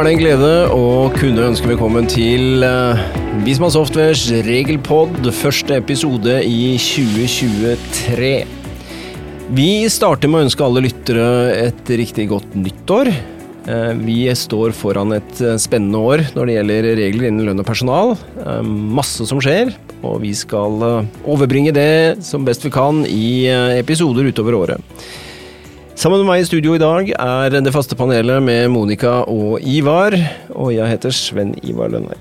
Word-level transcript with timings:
er 0.00 0.06
det 0.06 0.12
en 0.14 0.20
glede 0.22 0.52
å 0.72 0.84
kunne 1.12 1.42
ønske 1.50 1.68
velkommen 1.68 2.06
til 2.08 2.62
uh, 2.64 2.96
Visma 3.44 3.68
Softwares 3.68 4.22
regelpod, 4.46 5.28
første 5.36 5.76
episode 5.76 6.38
i 6.46 6.78
2023. 6.80 8.30
Vi 9.58 9.68
starter 9.92 10.32
med 10.32 10.40
å 10.40 10.46
ønske 10.46 10.64
alle 10.64 10.86
lyttere 10.86 11.28
et 11.66 11.92
riktig 12.00 12.30
godt 12.32 12.56
nyttår. 12.56 13.12
Uh, 13.68 13.92
vi 14.00 14.22
står 14.32 14.72
foran 14.78 15.12
et 15.18 15.44
uh, 15.44 15.58
spennende 15.60 16.00
år 16.00 16.24
når 16.32 16.48
det 16.48 16.56
gjelder 16.56 16.92
regler 17.02 17.28
innen 17.28 17.50
lønn 17.50 17.60
og 17.60 17.68
personal. 17.68 18.16
Masse 18.64 19.28
som 19.28 19.42
skjer, 19.44 19.74
og 20.00 20.22
vi 20.24 20.32
skal 20.38 20.80
overbringe 21.28 21.76
det 21.76 22.24
som 22.24 22.48
best 22.48 22.64
vi 22.64 22.72
kan 22.72 23.04
i 23.04 23.50
episoder 23.82 24.32
utover 24.32 24.62
året. 24.64 25.02
Sammen 26.00 26.22
med 26.22 26.30
meg 26.30 26.40
i 26.40 26.46
studio 26.48 26.72
i 26.72 26.80
dag 26.80 27.10
er 27.12 27.52
det 27.52 27.74
faste 27.74 27.92
panelet 27.92 28.40
med 28.40 28.70
Monica 28.72 29.18
og 29.28 29.60
Ivar. 29.60 30.14
Og 30.56 30.70
jeg 30.72 30.88
heter 30.88 31.12
Sven 31.12 31.50
Ivar 31.60 31.90
Lønner. 31.92 32.16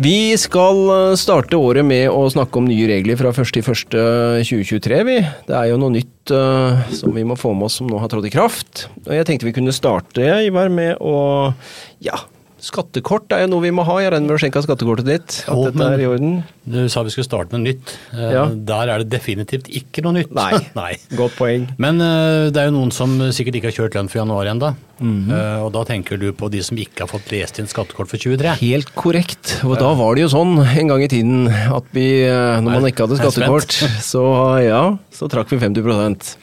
Vi 0.00 0.32
skal 0.40 0.80
eh, 0.94 1.18
starte 1.20 1.58
året 1.60 1.84
med 1.84 2.06
å 2.08 2.22
snakke 2.32 2.56
om 2.56 2.64
nye 2.64 2.86
regler 2.88 3.18
fra 3.20 3.34
1.1.2023, 3.36 5.02
vi. 5.04 5.18
Det 5.50 5.58
er 5.58 5.68
jo 5.68 5.76
noe 5.82 5.92
nytt 5.98 6.32
uh, 6.32 6.80
som 6.96 7.12
vi 7.12 7.26
må 7.28 7.36
få 7.36 7.52
med 7.52 7.68
oss 7.68 7.76
som 7.82 7.92
nå 7.92 8.00
har 8.00 8.08
trådt 8.08 8.30
i 8.30 8.32
kraft. 8.32 8.86
Og 9.04 9.12
jeg 9.18 9.28
tenkte 9.28 9.50
vi 9.50 9.56
kunne 9.58 9.76
starte, 9.76 10.24
Ivar, 10.48 10.72
med 10.72 10.96
å 10.96 11.52
ja, 12.00 12.24
Skattekort 12.62 13.32
er 13.34 13.42
jo 13.42 13.48
noe 13.56 13.64
vi 13.64 13.72
må 13.74 13.82
ha. 13.88 13.96
Jeg 13.98 14.12
regner 14.14 14.28
med 14.28 14.36
å 14.36 14.40
skjenke 14.40 14.60
skattekortet 14.62 15.08
ditt. 15.08 15.38
At 15.50 15.50
oh, 15.50 15.64
dette 15.66 15.82
er 15.82 16.02
i 16.04 16.06
orden. 16.06 16.36
Du 16.62 16.78
sa 16.92 17.02
vi 17.02 17.10
skulle 17.10 17.26
starte 17.26 17.56
med 17.56 17.64
nytt. 17.66 17.94
Eh, 18.14 18.28
ja. 18.36 18.44
Der 18.70 18.92
er 18.92 19.02
det 19.02 19.08
definitivt 19.10 19.66
ikke 19.66 20.04
noe 20.06 20.14
nytt. 20.20 20.30
Nei, 20.36 20.60
Nei. 20.78 20.92
godt 21.18 21.34
poeng. 21.40 21.66
Men 21.82 21.98
uh, 21.98 22.52
det 22.54 22.62
er 22.62 22.70
jo 22.70 22.76
noen 22.76 22.94
som 22.94 23.16
sikkert 23.34 23.58
ikke 23.58 23.72
har 23.72 23.76
kjørt 23.80 23.98
lønn 23.98 24.12
for 24.12 24.22
januar 24.22 24.52
ennå. 24.52 24.70
Mm 25.02 25.10
-hmm. 25.10 25.34
uh, 25.34 25.66
og 25.66 25.72
da 25.74 25.82
tenker 25.90 26.22
du 26.22 26.30
på 26.30 26.52
de 26.54 26.62
som 26.62 26.78
ikke 26.78 27.02
har 27.02 27.10
fått 27.10 27.34
lest 27.34 27.58
inn 27.58 27.66
skattekort 27.66 28.14
for 28.14 28.16
23? 28.16 28.54
Helt 28.62 28.94
korrekt. 28.94 29.58
Og 29.66 29.74
da 29.82 29.90
var 29.98 30.14
det 30.14 30.22
jo 30.22 30.30
sånn 30.30 30.62
en 30.62 30.94
gang 30.94 31.02
i 31.02 31.10
tiden 31.10 31.50
at 31.50 31.84
vi, 31.90 32.22
når 32.30 32.70
man 32.78 32.86
ikke 32.86 33.08
hadde 33.08 33.18
skattekort, 33.18 33.74
så 34.12 34.24
ja, 34.62 34.98
så 35.10 35.26
trakk 35.26 35.50
vi 35.50 35.58
50% 35.58 36.36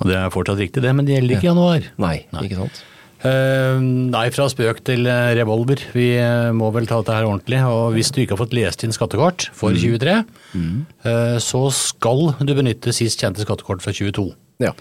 Og 0.00 0.08
det 0.08 0.16
er 0.16 0.32
fortsatt 0.32 0.56
riktig 0.56 0.80
det, 0.80 0.96
men 0.96 1.04
det 1.04 1.20
gjelder 1.20 1.36
ikke 1.36 1.50
i 1.50 1.52
januar. 1.52 1.80
Nei, 2.00 2.24
Nei. 2.32 2.48
ikke 2.48 2.64
sant. 2.64 2.84
Uh, 3.24 3.80
nei, 3.80 4.26
fra 4.34 4.44
spøk 4.52 4.82
til 4.86 5.06
eh, 5.08 5.30
revolver. 5.38 5.80
Vi 5.96 6.10
uh, 6.20 6.52
må 6.54 6.68
vel 6.74 6.88
ta 6.88 6.98
dette 7.00 7.14
her 7.16 7.28
ordentlig. 7.28 7.62
Og 7.64 7.96
hvis 7.96 8.12
du 8.12 8.20
ikke 8.22 8.36
har 8.36 8.42
fått 8.42 8.56
lest 8.56 8.84
inn 8.84 8.94
skattekort 8.94 9.48
for 9.56 9.72
mm. 9.72 9.80
23, 9.80 10.16
mm. 10.52 10.76
uh, 11.06 11.36
så 11.42 11.62
skal 11.74 12.34
du 12.44 12.52
benytte 12.58 12.94
sist 12.96 13.24
kjente 13.24 13.44
skattekort 13.46 13.84
fra 13.84 13.94
22. 13.96 14.28
Ja. 14.62 14.72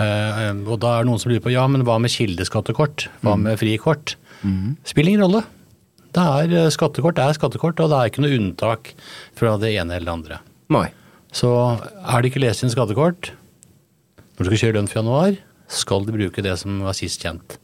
og 0.00 0.76
da 0.80 0.90
er 0.94 1.02
det 1.02 1.08
noen 1.10 1.20
som 1.20 1.28
lurer 1.28 1.42
på 1.44 1.50
ja, 1.52 1.66
men 1.68 1.82
hva 1.84 1.98
med 2.00 2.12
kildeskattekort? 2.14 3.08
Hva 3.20 3.34
mm. 3.36 3.42
med 3.48 3.58
frikort? 3.60 4.14
Mm. 4.40 4.78
Spiller 4.88 5.12
ingen 5.12 5.26
rolle. 5.26 5.42
Det 6.16 6.22
er 6.24 6.72
skattekort 6.72 7.18
det 7.18 7.26
er 7.26 7.36
skattekort, 7.36 7.82
og 7.84 7.90
det 7.92 7.98
er 7.98 8.08
ikke 8.08 8.24
noe 8.24 8.38
unntak 8.38 8.94
fra 9.36 9.58
det 9.60 9.74
ene 9.74 9.98
eller 9.98 10.08
det 10.08 10.14
andre. 10.14 10.40
Nei. 10.72 10.86
Så 11.36 11.50
er 11.76 12.22
det 12.22 12.32
ikke 12.32 12.42
lest 12.46 12.64
inn 12.64 12.72
skattekort 12.72 13.34
når 14.40 14.46
du 14.46 14.54
skal 14.54 14.62
kjøre 14.62 14.78
lønn 14.78 14.88
for 14.88 15.02
januar, 15.02 15.34
skal 15.68 16.06
du 16.06 16.14
bruke 16.14 16.42
det 16.46 16.54
som 16.62 16.78
var 16.80 16.96
sist 16.96 17.20
kjent 17.20 17.58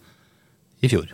i 0.82 0.90
fjor. 0.92 1.12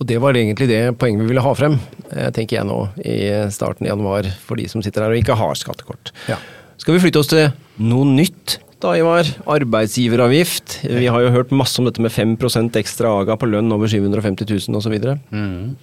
Og 0.00 0.06
Det 0.08 0.16
var 0.20 0.32
egentlig 0.32 0.68
det 0.70 0.80
poenget 0.98 1.26
vi 1.26 1.28
ville 1.28 1.44
ha 1.44 1.52
frem, 1.54 1.76
eh, 2.10 2.30
tenker 2.32 2.56
jeg 2.56 2.66
nå, 2.68 2.78
i 3.04 3.50
starten 3.52 3.84
i 3.84 3.90
januar, 3.90 4.24
for 4.40 4.56
de 4.56 4.66
som 4.68 4.82
sitter 4.82 5.04
her 5.04 5.12
og 5.12 5.20
ikke 5.20 5.36
har 5.36 5.54
skattekort. 5.54 6.12
Ja. 6.28 6.38
Skal 6.80 6.96
vi 6.96 7.02
flytte 7.04 7.20
oss 7.20 7.28
til 7.28 7.50
noe 7.78 8.08
nytt 8.08 8.58
da, 8.80 8.94
Ivar? 8.96 9.28
Arbeidsgiveravgift. 9.44 10.78
Vi 10.88 11.04
har 11.12 11.20
jo 11.20 11.34
hørt 11.34 11.52
masse 11.52 11.76
om 11.78 11.84
dette 11.84 12.00
med 12.00 12.14
5% 12.14 12.78
ekstra 12.80 13.12
aga 13.20 13.36
på 13.36 13.48
lønn 13.50 13.68
over 13.76 13.90
750 13.92 14.48
000 14.48 14.80
osv. 14.80 14.94
Mm. 15.28 15.76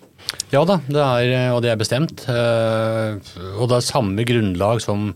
Ja 0.50 0.64
da, 0.66 0.80
det 0.90 1.04
er, 1.04 1.52
og 1.54 1.62
det 1.62 1.70
er 1.70 1.78
bestemt. 1.78 2.26
Eh, 2.26 3.20
og 3.54 3.70
det 3.70 3.78
er 3.78 3.86
samme 3.86 4.26
grunnlag 4.26 4.82
som 4.82 5.12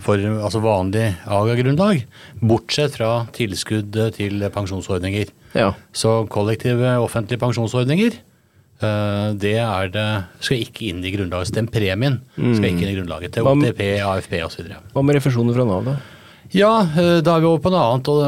for 0.00 0.20
altså 0.20 0.60
vanlig 0.64 1.06
AGA-grunnlag, 1.24 2.04
bortsett 2.40 2.96
fra 2.96 3.26
tilskudd 3.36 3.96
til 4.16 4.44
pensjonsordninger. 4.52 5.32
Ja. 5.58 5.72
Så 5.92 6.22
kollektive 6.32 6.96
offentlige 7.02 7.40
pensjonsordninger 7.42 8.16
eh, 8.16 9.28
det 9.38 9.56
er 9.60 9.92
det, 9.92 10.08
skal 10.44 10.64
ikke 10.64 10.88
inn 10.90 11.04
i 11.04 11.12
grunnlaget. 11.14 11.54
Den 11.56 11.68
premien 11.72 12.20
skal 12.36 12.70
ikke 12.70 12.86
inn 12.86 12.94
i 12.94 12.98
grunnlaget 12.98 13.36
til 13.36 13.48
OTP, 13.48 13.84
AFP 14.06 14.36
osv. 14.46 14.74
Hva 14.94 15.04
med 15.04 15.18
refusjoner 15.18 15.56
fra 15.56 15.68
Nav, 15.68 15.86
da? 15.90 15.96
Ja, 16.52 16.72
eh, 16.84 17.18
da 17.24 17.36
er 17.36 17.44
vi 17.44 17.48
over 17.48 17.62
på 17.64 17.72
noe 17.72 17.84
annet. 17.88 18.12
og 18.12 18.22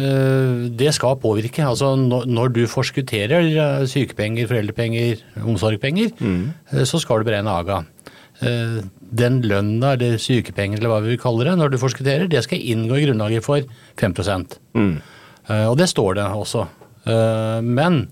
eh, 0.00 0.66
Det 0.80 0.94
skal 0.96 1.20
påvirke. 1.20 1.64
Altså 1.66 1.94
Når 1.98 2.54
du 2.56 2.64
forskutterer 2.70 3.86
sykepenger, 3.90 4.48
foreldrepenger, 4.48 5.24
omsorgspenger, 5.44 6.12
mm. 6.20 6.84
så 6.84 7.00
skal 7.00 7.20
du 7.20 7.30
beregne 7.30 7.56
AGA. 7.56 7.82
Den 8.40 9.42
lønna 9.44 9.92
eller 9.98 10.16
sykepenger 10.16 10.78
eller 10.78 10.88
hva 10.88 11.00
vi 11.04 11.12
vil 11.12 11.20
kalle 11.20 11.44
det, 11.44 11.58
når 11.60 11.74
du 11.74 11.80
forskutterer, 11.82 12.28
det 12.30 12.40
skal 12.46 12.62
inngå 12.72 12.96
i 12.96 13.02
grunnlaget 13.04 13.44
for 13.44 13.66
5 14.00 14.14
mm. 14.72 14.94
Eh, 15.50 15.66
og 15.66 15.76
det 15.80 15.90
står 15.90 16.20
det 16.20 16.30
også. 16.30 16.64
Eh, 17.10 17.60
men 17.66 18.04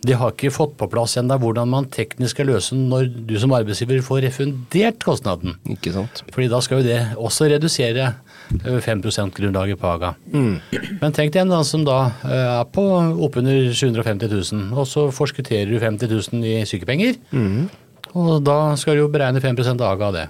de 0.00 0.14
har 0.16 0.32
ikke 0.32 0.52
fått 0.52 0.78
på 0.80 0.88
plass 0.88 1.18
ennå 1.20 1.36
hvordan 1.42 1.68
man 1.68 1.88
teknisk 1.92 2.32
skal 2.32 2.48
løse 2.48 2.76
når 2.76 3.10
du 3.28 3.34
som 3.40 3.52
arbeidsgiver 3.52 4.00
får 4.04 4.22
refundert 4.24 5.02
kostnaden. 5.04 5.58
Ikke 5.68 5.92
sant. 5.92 6.22
Fordi 6.32 6.48
da 6.48 6.62
skal 6.64 6.80
jo 6.80 6.86
det 6.88 7.00
også 7.20 7.50
redusere 7.52 8.14
5 8.50 8.64
eh, 8.64 8.80
%-grunnlaget 8.80 9.80
på 9.80 9.90
AGA. 9.90 10.14
Mm. 10.32 10.56
Men 11.02 11.16
tenk 11.16 11.34
deg 11.36 11.44
en 11.44 11.68
som 11.68 11.84
da 11.86 12.00
er 12.24 12.64
på 12.72 12.86
oppunder 13.26 13.68
750 13.76 14.32
000, 14.32 14.66
og 14.72 14.88
så 14.88 15.06
forskutterer 15.14 15.68
du 15.70 15.78
50 15.78 16.10
000 16.16 16.48
i 16.48 16.58
sykepenger. 16.68 17.20
Mm. 17.30 17.68
Og 18.16 18.40
da 18.42 18.74
skal 18.80 18.96
du 18.96 19.04
jo 19.04 19.12
beregne 19.12 19.42
5 19.44 19.60
AGA 19.76 20.08
av 20.08 20.16
det. 20.16 20.26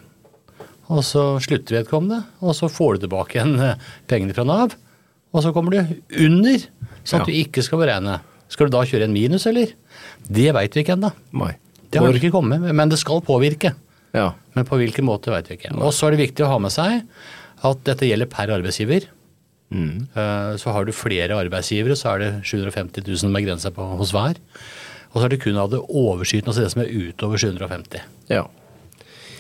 Og 0.91 1.05
så 1.07 1.23
slutter 1.39 1.79
vedkommende, 1.79 2.25
og 2.43 2.57
så 2.59 2.67
får 2.67 2.99
du 2.99 3.05
tilbake 3.07 3.39
igjen 3.39 3.55
pengene 4.11 4.35
fra 4.35 4.43
Nav 4.49 4.75
og 5.31 5.45
så 5.45 5.53
kommer 5.55 5.75
du 5.75 6.25
under, 6.27 6.65
sånn 7.05 7.23
at 7.23 7.29
ja. 7.29 7.31
du 7.31 7.39
ikke 7.39 7.65
skal 7.67 7.83
beregne. 7.83 8.19
Skal 8.51 8.67
du 8.67 8.75
da 8.75 8.83
kjøre 8.87 9.07
en 9.07 9.15
minus, 9.15 9.47
eller? 9.47 9.73
Det 10.27 10.49
veit 10.57 10.75
vi 10.75 10.83
ikke 10.83 10.97
ennå. 10.97 11.13
Det 11.91 12.03
har 12.03 12.17
ikke 12.19 12.33
kommet 12.35 12.63
men 12.63 12.91
det 12.91 12.99
skal 13.01 13.23
påvirke. 13.27 13.75
Ja. 14.15 14.33
Men 14.57 14.67
på 14.67 14.79
hvilken 14.81 15.07
måte 15.07 15.31
veit 15.33 15.51
vi 15.51 15.59
ikke. 15.59 15.73
Og 15.79 15.95
så 15.95 16.09
er 16.09 16.17
det 16.17 16.25
viktig 16.25 16.47
å 16.47 16.51
ha 16.51 16.59
med 16.63 16.75
seg 16.75 17.05
at 17.67 17.83
dette 17.87 18.09
gjelder 18.09 18.31
per 18.31 18.51
arbeidsgiver. 18.57 19.07
Mm. 19.71 20.09
Eh, 20.19 20.53
så 20.59 20.75
har 20.75 20.87
du 20.87 20.95
flere 20.97 21.37
arbeidsgivere, 21.39 21.95
så 21.99 22.15
er 22.15 22.25
det 22.25 22.31
750 22.43 23.05
000 23.07 23.35
med 23.35 23.47
grensa 23.47 23.71
hos 23.75 24.15
hver. 24.17 24.41
Og 25.11 25.19
så 25.19 25.27
er 25.27 25.35
det 25.35 25.43
kun 25.43 25.59
av 25.59 25.71
det 25.73 25.83
overskytende, 25.83 26.51
altså 26.51 26.65
det 26.65 26.73
som 26.75 26.83
er 26.83 26.91
utover 26.91 27.43
750. 27.43 28.03
Ja. 28.31 28.47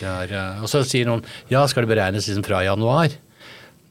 Er, 0.00 0.30
eh, 0.32 0.62
og 0.62 0.70
så 0.70 0.84
sier 0.86 1.08
noen 1.08 1.24
ja, 1.50 1.64
skal 1.68 1.84
det 1.84 1.92
beregnes 1.92 2.28
liksom 2.30 2.46
fra 2.46 2.62
januar? 2.64 3.12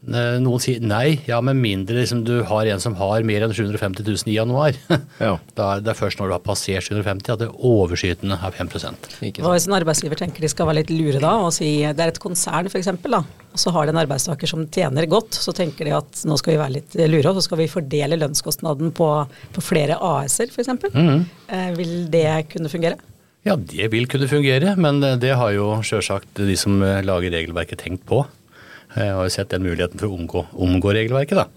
Eh, 0.08 0.38
noen 0.40 0.62
sier 0.64 0.80
nei, 0.80 1.20
ja, 1.28 1.42
med 1.44 1.58
mindre 1.60 1.98
liksom, 1.98 2.22
du 2.24 2.38
har 2.48 2.68
en 2.72 2.80
som 2.80 2.94
har 2.96 3.26
mer 3.28 3.44
enn 3.44 3.52
750 3.52 4.06
000 4.08 4.32
i 4.32 4.38
januar. 4.38 4.78
Ja. 5.20 5.34
Da 5.58 5.66
er 5.76 5.82
det 5.84 5.96
først 5.98 6.20
når 6.20 6.30
du 6.30 6.34
har 6.38 6.44
passert 6.44 6.86
750 6.86 7.34
at 7.34 7.42
det 7.42 7.48
overskytende 7.68 8.38
er 8.40 8.54
5% 8.56 9.08
Hva 9.42 9.52
hvis 9.52 9.66
en 9.68 9.76
arbeidsgiver 9.76 10.20
tenker 10.22 10.46
de 10.46 10.50
skal 10.52 10.70
være 10.70 10.80
litt 10.80 10.94
lure 10.94 11.20
da, 11.20 11.34
og 11.44 11.52
si 11.56 11.68
det 11.84 12.06
er 12.06 12.14
et 12.14 12.22
konsern 12.24 12.70
f.eks., 12.70 12.88
og 13.10 13.60
så 13.60 13.74
har 13.76 13.88
de 13.88 13.92
en 13.92 14.00
arbeidstaker 14.00 14.48
som 14.48 14.64
tjener 14.72 15.10
godt, 15.12 15.36
så 15.36 15.52
tenker 15.56 15.90
de 15.90 15.96
at 15.98 16.24
nå 16.30 16.38
skal 16.40 16.56
vi 16.56 16.62
være 16.62 16.76
litt 16.78 16.96
lure, 17.12 17.34
og 17.34 17.40
så 17.40 17.46
skal 17.50 17.60
vi 17.64 17.70
fordele 17.72 18.20
lønnskostnaden 18.22 18.94
på, 18.96 19.10
på 19.56 19.66
flere 19.66 20.00
AS-er 20.00 20.54
f.eks. 20.54 20.72
Mm. 20.96 21.24
Eh, 21.50 21.70
vil 21.76 21.96
det 22.14 22.28
kunne 22.54 22.72
fungere? 22.72 23.00
Ja, 23.48 23.58
det 23.60 23.92
vil 23.92 24.08
kunne 24.12 24.32
fungere, 24.32 24.78
men 24.80 25.04
det 25.20 25.36
har 25.42 25.56
jo 25.56 25.74
sjølsagt 25.84 26.40
de 26.40 26.56
som 26.60 26.80
lager 26.80 27.36
regelverket 27.36 27.84
tenkt 27.84 28.08
på. 28.08 28.24
Jeg 28.96 29.14
har 29.16 29.28
jo 29.28 29.34
sett 29.34 29.52
den 29.54 29.66
muligheten 29.66 30.02
for 30.02 30.10
å 30.10 30.18
omgå, 30.18 30.46
omgå 30.66 30.94
regelverket. 30.98 31.44
da. 31.44 31.48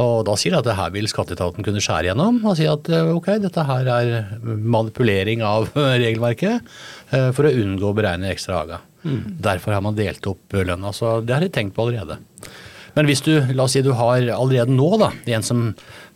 Og 0.00 0.24
da 0.26 0.34
sier 0.38 0.54
de 0.54 0.58
at 0.58 0.66
det 0.66 0.74
her 0.74 0.90
vil 0.94 1.06
skatteetaten 1.10 1.62
kunne 1.66 1.82
skjære 1.82 2.08
gjennom 2.10 2.40
og 2.42 2.56
si 2.58 2.66
at 2.66 2.88
eh, 2.90 3.12
ok, 3.14 3.28
dette 3.44 3.66
her 3.68 3.90
er 3.94 4.14
manipulering 4.42 5.44
av 5.46 5.68
regelverket 6.04 6.74
eh, 7.14 7.30
for 7.36 7.46
å 7.46 7.54
unngå 7.54 7.92
å 7.92 7.96
beregne 7.96 8.32
ekstra 8.32 8.64
aga. 8.64 8.80
Mm. 9.04 9.38
Derfor 9.44 9.76
har 9.76 9.84
man 9.84 9.98
delt 9.98 10.26
opp 10.26 10.56
lønna. 10.56 10.90
Så 10.96 11.20
det 11.22 11.36
har 11.36 11.44
de 11.44 11.52
tenkt 11.52 11.76
på 11.76 11.86
allerede. 11.86 12.18
Men 12.94 13.08
hvis 13.10 13.22
du, 13.26 13.32
la 13.54 13.66
oss 13.66 13.74
si 13.74 13.82
du 13.84 13.92
har 13.98 14.22
allerede 14.34 14.74
nå 14.74 14.88
da, 15.02 15.10
en 15.36 15.46
som, 15.46 15.64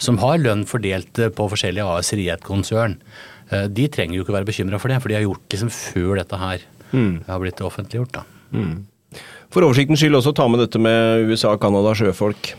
som 0.02 0.18
har 0.22 0.38
lønn 0.42 0.64
fordelt 0.66 1.18
på 1.34 1.48
forskjellige 1.52 1.86
AS-er 1.98 2.22
i 2.22 2.28
et 2.34 2.46
konsern, 2.46 2.98
eh, 3.50 3.66
de 3.70 3.86
trenger 3.94 4.18
jo 4.18 4.26
ikke 4.26 4.40
være 4.40 4.50
bekymra 4.50 4.82
for 4.82 4.90
det, 4.90 4.98
for 5.02 5.12
de 5.12 5.20
har 5.20 5.26
gjort 5.26 5.54
liksom 5.54 5.74
før 5.74 6.18
dette 6.18 6.42
her 6.42 6.66
mm. 6.90 7.12
har 7.30 7.42
blitt 7.44 7.62
offentliggjort. 7.66 8.20
da. 8.20 8.26
Mm. 8.54 8.78
For 9.54 9.64
oversiktens 9.64 10.02
skyld 10.02 10.18
også 10.18 10.34
ta 10.36 10.48
med 10.50 10.60
dette 10.60 10.80
med 10.82 11.28
USA, 11.30 11.54
Canada, 11.60 11.94
sjøfolk. 11.96 12.52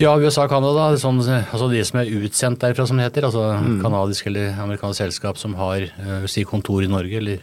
Ja, 0.00 0.12
USA 0.18 0.46
og 0.46 0.52
Canada, 0.52 0.90
sånn, 1.00 1.20
altså 1.22 1.68
de 1.70 1.80
som 1.86 2.00
er 2.00 2.10
utsendt 2.18 2.62
derfra, 2.64 2.86
som 2.88 2.98
det 2.98 3.06
heter. 3.06 3.28
Altså 3.28 3.44
mm. 3.60 3.80
kanadisk 3.84 4.28
eller 4.30 4.56
amerikansk 4.64 5.04
selskap 5.04 5.40
som 5.40 5.56
har 5.60 5.84
uh, 6.00 6.24
si 6.30 6.44
kontor 6.48 6.84
i 6.84 6.90
Norge 6.90 7.20
eller 7.20 7.42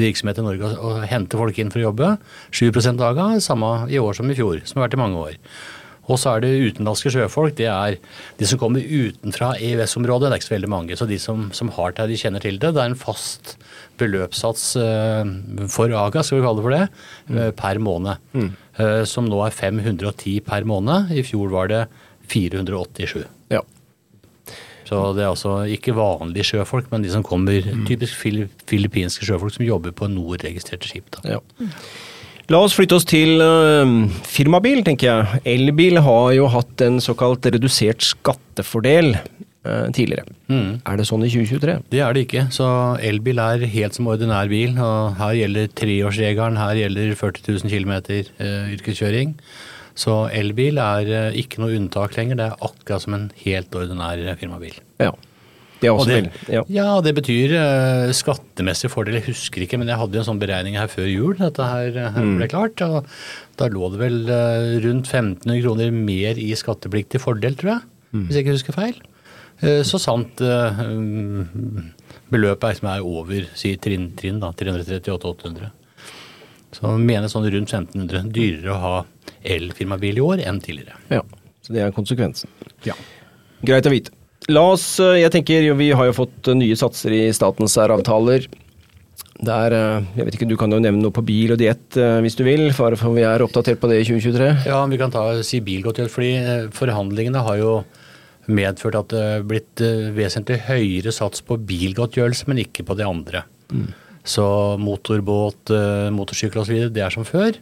virksomhet 0.00 0.38
i 0.40 0.44
Norge 0.44 0.68
og, 0.68 0.80
og 0.80 1.04
henter 1.10 1.40
folk 1.40 1.58
inn 1.60 1.72
for 1.72 1.82
å 1.82 1.90
jobbe. 1.90 2.14
7 2.56 2.70
av 2.92 3.04
AGA, 3.10 3.28
samme 3.44 3.74
i 3.92 4.00
år 4.00 4.16
som 4.16 4.32
i 4.32 4.36
fjor, 4.38 4.62
som 4.64 4.80
har 4.80 4.88
vært 4.88 4.96
i 4.96 5.02
mange 5.02 5.20
år. 5.28 5.38
Og 6.10 6.18
så 6.18 6.34
er 6.34 6.44
det 6.44 6.50
utenlandske 6.72 7.12
sjøfolk. 7.14 7.54
Det 7.60 7.68
er 7.70 7.98
de 8.40 8.48
som 8.48 8.60
kommer 8.60 8.82
utenfra 8.82 9.52
EØS-området. 9.56 10.28
Det 10.28 10.34
er 10.34 10.42
ikke 10.42 10.48
så 10.48 10.56
veldig 10.56 10.72
mange. 10.72 10.98
Så 10.98 11.06
de 11.10 11.18
som, 11.22 11.48
som 11.56 11.70
har 11.76 11.94
det, 11.96 12.08
de 12.10 12.18
kjenner 12.18 12.42
til 12.42 12.58
det. 12.58 12.72
Det 12.74 12.82
er 12.82 12.90
en 12.90 12.98
fast 12.98 13.54
beløpssats 14.00 14.64
uh, 14.80 15.22
for 15.70 15.92
AGA, 15.92 16.24
skal 16.24 16.40
vi 16.40 16.46
kalle 16.46 16.60
det 16.60 16.66
for 16.66 16.76
det, 16.76 16.86
uh, 17.30 17.50
per 17.56 17.82
måned. 17.82 18.30
Mm. 18.34 18.50
Uh, 18.80 19.02
som 19.08 19.28
nå 19.28 19.42
er 19.46 19.54
510 19.54 20.40
per 20.46 20.66
måned. 20.68 21.12
I 21.14 21.24
fjor 21.26 21.52
var 21.54 21.70
det 21.70 21.84
487. 22.30 23.22
Ja. 23.52 23.62
Så 24.90 25.00
det 25.14 25.22
er 25.22 25.30
altså 25.30 25.60
ikke 25.70 25.94
vanlige 25.94 26.48
sjøfolk, 26.48 26.88
men 26.90 27.04
de 27.04 27.12
som 27.12 27.22
kommer, 27.26 27.62
mm. 27.62 27.84
typisk 27.86 28.16
filippinske 28.66 29.26
sjøfolk 29.26 29.54
som 29.54 29.66
jobber 29.66 29.94
på 29.94 30.08
NOR-registrerte 30.10 30.90
skip. 30.90 31.12
Da. 31.14 31.36
Ja. 31.36 31.68
La 32.50 32.58
oss 32.66 32.72
flytte 32.74 32.96
oss 32.98 33.04
til 33.06 33.38
uh, 33.38 33.86
firmabil, 34.26 34.80
tenker 34.82 35.06
jeg. 35.06 35.40
Elbil 35.52 36.00
har 36.02 36.32
jo 36.34 36.48
hatt 36.50 36.82
en 36.82 36.96
såkalt 36.98 37.46
redusert 37.46 38.02
skattefordel 38.02 39.12
uh, 39.20 39.86
tidligere. 39.94 40.26
Mm. 40.50 40.80
Er 40.82 40.98
det 40.98 41.06
sånn 41.06 41.22
i 41.22 41.30
2023? 41.30 41.76
Det 41.94 42.02
er 42.02 42.16
det 42.16 42.24
ikke. 42.26 42.48
Så 42.50 42.66
elbil 43.06 43.38
er 43.38 43.62
helt 43.70 43.94
som 43.94 44.10
ordinær 44.10 44.50
bil. 44.50 44.74
og 44.82 45.14
Her 45.20 45.36
gjelder 45.38 45.70
treårsregelen, 45.78 46.58
her 46.58 46.82
gjelder 46.82 47.14
40 47.22 47.46
000 47.62 47.70
km 47.70 47.94
uh, 48.42 48.74
yrkeskjøring. 48.74 49.36
Så 50.00 50.16
elbil 50.34 50.78
er 50.80 51.08
eh, 51.12 51.40
ikke 51.42 51.60
noe 51.60 51.74
unntak 51.76 52.14
lenger. 52.16 52.38
Det 52.38 52.46
er 52.46 52.62
akkurat 52.62 53.04
som 53.04 53.16
en 53.16 53.26
helt 53.42 53.74
ordinær 53.76 54.22
firmabil. 54.40 54.78
Ja. 55.02 55.10
Det 55.80 55.88
er 55.88 55.96
også 55.96 56.10
det. 56.10 56.40
Ja. 56.52 56.62
ja, 56.68 56.88
det 57.04 57.14
betyr 57.16 57.54
uh, 57.56 58.10
skattemessig 58.16 58.90
fordel. 58.92 59.16
Jeg 59.16 59.30
husker 59.30 59.64
ikke, 59.64 59.78
men 59.80 59.88
jeg 59.88 60.00
hadde 60.00 60.20
en 60.20 60.26
sånn 60.26 60.40
beregning 60.42 60.76
her 60.76 60.90
før 60.92 61.08
jul. 61.08 61.32
Dette 61.38 61.64
her, 61.64 61.96
her 61.96 62.26
mm. 62.26 62.34
ble 62.36 62.48
klart. 62.52 62.82
og 62.84 63.08
Da 63.60 63.70
lå 63.72 63.88
det 63.94 64.02
vel 64.02 64.18
uh, 64.28 64.76
rundt 64.84 65.08
1500 65.08 65.62
kroner 65.64 65.94
mer 65.96 66.40
i 66.40 66.50
skattepliktig 66.58 67.22
fordel, 67.24 67.56
tror 67.60 67.74
jeg. 67.74 67.88
Mm. 68.12 68.26
Hvis 68.26 68.36
jeg 68.36 68.46
ikke 68.46 68.58
husker 68.58 68.76
feil. 68.76 69.00
Uh, 69.64 69.80
så 69.88 70.00
sant 70.02 70.44
beløpet 72.30 72.68
er, 72.68 72.76
som 72.78 72.92
er 72.92 73.06
over 73.06 73.48
si, 73.58 73.74
trinn, 73.82 74.10
trinn 74.18 74.38
da, 74.42 74.52
338 74.56 75.16
800. 75.16 75.72
Så 76.76 76.92
mener 77.00 77.32
sånn 77.32 77.48
rundt 77.50 77.72
1500 77.72 78.30
dyrere 78.36 78.76
å 78.76 78.80
ha 78.84 78.94
elfirmabil 79.40 80.20
i 80.20 80.24
år 80.28 80.44
enn 80.44 80.60
tidligere. 80.62 81.00
Ja, 81.10 81.24
så 81.64 81.74
det 81.74 81.82
er 81.86 81.96
konsekvensen. 81.96 82.52
Ja. 82.86 82.94
Greit 83.66 83.88
å 83.88 83.92
vite. 83.92 84.14
La 84.48 84.62
oss, 84.72 84.84
eh, 85.02 85.20
jeg 85.20 85.32
tenker 85.34 85.68
Vi 85.76 85.92
har 85.92 86.08
jo 86.08 86.16
fått 86.16 86.48
eh, 86.48 86.56
nye 86.56 86.78
satser 86.78 87.12
i 87.12 87.22
statens 87.36 87.76
særavtaler. 87.76 88.46
Der, 89.40 89.72
eh, 89.72 90.08
jeg 90.16 90.26
vet 90.26 90.38
ikke, 90.38 90.48
Du 90.48 90.56
kan 90.56 90.72
jo 90.72 90.80
nevne 90.80 91.02
noe 91.04 91.14
på 91.14 91.24
bil 91.24 91.52
og 91.52 91.60
diett 91.60 91.98
hvis 92.24 92.36
du 92.38 92.44
vil, 92.44 92.70
for, 92.76 92.96
for 92.96 93.16
vi 93.16 93.24
er 93.26 93.44
oppdatert 93.44 93.80
på 93.80 93.90
det 93.90 94.00
i 94.00 94.08
2023? 94.08 94.50
Ja, 94.68 94.84
vi 94.86 95.00
kan 95.00 95.12
ta, 95.12 95.42
si 95.44 95.60
bilgodtgjørelse. 95.60 96.14
fordi 96.14 96.70
Forhandlingene 96.76 97.44
har 97.44 97.60
jo 97.60 97.72
medført 98.50 98.96
at 98.98 99.10
det 99.12 99.20
er 99.20 99.42
blitt 99.46 99.80
vesentlig 100.16 100.62
høyere 100.66 101.12
sats 101.12 101.44
på 101.46 101.58
bilgodtgjørelse, 101.60 102.48
men 102.48 102.64
ikke 102.64 102.84
på 102.88 102.96
det 102.98 103.06
andre. 103.06 103.44
Mm. 103.70 103.92
Så 104.26 104.44
motorbåt, 104.80 105.70
motorsykkel 106.12 106.64
osv. 106.64 106.88
det 106.92 107.04
er 107.04 107.14
som 107.14 107.24
før. 107.24 107.54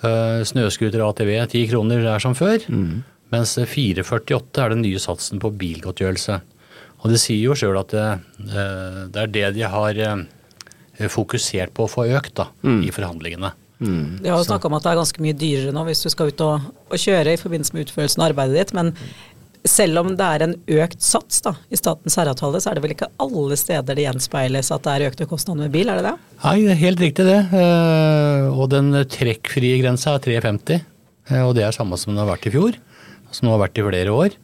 Snøscooter 0.00 1.00
og 1.00 1.14
ATV 1.14 1.32
10 1.46 1.64
kroner 1.72 2.04
er 2.04 2.22
som 2.22 2.36
før. 2.36 2.62
Mm. 2.68 3.00
Mens 3.30 3.54
448 3.54 4.62
er 4.64 4.74
den 4.74 4.84
nye 4.84 5.00
satsen 5.02 5.42
på 5.42 5.52
bilgodtgjørelse. 5.60 6.40
Og 7.00 7.12
det 7.12 7.20
sier 7.22 7.40
jo 7.44 7.56
sjøl 7.56 7.78
at 7.80 7.94
det, 7.94 8.06
uh, 8.50 9.02
det, 9.08 9.22
er 9.22 9.34
det 9.34 9.46
de 9.56 9.66
har 9.72 10.02
uh, 10.04 11.08
fokusert 11.08 11.72
på 11.76 11.86
å 11.86 11.90
få 11.90 12.08
økt 12.10 12.36
da, 12.42 12.50
mm. 12.66 12.82
i 12.88 12.94
forhandlingene. 12.94 13.54
Mm. 13.80 14.20
Vi 14.20 14.28
har 14.28 14.36
jo 14.36 14.44
snakka 14.44 14.68
om 14.68 14.76
at 14.76 14.84
det 14.84 14.92
er 14.92 15.00
ganske 15.00 15.22
mye 15.24 15.36
dyrere 15.40 15.72
nå 15.72 15.86
hvis 15.86 16.02
du 16.04 16.10
skal 16.12 16.28
ut 16.28 16.42
og, 16.44 16.66
og 16.90 17.00
kjøre 17.00 17.32
i 17.32 17.40
forbindelse 17.40 17.72
med 17.72 17.86
utførelsen 17.86 18.20
av 18.20 18.32
arbeidet 18.34 18.58
ditt. 18.58 18.74
men 18.76 18.92
selv 19.68 20.00
om 20.00 20.12
det 20.16 20.24
er 20.26 20.44
en 20.44 20.54
økt 20.80 21.02
sats 21.04 21.42
da, 21.44 21.52
i 21.68 21.78
statens 21.78 22.14
særavtale, 22.16 22.60
så 22.62 22.70
er 22.70 22.78
det 22.78 22.84
vel 22.84 22.94
ikke 22.94 23.10
alle 23.20 23.58
steder 23.60 23.96
det 23.96 24.06
gjenspeiles 24.06 24.70
at 24.72 24.86
det 24.86 24.94
er 24.94 25.10
økte 25.10 25.26
kostnader 25.28 25.66
med 25.66 25.74
bil, 25.74 25.90
er 25.92 26.00
det 26.00 26.06
det? 26.08 26.14
Nei, 26.44 26.54
det 26.64 26.72
er 26.72 26.80
helt 26.80 27.02
riktig 27.04 27.26
det. 27.28 27.40
Eh, 27.60 28.46
og 28.48 28.70
den 28.72 28.94
trekkfrie 29.12 29.80
grensa 29.82 30.16
er 30.16 30.24
350. 30.24 30.86
Eh, 31.28 31.42
og 31.44 31.52
det 31.58 31.66
er 31.66 31.76
samme 31.76 31.98
som 32.00 32.14
den 32.14 32.22
har 32.22 32.30
vært 32.30 32.48
i 32.48 32.54
fjor. 32.54 32.78
Som 33.30 33.48
nå 33.48 33.54
har 33.54 33.64
vært 33.66 33.80
i 33.80 33.86
flere 33.86 34.14
år. 34.14 34.38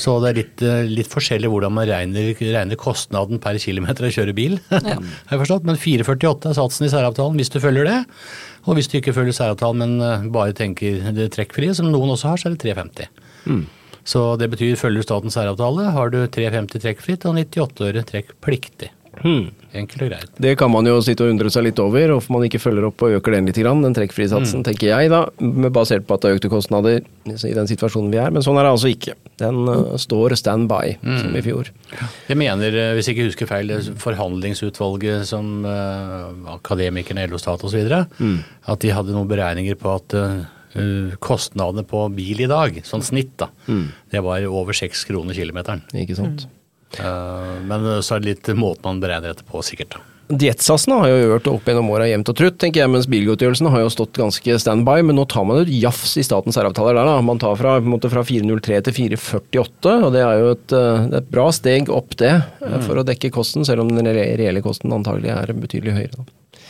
Så 0.00 0.14
det 0.22 0.30
er 0.30 0.38
litt, 0.38 0.62
eh, 0.64 0.88
litt 0.88 1.10
forskjellig 1.10 1.50
hvordan 1.50 1.74
man 1.76 1.88
regner, 1.88 2.30
regner, 2.38 2.78
kostnaden 2.80 3.40
per 3.42 3.58
kilometer 3.60 4.06
å 4.06 4.12
kjøre 4.14 4.36
bil. 4.36 4.58
Ja. 4.70 4.96
har 4.96 5.34
jeg 5.36 5.42
forstått. 5.42 5.66
Men 5.68 5.76
448 5.80 6.50
er 6.50 6.56
satsen 6.56 6.86
i 6.86 6.92
særavtalen 6.92 7.36
hvis 7.40 7.52
du 7.52 7.58
følger 7.60 7.88
det. 7.88 7.98
Og 8.68 8.78
hvis 8.78 8.88
du 8.88 8.96
ikke 9.00 9.14
følger 9.16 9.36
særavtalen, 9.36 9.98
men 9.98 10.32
bare 10.32 10.56
tenker 10.56 11.12
det 11.16 11.30
trekkfrie, 11.34 11.74
som 11.76 11.90
noen 11.90 12.14
også 12.14 12.32
har, 12.32 12.40
så 12.40 12.48
er 12.48 12.56
det 12.56 12.64
350. 12.64 13.10
Mm. 13.50 13.66
Så 14.10 14.22
det 14.40 14.48
betyr 14.52 14.78
følger 14.80 15.04
statens 15.04 15.36
særavtale, 15.36 15.90
har 15.94 16.12
du 16.12 16.22
3,50 16.24 16.80
trekkfritt 16.84 17.26
og 17.28 17.36
98 17.36 17.90
øre 17.90 18.04
trekkpliktig. 18.08 18.90
Hmm. 19.18 19.50
Enkelt 19.76 20.02
og 20.02 20.08
greit. 20.10 20.30
Det 20.42 20.52
kan 20.58 20.70
man 20.72 20.86
jo 20.88 20.96
sitte 21.04 21.22
og 21.22 21.32
undre 21.32 21.50
seg 21.52 21.68
litt 21.68 21.80
over, 21.82 22.12
hvorfor 22.14 22.34
man 22.34 22.44
ikke 22.46 22.60
følger 22.62 22.88
opp 22.88 23.02
og 23.06 23.16
øker 23.18 23.36
den 23.36 23.46
litt, 23.46 23.58
den 23.60 23.96
trekkfrisatsen, 23.96 24.62
mm. 24.62 24.66
tenker 24.66 24.90
jeg 24.90 25.10
da, 25.12 25.20
basert 25.70 26.06
på 26.08 26.16
at 26.16 26.24
det 26.24 26.30
er 26.30 26.38
økte 26.38 26.50
kostnader 26.50 27.00
i 27.00 27.54
den 27.54 27.70
situasjonen 27.70 28.10
vi 28.10 28.20
er. 28.22 28.34
Men 28.34 28.44
sånn 28.46 28.58
er 28.58 28.66
det 28.66 28.74
altså 28.74 28.90
ikke. 28.90 29.16
Den 29.40 29.62
uh, 29.68 29.94
står 30.00 30.34
stand 30.40 30.66
by, 30.70 30.96
mm. 30.98 31.18
som 31.22 31.38
i 31.38 31.44
fjor. 31.46 31.70
Jeg 32.30 32.38
mener, 32.40 32.78
eh, 32.82 32.92
hvis 32.98 33.10
jeg 33.10 33.18
ikke 33.18 33.28
husker 33.30 33.50
feil, 33.50 33.74
forhandlingsutvalget 34.02 35.28
som 35.30 35.66
uh, 35.66 36.30
akademikerne, 36.56 37.28
LO 37.30 37.38
Stat 37.40 37.62
osv., 37.66 37.94
mm. 38.18 38.38
at 38.74 38.82
de 38.82 38.94
hadde 38.96 39.14
noen 39.14 39.30
beregninger 39.30 39.78
på 39.78 39.94
at 39.94 40.18
uh, 40.18 40.40
kostnadene 41.22 41.86
på 41.86 42.06
bil 42.14 42.42
i 42.42 42.50
dag, 42.50 42.82
sånn 42.86 43.06
snitt, 43.06 43.36
da, 43.38 43.52
mm. 43.70 43.84
det 44.14 44.24
var 44.26 44.46
over 44.50 44.76
seks 44.76 45.06
kroner 45.06 45.38
kilometeren. 45.38 45.86
Ikke 45.94 46.18
sant. 46.18 46.46
Mm. 46.46 46.56
Uh, 46.98 47.60
men 47.70 47.86
så 48.02 48.16
er 48.16 48.24
det 48.24 48.32
litt 48.32 48.54
måten 48.58 48.88
man 48.88 49.02
beregner 49.04 49.34
dette 49.34 49.46
på, 49.46 49.62
sikkert. 49.62 49.98
da. 49.98 50.06
Har 50.30 51.08
jo 51.10 51.34
økt 51.34 51.48
opp 51.50 51.66
gjennom 51.66 51.88
åra 51.90 52.06
jevnt 52.06 52.28
og 52.30 52.36
trutt, 52.38 52.58
tenker 52.62 52.84
jeg, 52.84 52.90
mens 52.92 53.08
bilgodtgjørelsene 53.10 53.70
har 53.72 53.82
jo 53.82 53.90
stått 53.90 54.14
ganske 54.18 54.58
standby. 54.62 55.00
Men 55.02 55.18
nå 55.18 55.24
tar 55.30 55.46
man 55.48 55.62
et 55.64 55.72
jafs 55.74 56.14
i 56.20 56.24
statens 56.26 56.54
særavtaler 56.54 56.94
der, 56.94 57.08
da. 57.08 57.16
Man 57.24 57.40
tar 57.42 57.56
fra, 57.58 57.78
fra 57.82 58.22
403 58.26 58.82
til 58.86 58.96
448, 59.16 59.96
og 60.06 60.12
det 60.14 60.22
er 60.22 60.42
jo 60.42 60.52
et, 60.54 60.76
eh, 60.78 61.08
et 61.18 61.30
bra 61.34 61.48
steg 61.54 61.90
opp, 61.90 62.14
det. 62.22 62.36
Mm. 62.62 62.76
For 62.86 63.00
å 63.00 63.06
dekke 63.06 63.32
kosten, 63.34 63.66
selv 63.66 63.82
om 63.82 63.90
den 63.96 64.06
reelle 64.06 64.62
kosten 64.62 64.94
antagelig 64.94 65.34
er 65.34 65.54
betydelig 65.56 65.96
høyere. 65.98 66.20
Da. 66.20 66.60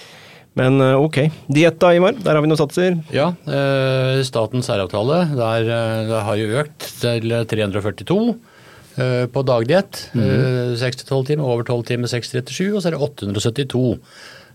Men 0.59 0.81
eh, 0.83 0.97
ok. 0.97 1.21
Diett 1.53 1.79
da, 1.83 1.93
Imar? 1.95 2.17
Der 2.17 2.35
har 2.35 2.45
vi 2.45 2.51
noen 2.51 2.59
satser. 2.59 2.97
Ja. 3.15 3.31
Eh, 3.45 4.23
statens 4.27 4.71
særavtale 4.71 5.27
der, 5.37 5.69
eh, 5.69 5.99
der 6.09 6.25
har 6.27 6.41
jo 6.41 6.55
økt 6.65 6.89
til 7.03 7.37
342 7.53 8.19
eh, 8.33 8.50
på 8.97 9.43
dagdiett. 9.47 10.11
Mm 10.13 10.25
-hmm. 10.25 10.77
6-12 10.77 11.27
timer, 11.27 11.45
over 11.45 11.65
12 11.65 11.85
timer 11.85 12.09
6-37, 12.09 12.75
og 12.75 12.83
så 12.83 12.89
er 12.89 12.97
det 12.97 13.01
872 13.01 13.99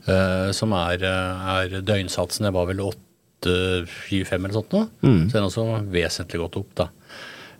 eh, 0.08 0.52
som 0.52 0.72
er, 0.72 1.04
er 1.04 1.82
døgnsatsen. 1.82 2.46
Det 2.46 2.54
var 2.54 2.66
vel 2.66 2.80
8-25 2.80 4.34
eller 4.34 4.54
sånt 4.54 4.72
nå. 4.74 4.88
Mm. 5.02 5.30
Så 5.30 5.34
den 5.34 5.44
er 5.44 5.50
også 5.50 5.86
vesentlig 5.92 6.42
gått 6.42 6.58
opp, 6.58 6.76
da. 6.76 6.88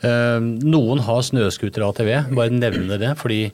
Noen 0.06 1.00
har 1.00 1.22
snøscooter 1.22 1.82
ATV, 1.82 2.36
bare 2.36 2.50
nevne 2.50 3.00
det. 3.00 3.18
Fordi 3.18 3.52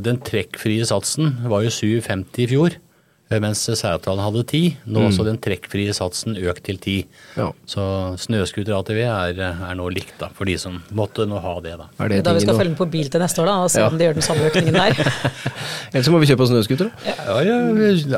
den 0.00 0.20
trekkfrie 0.24 0.86
satsen 0.86 1.36
var 1.50 1.62
jo 1.62 1.68
7,50 1.68 2.38
i 2.38 2.46
fjor. 2.46 2.70
Eh, 3.30 3.38
mens 3.38 3.60
særavtalen 3.62 4.24
hadde 4.24 4.42
ti. 4.50 4.60
Nå 4.90 4.98
har 4.98 5.06
mm. 5.06 5.12
også 5.12 5.24
den 5.28 5.36
trekkfrie 5.38 5.92
satsen 5.94 6.34
økt 6.50 6.64
til 6.66 6.80
ti. 6.82 6.96
Ja. 7.38 7.46
Så 7.68 7.82
snøscooter 8.18 8.74
ATV 8.74 8.98
er, 9.04 9.38
er, 9.38 9.76
nå 9.78 9.86
likt 9.94 10.16
da, 10.18 10.32
for 10.34 10.50
de 10.50 10.56
som 10.58 10.80
måtte 10.98 11.28
nå 11.30 11.38
ha 11.38 11.52
det. 11.62 11.76
Da 11.78 11.86
er 12.02 12.10
det 12.10 12.18
Da 12.26 12.34
vi 12.34 12.42
skal 12.42 12.58
følge 12.58 12.72
med 12.72 12.80
på 12.80 12.88
bil 12.90 13.12
til 13.12 13.22
neste 13.22 13.44
år 13.44 13.52
da, 13.52 13.54
og 13.62 13.70
se 13.70 13.84
ja. 13.84 13.86
om 13.86 14.00
de 14.00 14.08
gjør 14.08 14.18
den 14.18 14.26
samme 14.26 14.50
økningen 14.50 14.74
der. 14.80 14.98
Ellers 15.92 16.10
må 16.10 16.18
vi 16.24 16.30
kjøpe 16.32 16.46
oss 16.46 16.50
snøscooter. 16.50 16.90
Ja. 17.06 17.38
ja, 17.46 17.60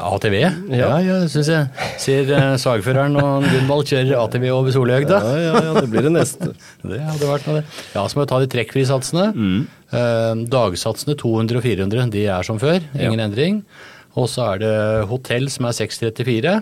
ATV. 0.01 0.39
Ja, 0.73 0.91
jeg 1.05 1.29
syns 1.37 1.53
jeg 1.53 1.93
ser 2.01 2.33
uh, 2.33 2.49
sagføreren 2.65 3.21
og 3.21 3.45
Gunvald 3.51 3.93
kjører 3.93 4.17
ATV 4.17 4.49
over 4.57 4.73
Solhøgda. 4.73 5.21
Ja, 5.29 5.39
ja, 5.45 5.65
ja, 5.69 5.77
det 5.77 5.87
blir 5.93 6.09
det 6.09 6.17
neste. 6.17 6.55
det 6.89 7.05
hadde 7.05 7.33
vært 7.35 7.49
noe, 7.51 7.61
det. 7.61 7.85
Ja, 7.93 8.09
så 8.09 8.17
må 8.17 8.25
vi 8.25 8.33
ta 8.33 8.41
de 8.41 8.53
trekkfrie 8.57 8.89
satsene. 8.89 9.29
Mm. 9.37 9.63
Uh, 9.93 10.47
dagsatsene 10.49 11.21
200 11.21 11.61
og 11.61 11.69
400, 11.69 12.13
de 12.17 12.29
er 12.33 12.49
som 12.49 12.57
før. 12.63 12.81
Ingen 12.97 13.29
endring. 13.29 13.67
Og 14.21 14.29
så 14.29 14.53
er 14.53 14.63
det 14.63 14.77
hotell 15.11 15.49
som 15.53 15.69
er 15.69 15.77
634. 15.77 16.55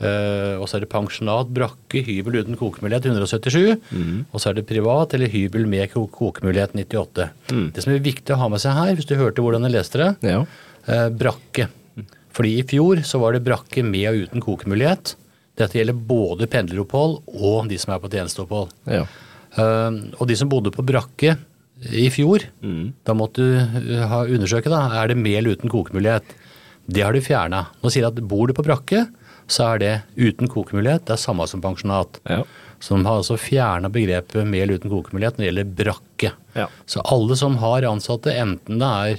Uh, 0.00 0.06
eh, 0.08 0.54
og 0.56 0.64
så 0.64 0.78
er 0.78 0.84
det 0.84 0.92
pensjonat, 0.92 1.50
brakke, 1.52 2.00
hybel 2.06 2.40
uten 2.40 2.56
kokemulighet 2.56 3.10
177. 3.10 3.74
Mm. 3.92 4.22
Og 4.30 4.40
så 4.40 4.50
er 4.50 4.56
det 4.56 4.68
privat 4.70 5.12
eller 5.16 5.32
hybel 5.32 5.66
med 5.68 5.92
kokemulighet 5.92 6.76
98. 6.78 7.28
Mm. 7.52 7.66
Det 7.76 7.84
som 7.84 7.92
er 7.92 8.06
viktig 8.06 8.34
å 8.36 8.40
ha 8.40 8.48
med 8.52 8.64
seg 8.64 8.78
her, 8.78 8.94
hvis 8.96 9.10
du 9.10 9.18
hørte 9.20 9.44
hvordan 9.44 9.68
jeg 9.68 9.76
leste 9.76 10.00
det, 10.00 10.10
ja. 10.32 10.40
uh, 10.88 11.08
brakke. 11.12 11.68
Fordi 12.30 12.54
i 12.60 12.64
fjor 12.64 13.02
så 13.04 13.18
var 13.20 13.34
det 13.34 13.44
brakke 13.44 13.84
med 13.84 14.06
og 14.12 14.24
uten 14.24 14.44
kokemulighet. 14.44 15.16
Dette 15.60 15.76
gjelder 15.76 15.98
både 16.08 16.48
pendleropphold 16.48 17.18
og 17.36 17.68
de 17.68 17.76
som 17.80 17.92
er 17.92 18.00
på 18.00 18.08
tjenesteopphold. 18.12 18.72
Ja. 18.88 19.04
Uh, 19.58 20.14
og 20.16 20.28
de 20.30 20.38
som 20.38 20.48
bodde 20.48 20.72
på 20.72 20.86
brakke 20.86 21.36
i 21.80 22.06
fjor, 22.12 22.44
mm. 22.60 23.04
da 23.08 23.16
måtte 23.16 23.44
du 23.44 23.92
ha 24.08 24.24
undersøke 24.28 24.72
da, 24.72 24.86
er 25.00 25.10
det 25.10 25.18
med 25.20 25.38
eller 25.38 25.56
uten 25.56 25.72
kokemulighet. 25.72 26.36
Det 26.90 27.04
har 27.06 27.14
de 27.14 27.22
fjerna. 27.22 27.64
Nå 27.82 27.90
sier 27.92 28.06
de 28.06 28.10
at 28.10 28.28
bor 28.30 28.50
du 28.50 28.54
på 28.56 28.64
brakke, 28.66 29.04
så 29.50 29.72
er 29.74 29.80
det 29.82 29.92
uten 30.18 30.50
kokemulighet. 30.50 31.04
Det 31.06 31.14
er 31.16 31.22
samme 31.22 31.46
som 31.50 31.62
pensjonat. 31.64 32.20
Ja. 32.30 32.42
som 32.80 33.02
har 33.04 33.18
altså 33.20 33.36
fjerna 33.36 33.90
begrepet 33.92 34.46
mel 34.48 34.70
uten 34.72 34.88
kokemulighet 34.88 35.36
når 35.36 35.42
det 35.42 35.48
gjelder 35.50 35.72
brakke. 35.82 36.30
Ja. 36.56 36.64
Så 36.88 37.02
alle 37.04 37.36
som 37.36 37.58
har 37.60 37.84
ansatte, 37.84 38.32
enten 38.32 38.80
det 38.80 38.88
er 38.88 39.18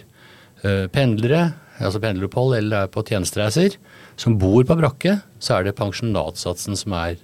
eh, 0.65 0.87
pendlere, 0.89 1.43
altså 1.77 2.01
pendleropphold, 2.01 2.55
eller 2.57 2.87
er 2.87 2.89
på 2.93 3.03
tjenestereiser, 3.05 3.77
som 4.17 4.39
bor 4.41 4.65
på 4.65 4.79
brakke, 4.79 5.19
så 5.37 5.59
er 5.59 5.67
det 5.69 5.75
pensjonatsatsen 5.77 6.79
som 6.79 6.97
er 6.97 7.21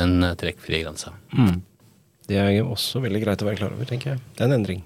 den 0.00 0.24
eh, 0.24 0.32
trekkfrie 0.40 0.86
grensa. 0.86 1.12
Det 2.24 2.40
er 2.40 2.62
også 2.64 3.04
veldig 3.04 3.20
greit 3.26 3.44
å 3.44 3.50
være 3.50 3.60
klar 3.60 3.76
over, 3.76 3.84
tenker 3.92 4.14
jeg. 4.14 4.24
Det 4.32 4.46
er 4.46 4.48
en 4.48 4.56
endring. 4.56 4.80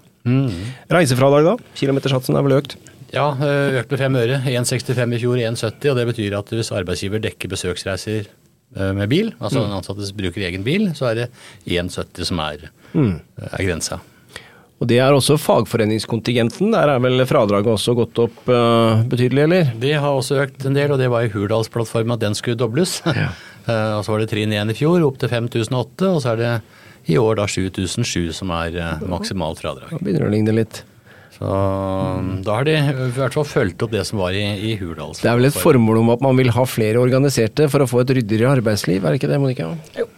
Reisefradrag, 0.90 1.46
da? 1.46 1.54
Kilometersatsen 1.78 2.36
er 2.36 2.42
vel 2.44 2.58
økt? 2.58 2.74
Ja, 3.14 3.30
eh, 3.40 3.78
økt 3.80 3.94
med 3.94 4.02
fem 4.02 4.18
øre. 4.20 4.42
1,65 4.44 5.16
i 5.16 5.22
fjor, 5.22 5.40
1,70. 5.40 5.92
Og 5.92 5.96
det 5.98 6.06
betyr 6.10 6.36
at 6.40 6.52
hvis 6.52 6.74
arbeidsgiver 6.76 7.22
dekker 7.24 7.52
besøksreiser 7.54 8.28
eh, 8.28 8.92
med 8.96 9.08
bil, 9.08 9.32
altså 9.38 9.64
den 9.64 9.78
ansatte 9.78 10.12
bruker 10.18 10.46
egen 10.50 10.66
bil, 10.66 10.90
så 10.98 11.12
er 11.12 11.24
det 11.24 11.26
1,70 11.66 12.30
som 12.32 12.44
er, 12.44 12.70
er 12.94 13.64
grensa. 13.64 14.02
Og 14.78 14.86
det 14.86 15.00
er 15.02 15.14
også 15.14 15.34
fagforeningskontingenten. 15.42 16.70
Der 16.74 16.92
er 16.92 17.00
vel 17.02 17.24
fradraget 17.26 17.72
også 17.72 17.96
gått 17.98 18.18
opp 18.22 18.44
uh, 18.46 19.02
betydelig, 19.10 19.42
eller? 19.48 19.72
Det 19.82 19.96
har 19.98 20.14
også 20.14 20.38
økt 20.44 20.68
en 20.68 20.76
del, 20.78 20.94
og 20.94 21.00
det 21.02 21.08
var 21.10 21.26
i 21.26 21.32
Hurdalsplattformen 21.32 22.14
at 22.14 22.22
den 22.22 22.38
skulle 22.38 22.58
dobles. 22.58 23.00
Eh, 23.68 23.90
og 23.98 24.00
så 24.00 24.14
var 24.14 24.22
det 24.22 24.30
trinn 24.30 24.48
igjen 24.48 24.70
i 24.72 24.74
fjor, 24.78 25.02
opp 25.04 25.18
til 25.20 25.28
5008, 25.28 26.06
og 26.08 26.22
så 26.24 26.30
er 26.30 26.38
det 26.40 26.52
i 27.12 27.18
år 27.20 27.34
da 27.36 27.44
7007 27.44 28.30
som 28.38 28.48
er 28.56 28.78
uh, 28.80 29.02
maksimalt 29.12 29.60
fradrag. 29.60 29.90
Da 29.92 29.98
begynner 30.00 30.24
det 30.24 30.28
å 30.30 30.32
ligne 30.32 30.54
litt. 30.56 30.78
Så 31.38 31.48
da 32.42 32.54
har 32.58 32.64
de 32.66 32.72
i 32.74 33.10
hvert 33.14 33.36
fall 33.36 33.46
fulgt 33.46 33.82
opp 33.86 33.92
det 33.94 34.02
som 34.08 34.18
var 34.18 34.34
i, 34.34 34.42
i 34.42 34.72
Hurdalsplattformen. 34.80 35.22
Det 35.22 35.30
er 35.30 35.36
vel 35.38 35.46
et 35.52 35.58
formål 35.62 36.00
om 36.00 36.10
at 36.16 36.24
man 36.24 36.38
vil 36.40 36.50
ha 36.56 36.64
flere 36.66 36.98
organiserte 36.98 37.68
for 37.70 37.84
å 37.84 37.86
få 37.90 38.00
et 38.02 38.10
ryddigere 38.18 38.56
arbeidsliv, 38.58 39.04
er 39.06 39.14
det 39.14 39.20
ikke 39.20 39.30
det, 39.30 39.38
Monica? 39.42 39.68
Jo. 39.98 40.08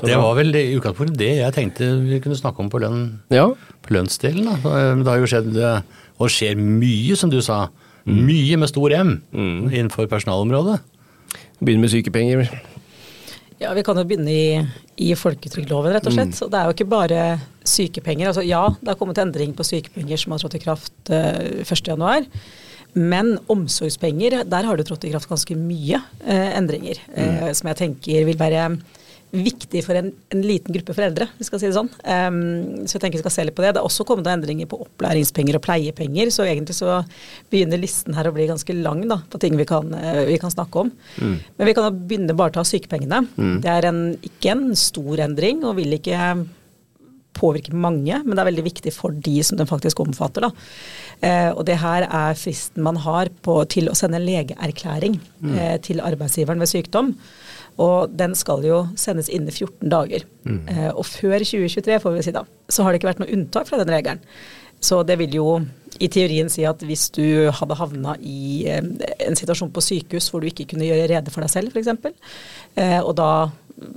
Så 0.00 0.06
Det 0.08 0.16
var 0.16 0.36
vel 0.38 0.54
i 0.56 0.66
utgangspunktet 0.76 1.18
det 1.20 1.30
jeg 1.40 1.52
tenkte 1.56 1.88
vi 2.06 2.20
kunne 2.24 2.36
snakke 2.38 2.62
om 2.62 2.70
på, 2.72 2.80
lønn, 2.80 3.00
Ja. 3.32 3.48
på 3.84 3.96
lønnsdelen. 3.96 4.46
Da. 4.48 4.76
Det 4.96 5.08
har 5.08 5.18
jo 5.20 5.28
skjedd, 5.28 5.56
eh, 5.56 5.82
og 6.20 6.28
skjer 6.32 6.56
mye, 6.56 7.16
som 7.16 7.32
du 7.32 7.40
sa. 7.44 7.68
Mye 8.06 8.56
med 8.56 8.68
stor 8.68 8.92
M 8.96 9.22
innenfor 9.32 10.08
personalområdet. 10.08 10.80
Begynner 11.60 11.84
med 11.84 11.92
sykepenger. 11.92 12.48
Ja, 13.60 13.74
Vi 13.76 13.82
kan 13.84 13.98
jo 14.00 14.06
begynne 14.08 14.32
i, 14.32 14.60
i 15.04 15.10
folketrygdloven, 15.18 15.92
rett 15.92 16.06
og 16.08 16.14
slett. 16.14 16.32
Så 16.36 16.48
det 16.48 16.56
er 16.56 16.68
jo 16.68 16.76
ikke 16.76 16.88
bare 16.88 17.24
sykepenger. 17.68 18.30
Altså 18.30 18.44
ja, 18.46 18.62
det 18.80 18.88
har 18.88 18.96
kommet 18.96 19.20
endring 19.20 19.52
på 19.56 19.66
sykepenger 19.68 20.20
som 20.20 20.32
har 20.32 20.40
trådt 20.40 20.56
i 20.56 20.62
kraft 20.64 21.12
uh, 21.12 21.60
1.1. 21.60 22.30
Men 22.96 23.36
omsorgspenger, 23.52 24.40
der 24.48 24.66
har 24.66 24.80
det 24.80 24.88
trådt 24.88 25.04
i 25.04 25.12
kraft 25.12 25.28
ganske 25.30 25.54
mye 25.54 26.00
eh, 26.24 26.48
endringer. 26.58 26.98
Eh, 27.14 27.50
som 27.54 27.68
jeg 27.70 27.78
tenker 27.78 28.24
vil 28.26 28.40
være 28.40 28.64
viktig 29.30 29.82
for 29.86 29.98
en, 29.98 30.10
en 30.34 30.42
liten 30.42 30.74
gruppe 30.74 30.94
foreldre, 30.96 31.28
vi 31.38 31.46
skal 31.46 31.60
si 31.62 31.68
det 31.68 31.76
sånn. 31.76 31.90
Um, 32.02 32.84
så 32.84 32.96
jeg 32.96 33.04
tenker 33.04 33.20
vi 33.20 33.24
skal 33.24 33.34
se 33.34 33.46
litt 33.46 33.56
på 33.56 33.64
det. 33.64 33.72
Det 33.76 33.82
er 33.82 33.88
også 33.88 34.06
kommet 34.08 34.28
endringer 34.30 34.68
på 34.70 34.80
opplæringspenger 34.84 35.58
og 35.58 35.64
pleiepenger, 35.64 36.32
så 36.34 36.46
egentlig 36.48 36.76
så 36.78 37.00
begynner 37.52 37.80
listen 37.80 38.16
her 38.18 38.30
å 38.30 38.34
bli 38.34 38.48
ganske 38.50 38.76
lang 38.78 39.04
da, 39.10 39.20
på 39.30 39.40
ting 39.42 39.58
vi 39.60 39.68
kan, 39.68 39.92
eh, 39.94 40.24
vi 40.30 40.38
kan 40.42 40.52
snakke 40.52 40.86
om. 40.86 40.94
Men 41.20 41.68
vi 41.68 41.76
kan 41.76 41.90
begynne 41.94 42.36
bare 42.38 42.54
å 42.54 42.58
ta 42.58 42.66
sykepengene. 42.66 43.24
Det 43.64 43.70
er 43.70 43.90
en, 43.90 44.02
ikke 44.26 44.54
en 44.56 44.66
stor 44.78 45.22
endring, 45.26 45.62
og 45.66 45.78
vil 45.78 45.98
ikke 46.00 46.18
påvirke 47.40 47.74
mange, 47.76 48.18
men 48.24 48.34
det 48.34 48.42
er 48.42 48.50
veldig 48.50 48.66
viktig 48.66 48.92
for 48.94 49.14
de 49.14 49.36
som 49.46 49.58
den 49.60 49.68
faktisk 49.70 50.02
omfatter. 50.02 50.46
Da. 50.46 50.50
Eh, 51.26 51.50
og 51.52 51.64
det 51.68 51.78
her 51.82 52.06
er 52.06 52.38
fristen 52.38 52.84
man 52.84 52.98
har 53.04 53.30
på, 53.44 53.60
til 53.72 53.90
å 53.90 53.96
sende 53.98 54.20
en 54.20 54.26
legeerklæring 54.26 55.18
eh, 55.54 55.76
til 55.84 56.02
arbeidsgiveren 56.04 56.60
ved 56.62 56.72
sykdom. 56.72 57.14
Og 57.80 58.12
den 58.12 58.34
skal 58.38 58.64
jo 58.66 58.80
sendes 58.98 59.30
innen 59.32 59.52
14 59.52 59.90
dager. 59.92 60.24
Eh, 60.46 60.90
og 60.90 61.04
før 61.06 61.38
2023, 61.38 62.00
får 62.02 62.16
vi 62.16 62.24
si 62.26 62.34
da, 62.34 62.44
så 62.68 62.84
har 62.84 62.92
det 62.92 63.00
ikke 63.00 63.12
vært 63.12 63.22
noe 63.22 63.34
unntak 63.36 63.68
fra 63.68 63.80
den 63.80 63.92
regelen. 63.92 64.24
Så 64.80 65.02
det 65.04 65.18
vil 65.20 65.36
jo 65.36 65.46
i 66.00 66.08
teorien 66.08 66.48
si 66.48 66.64
at 66.64 66.80
hvis 66.86 67.10
du 67.12 67.50
hadde 67.52 67.76
havna 67.76 68.14
i 68.24 68.66
eh, 68.70 68.84
en 69.26 69.38
situasjon 69.38 69.72
på 69.74 69.84
sykehus 69.84 70.30
hvor 70.32 70.40
du 70.42 70.48
ikke 70.50 70.70
kunne 70.72 70.88
gjøre 70.88 71.08
rede 71.10 71.32
for 71.34 71.44
deg 71.44 71.52
selv, 71.52 71.74
f.eks., 71.74 72.14
eh, 72.80 73.00
og 73.00 73.14
da 73.20 73.30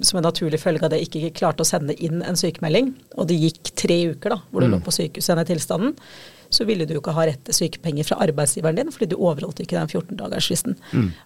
som 0.03 0.19
en 0.19 0.23
naturlig 0.23 0.61
følge 0.61 0.85
av 0.85 0.93
det 0.93 1.01
ikke 1.03 1.33
klarte 1.35 1.63
å 1.63 1.67
sende 1.67 1.95
inn 2.03 2.21
en 2.23 2.39
sykemelding, 2.39 2.93
og 3.17 3.27
det 3.27 3.39
gikk 3.39 3.73
tre 3.79 3.97
uker 4.13 4.35
da, 4.35 4.39
hvor 4.51 4.63
du 4.63 4.69
lå 4.71 4.79
på 4.83 4.93
sykehus 4.95 5.27
i 5.27 5.33
denne 5.33 5.47
tilstanden, 5.49 5.95
så 6.55 6.67
ville 6.67 6.87
du 6.87 6.95
jo 6.95 7.01
ikke 7.01 7.15
ha 7.17 7.25
rett 7.29 7.41
til 7.47 7.57
sykepenger 7.57 8.07
fra 8.07 8.19
arbeidsgiveren 8.25 8.79
din, 8.79 8.91
fordi 8.93 9.09
du 9.11 9.17
overholdt 9.19 9.63
ikke 9.63 9.77
den 9.79 9.89
14-dagersfristen. 9.89 10.77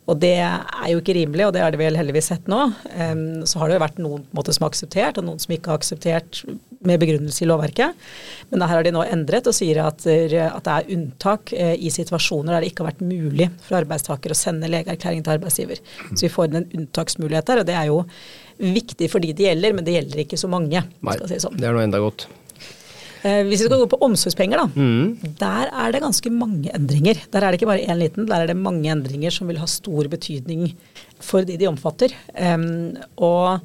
Og 0.08 0.22
det 0.24 0.36
er 0.40 0.88
jo 0.92 1.02
ikke 1.02 1.18
rimelig, 1.18 1.48
og 1.48 1.54
det 1.56 1.64
har 1.64 1.74
de 1.74 1.82
vel 1.82 2.00
heldigvis 2.00 2.32
sett 2.34 2.50
nå. 2.52 2.62
Um, 2.96 3.44
så 3.48 3.62
har 3.62 3.70
det 3.70 3.78
jo 3.78 3.84
vært 3.86 4.02
noen 4.02 4.26
måte, 4.38 4.56
som 4.56 4.66
har 4.66 4.74
akseptert, 4.74 5.20
og 5.20 5.28
noen 5.28 5.44
som 5.44 5.54
ikke 5.56 5.74
har 5.74 5.82
akseptert 5.82 6.42
med 6.88 7.02
begrunnelse 7.02 7.44
i 7.44 7.50
lovverket. 7.50 8.08
Men 8.52 8.64
her 8.64 8.80
har 8.80 8.88
de 8.88 8.94
nå 8.96 9.04
endret 9.08 9.50
og 9.50 9.56
sier 9.58 9.82
at, 9.84 10.06
at 10.08 10.66
det 10.68 10.74
er 10.74 10.92
unntak 10.96 11.54
eh, 11.56 11.76
i 11.76 11.92
situasjoner 11.94 12.54
der 12.54 12.66
det 12.66 12.72
ikke 12.72 12.86
har 12.86 12.92
vært 12.94 13.06
mulig 13.06 13.50
for 13.66 13.80
arbeidstaker 13.82 14.34
å 14.34 14.38
sende 14.38 14.70
legeerklæring 14.72 15.24
til 15.26 15.38
arbeidsgiver. 15.38 15.82
Så 16.14 16.28
vi 16.28 16.34
får 16.34 16.52
en 16.52 16.68
unntaksmulighet 16.82 17.50
der, 17.50 17.64
og 17.64 17.70
det 17.70 17.78
er 17.78 17.90
jo 17.92 18.02
viktig 18.58 19.10
for 19.12 19.24
de 19.24 19.34
det 19.38 19.50
gjelder, 19.50 19.78
men 19.78 19.86
det 19.86 19.98
gjelder 19.98 20.26
ikke 20.26 20.40
så 20.40 20.50
mange. 20.52 20.82
Nei, 20.82 21.18
si 21.22 21.34
det 21.36 21.44
sånn. 21.44 21.58
det 21.60 21.70
er 21.70 21.78
noe 21.78 21.86
enda 21.86 22.02
godt. 22.02 22.28
Eh, 23.28 23.42
hvis 23.48 23.64
vi 23.64 23.68
skal 23.68 23.82
gå 23.84 23.90
på 23.92 24.00
omsorgspenger, 24.08 24.62
da. 24.64 24.68
Der 25.42 25.72
er 25.74 25.92
det 25.96 26.04
ganske 26.06 26.32
mange 26.32 26.72
endringer. 26.78 27.20
Der 27.34 27.44
er 27.44 27.52
det 27.52 27.60
ikke 27.60 27.70
bare 27.74 27.84
én 27.86 28.00
liten, 28.00 28.28
der 28.30 28.44
er 28.46 28.52
det 28.54 28.58
mange 28.58 28.88
endringer 28.94 29.34
som 29.36 29.50
vil 29.52 29.60
ha 29.62 29.68
stor 29.68 30.08
betydning 30.12 30.70
for 31.20 31.44
de 31.48 31.58
de 31.60 31.68
omfatter. 31.70 32.14
Og 33.18 33.60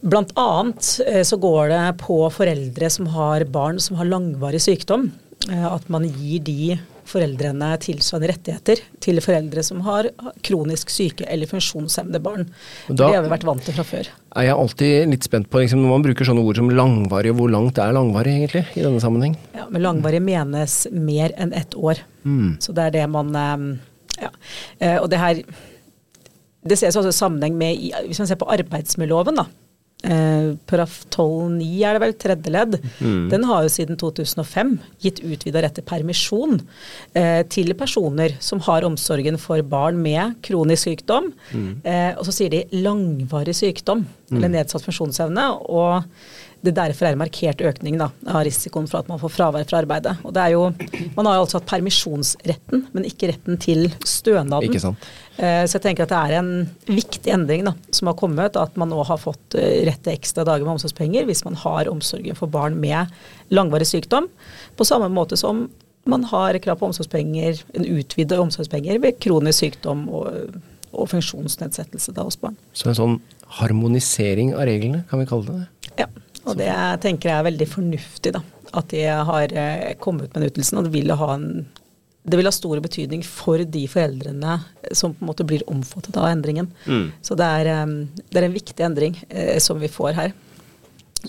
blant 0.00 0.32
annet 0.40 1.00
eh, 1.06 1.22
så 1.26 1.36
går 1.40 1.68
det 1.72 1.82
på 2.00 2.20
foreldre 2.32 2.88
som 2.92 3.10
har 3.12 3.44
barn 3.52 3.80
som 3.80 3.98
har 4.00 4.08
langvarig 4.08 4.60
sykdom. 4.64 5.10
eh, 5.48 5.66
at 5.66 5.88
man 5.88 6.04
gir 6.08 6.40
de 6.44 6.78
foreldrene 7.10 7.68
tilsvarende 7.82 8.30
rettigheter 8.30 8.80
til 9.02 9.18
foreldre 9.24 9.62
som 9.66 9.80
har 9.86 10.08
kronisk 10.46 10.90
syke 10.94 11.26
eller 11.26 11.50
funksjonshemmede 11.50 12.20
barn. 12.24 12.46
Da- 12.88 13.06
det 13.08 13.14
har 13.16 13.22
vi 13.26 13.32
vært 13.34 13.46
vant 13.48 13.64
til 13.66 13.74
fra 13.74 13.84
før. 13.84 14.08
Er 14.36 14.46
jeg 14.46 14.54
alltid 14.56 15.10
litt 15.10 15.26
spent 15.26 15.50
på 15.50 15.58
liksom, 15.60 15.82
når 15.82 15.90
man 15.96 16.02
bruker 16.06 16.24
sånne 16.28 16.44
ord 16.46 16.56
som 16.56 16.70
langvarig, 16.70 17.32
hvor 17.34 17.50
langt 17.50 17.78
er 17.82 17.92
langvarig 17.96 18.36
egentlig 18.38 18.64
i 18.76 18.82
denne 18.86 19.00
sammenheng? 19.02 19.36
Ja, 19.54 19.66
men 19.68 19.82
langvarig 19.82 20.22
menes 20.22 20.86
mer 20.92 21.34
enn 21.36 21.52
ett 21.52 21.74
år. 21.74 21.98
Så 22.60 22.72
det 22.76 22.86
er 22.88 22.90
det 23.00 23.08
man 23.10 23.34
eh, 23.36 23.78
Ja. 24.20 24.28
Eh, 24.80 24.98
Og 25.00 25.08
det 25.08 25.18
her 25.18 25.34
Det 26.66 26.76
ses 26.76 26.94
også 26.94 27.08
i 27.08 27.16
sammenheng 27.16 27.54
med 27.56 27.78
Hvis 28.06 28.18
man 28.20 28.26
ser 28.28 28.36
på 28.36 28.46
arbeidsmiljøloven, 28.52 29.36
da. 29.36 29.46
Eh, 30.00 30.54
Paraf 30.70 31.02
12-9 31.12 31.66
er 31.84 31.96
det 31.96 32.02
vel, 32.04 32.14
tredje 32.16 32.52
ledd. 32.54 32.76
Den 33.32 33.44
har 33.48 33.64
jo 33.66 33.72
siden 33.72 33.98
2005 34.00 34.74
gitt 35.04 35.20
utvida 35.20 35.64
rett 35.64 35.76
til 35.76 35.86
permisjon 35.86 36.60
eh, 37.12 37.42
til 37.52 37.74
personer 37.78 38.36
som 38.40 38.62
har 38.64 38.86
omsorgen 38.88 39.36
for 39.40 39.60
barn 39.62 40.00
med 40.00 40.38
kronisk 40.46 40.88
sykdom. 40.88 41.32
Eh, 41.84 42.12
og 42.16 42.24
så 42.28 42.36
sier 42.36 42.54
de 42.54 42.64
langvarig 42.80 43.56
sykdom 43.56 44.06
eller 44.30 44.52
nedsatt 44.52 44.86
funksjonsevne. 44.86 45.48
og 45.68 46.06
det 46.60 46.74
derfor 46.76 47.08
er 47.08 47.14
en 47.16 47.22
markert 47.22 47.62
økning 47.64 47.96
da, 48.00 48.10
av 48.28 48.42
risikoen 48.44 48.88
for 48.90 49.00
at 49.00 49.08
man 49.08 49.20
får 49.22 49.32
fravær 49.32 49.64
fra 49.68 49.80
arbeidet. 49.80 50.12
Og 50.28 50.34
det 50.36 50.42
er 50.42 50.54
jo, 50.54 50.66
Man 51.16 51.26
har 51.26 51.38
jo 51.38 51.44
altså 51.46 51.58
hatt 51.60 51.68
permisjonsretten, 51.70 52.86
men 52.92 53.06
ikke 53.08 53.30
retten 53.32 53.56
til 53.62 53.88
stønaden. 54.04 54.68
Ikke 54.68 54.82
sant. 54.82 55.08
Eh, 55.38 55.64
Så 55.64 55.78
jeg 55.78 55.86
tenker 55.86 56.04
at 56.04 56.12
det 56.12 56.20
er 56.20 56.38
en 56.40 56.52
viktig 56.86 57.32
endring 57.32 57.64
da, 57.64 57.74
som 57.96 58.10
har 58.10 58.18
kommet, 58.20 58.56
at 58.60 58.76
man 58.76 58.92
nå 58.92 59.02
har 59.08 59.20
fått 59.20 59.56
eh, 59.56 59.84
rett 59.88 60.02
til 60.04 60.12
ekstra 60.12 60.44
dager 60.44 60.66
med 60.66 60.76
omsorgspenger 60.76 61.24
hvis 61.28 61.44
man 61.48 61.56
har 61.64 61.88
omsorgen 61.88 62.36
for 62.36 62.50
barn 62.52 62.76
med 62.80 63.08
langvarig 63.50 63.88
sykdom. 63.88 64.28
På 64.76 64.84
samme 64.84 65.08
måte 65.08 65.38
som 65.40 65.68
man 66.08 66.24
har 66.24 66.58
krav 66.60 66.76
på 66.80 66.88
omsorgspenger, 66.90 67.62
en 67.76 67.86
utvidet 67.86 68.38
omsorgspenger 68.40 69.00
ved 69.00 69.18
kronisk 69.20 69.64
sykdom 69.64 70.06
og, 70.08 70.56
og 70.92 71.08
funksjonsnedsettelse 71.12 72.12
da 72.16 72.24
hos 72.26 72.36
barn. 72.40 72.56
Så 72.72 72.90
en 72.90 72.98
sånn 72.98 73.20
harmonisering 73.60 74.54
av 74.56 74.66
reglene, 74.68 75.04
kan 75.10 75.20
vi 75.22 75.28
kalle 75.28 75.46
det 75.48 75.58
det? 75.60 75.94
Ja, 76.04 76.08
og 76.48 76.56
det 76.58 76.70
tenker 77.04 77.30
jeg 77.30 77.38
er 77.38 77.46
veldig 77.50 77.68
fornuftig, 77.68 78.32
da. 78.36 78.42
At 78.76 78.90
de 78.92 79.04
har 79.04 79.52
eh, 79.52 79.92
kommet 80.00 80.30
med 80.30 80.38
den 80.38 80.50
ytelsen. 80.50 80.78
Og 80.80 80.86
det 80.86 80.94
vil 80.94 81.12
ha 81.16 81.34
en 81.36 81.66
det 82.20 82.36
vil 82.36 82.44
ha 82.44 82.52
stor 82.52 82.76
betydning 82.84 83.22
for 83.24 83.62
de 83.64 83.80
foreldrene 83.88 84.58
som 84.92 85.14
på 85.16 85.24
en 85.24 85.28
måte 85.30 85.46
blir 85.48 85.64
omfattet 85.72 86.18
av 86.20 86.28
endringen. 86.28 86.68
Så 87.24 87.36
det 87.38 87.46
er, 87.48 87.70
eh, 87.72 87.94
det 88.28 88.40
er 88.40 88.46
en 88.48 88.56
viktig 88.56 88.86
endring 88.86 89.16
eh, 89.28 89.56
som 89.58 89.80
vi 89.80 89.88
får 89.90 90.12
her. 90.18 90.34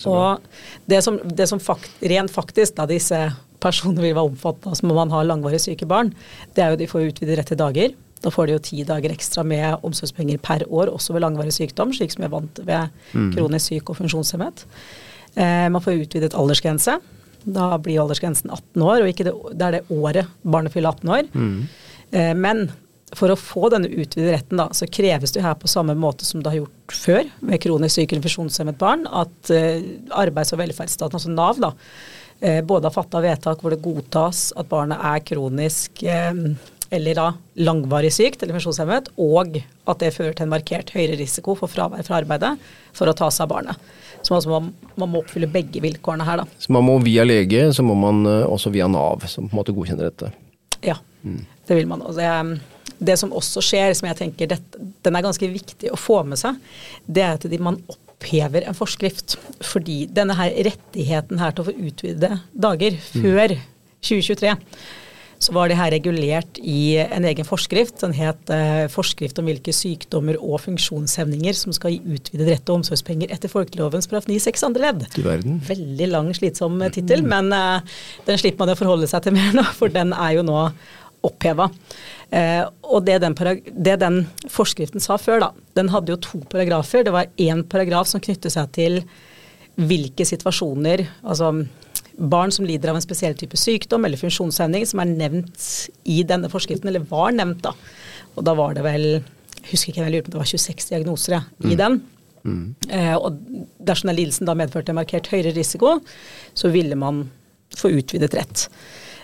Og 0.08 0.44
det 0.88 1.02
som, 1.04 1.18
det 1.24 1.48
som 1.50 1.60
fakt, 1.60 1.92
rent 2.02 2.32
faktisk 2.32 2.78
da 2.78 2.86
disse 2.88 3.18
personene 3.62 4.04
vil 4.04 4.16
være 4.16 4.32
omfattet 4.32 4.68
av, 4.68 4.76
som 4.78 4.92
om 4.92 5.00
man 5.00 5.12
har 5.14 5.28
langvarig 5.28 5.60
syke 5.62 5.88
barn, 5.90 6.14
det 6.56 6.64
er 6.64 6.74
jo 6.74 6.80
de 6.80 6.90
får 6.90 7.10
utvidet 7.12 7.40
rett 7.40 7.52
til 7.52 7.60
dager. 7.60 7.96
Da 8.22 8.32
får 8.34 8.48
de 8.48 8.58
jo 8.58 8.64
ti 8.64 8.84
dager 8.88 9.14
ekstra 9.14 9.46
med 9.48 9.86
omsorgspenger 9.88 10.42
per 10.44 10.66
år, 10.70 10.92
også 10.94 11.16
ved 11.16 11.24
langvarig 11.26 11.54
sykdom, 11.56 11.94
slik 11.96 12.14
som 12.14 12.24
vi 12.24 12.30
er 12.30 12.36
vant 12.36 12.62
ved 12.68 13.00
kronisk 13.36 13.72
syk 13.72 13.90
og 13.90 13.98
funksjonshemmet. 14.02 14.66
Eh, 15.36 15.68
man 15.74 15.82
får 15.82 16.04
utvidet 16.04 16.38
aldersgrense. 16.38 17.00
Da 17.42 17.72
blir 17.82 18.04
aldersgrensen 18.04 18.52
18 18.54 18.86
år, 18.86 19.02
og 19.02 19.10
ikke 19.10 19.26
det, 19.26 19.36
det 19.58 19.68
er 19.68 19.80
det 19.80 19.98
året 19.98 20.30
barnet 20.44 20.74
fyller 20.76 20.94
18 20.94 21.14
år. 21.18 21.32
Eh, 22.12 22.34
men 22.38 22.68
for 23.18 23.32
å 23.32 23.40
få 23.40 23.68
denne 23.72 23.90
utvidede 23.92 24.36
retten, 24.38 24.60
da, 24.62 24.70
så 24.76 24.88
kreves 24.88 25.34
det 25.36 25.44
her 25.44 25.58
på 25.60 25.70
samme 25.72 25.96
måte 26.00 26.28
som 26.28 26.44
det 26.44 26.54
har 26.54 26.62
gjort 26.62 26.96
før 26.96 27.30
med 27.44 27.62
kronisk 27.64 27.98
syk 27.98 28.14
eller 28.14 28.26
funksjonshemmet 28.28 28.80
barn, 28.80 29.08
at 29.08 29.52
eh, 29.52 29.84
Arbeids- 30.16 30.54
og 30.56 30.62
velferdsstaten, 30.62 31.20
altså 31.20 31.34
Nav, 31.34 31.60
da, 31.62 31.74
uh, 32.42 32.62
både 32.68 32.88
har 32.88 32.96
fatta 32.96 33.24
vedtak 33.24 33.62
hvor 33.62 33.74
det 33.74 33.84
godtas 33.84 34.50
at 34.56 34.70
barnet 34.72 35.04
er 35.12 35.26
kronisk 35.28 36.04
uh, 36.08 36.54
eller 36.92 37.16
da 37.16 37.28
langvarig 37.64 38.12
sykt 38.14 38.44
eller 38.44 38.58
funksjonshemmet, 38.58 39.12
og 39.22 39.62
at 39.88 40.04
det 40.04 40.12
fører 40.16 40.36
til 40.36 40.48
en 40.48 40.52
markert 40.52 40.92
høyere 40.96 41.16
risiko 41.20 41.56
for 41.60 41.72
fravær 41.72 42.04
fra 42.08 42.20
arbeidet 42.20 42.54
for 42.98 43.08
å 43.08 43.16
ta 43.16 43.30
seg 43.32 43.48
av 43.48 43.54
barnet. 43.54 43.92
Så 44.22 44.36
altså 44.36 44.52
man, 44.52 44.70
man, 45.00 45.10
må 45.10 45.22
oppfylle 45.24 45.50
begge 45.50 45.82
vilkårene 45.82 46.28
her, 46.28 46.44
da. 46.44 46.60
Så 46.62 46.74
man 46.76 46.86
må 46.86 46.98
via 47.02 47.24
lege, 47.26 47.64
så 47.74 47.86
må 47.86 47.96
man 47.98 48.26
også 48.28 48.74
via 48.76 48.90
Nav, 48.92 49.24
som 49.32 49.48
på 49.48 49.56
en 49.56 49.62
måte 49.62 49.76
godkjenner 49.76 50.12
dette? 50.12 50.30
Ja, 50.86 51.00
mm. 51.24 51.42
det 51.70 51.80
vil 51.80 51.90
man. 51.90 52.04
Og 52.06 52.20
det, 52.20 52.30
det 53.00 53.18
som 53.18 53.34
også 53.34 53.64
skjer, 53.66 53.96
som 53.98 54.12
jeg 54.12 54.20
tenker 54.20 54.52
det, 54.52 54.60
den 54.78 55.18
er 55.18 55.26
ganske 55.26 55.50
viktig 55.50 55.94
å 55.94 56.00
få 56.00 56.22
med 56.28 56.42
seg, 56.42 56.60
det 57.08 57.26
er 57.26 57.40
at 57.40 57.60
man 57.64 57.80
opphever 57.90 58.68
en 58.68 58.78
forskrift. 58.78 59.40
Fordi 59.66 60.04
denne 60.12 60.38
her 60.38 60.54
rettigheten 60.70 61.42
her 61.42 61.56
til 61.56 61.64
å 61.64 61.72
få 61.72 61.78
utvide 61.90 62.36
dager 62.52 63.00
mm. 63.00 63.24
før 63.24 63.56
2023 64.02 64.58
så 65.42 65.56
var 65.56 65.72
det 65.72 65.78
her 65.80 65.90
regulert 65.94 66.60
i 66.62 67.00
en 67.02 67.26
egen 67.26 67.48
forskrift. 67.48 67.98
Den 68.04 68.14
het 68.14 68.52
eh, 68.54 68.86
'Forskrift 68.92 69.40
om 69.42 69.50
hvilke 69.50 69.74
sykdommer 69.74 70.38
og 70.38 70.62
funksjonshemninger 70.62 71.58
som 71.58 71.74
skal 71.74 71.96
gi 71.96 72.16
utvidet 72.18 72.48
rett 72.52 72.66
til 72.68 72.78
omsorgspenger 72.78 73.34
etter 73.34 73.50
folkelovens§ 73.50 74.10
9-6 74.30 74.66
andre 74.70 74.86
ledd'. 74.86 75.08
Du 75.16 75.24
verden. 75.26 75.58
Veldig 75.66 76.10
lang, 76.12 76.30
slitsom 76.38 76.78
tittel, 76.94 77.26
mm. 77.26 77.30
men 77.34 77.54
eh, 77.58 77.98
den 78.30 78.42
slipper 78.42 78.66
man 78.66 78.76
å 78.76 78.80
forholde 78.80 79.10
seg 79.10 79.26
til 79.26 79.36
mer 79.40 79.58
nå, 79.58 79.66
for 79.78 79.90
den 79.90 80.14
er 80.14 80.38
jo 80.38 80.46
nå 80.46 80.70
oppheva. 81.26 81.70
Eh, 82.30 82.64
og 82.88 83.06
det 83.06 83.20
den, 83.22 83.36
det 83.66 83.98
den, 84.02 84.24
forskriften 84.50 85.02
sa 85.04 85.18
før, 85.22 85.42
da, 85.42 85.52
den 85.78 85.90
hadde 85.94 86.14
jo 86.14 86.22
to 86.22 86.46
paragrafer. 86.54 87.06
Det 87.06 87.14
var 87.14 87.34
én 87.42 87.66
paragraf 87.66 88.10
som 88.10 88.22
knyttet 88.24 88.54
seg 88.54 88.72
til 88.78 89.02
hvilke 89.82 90.26
situasjoner 90.28 91.06
altså 91.24 91.54
barn 92.18 92.52
som 92.54 92.66
lider 92.68 92.92
av 92.92 92.98
en 93.00 93.04
spesiell 93.04 93.36
type 93.40 93.58
sykdom 93.60 94.06
eller 94.06 94.20
funksjonshemning 94.20 94.88
som 94.90 95.04
er 95.04 95.12
nevnt 95.12 95.68
i 96.10 96.22
denne 96.28 96.50
forskriften, 96.52 96.90
eller 96.92 97.06
var 97.10 97.36
nevnt, 97.36 97.64
da. 97.66 97.76
Og 98.36 98.46
da 98.48 98.56
var 98.58 98.76
det 98.78 98.86
vel 98.86 99.08
jeg 99.62 99.76
husker 99.76 99.92
ikke, 99.92 100.06
jeg 100.08 100.14
lurer 100.16 100.26
på 100.26 100.32
om 100.32 100.36
det 100.36 100.42
var 100.42 100.50
26 100.50 100.90
diagnoser 100.90 101.36
ja, 101.36 101.42
i 101.62 101.76
mm. 101.76 101.78
den. 101.78 102.00
Mm. 102.42 102.64
Eh, 102.90 103.14
og 103.14 103.38
dersom 103.86 104.10
den 104.10 104.18
lidelsen 104.18 104.50
da 104.50 104.56
medførte 104.58 104.94
en 104.94 104.98
markert 104.98 105.30
høyere 105.30 105.54
risiko, 105.54 106.00
så 106.58 106.72
ville 106.74 106.98
man 106.98 107.28
få 107.78 107.94
utvidet 107.94 108.34
rett. 108.36 108.66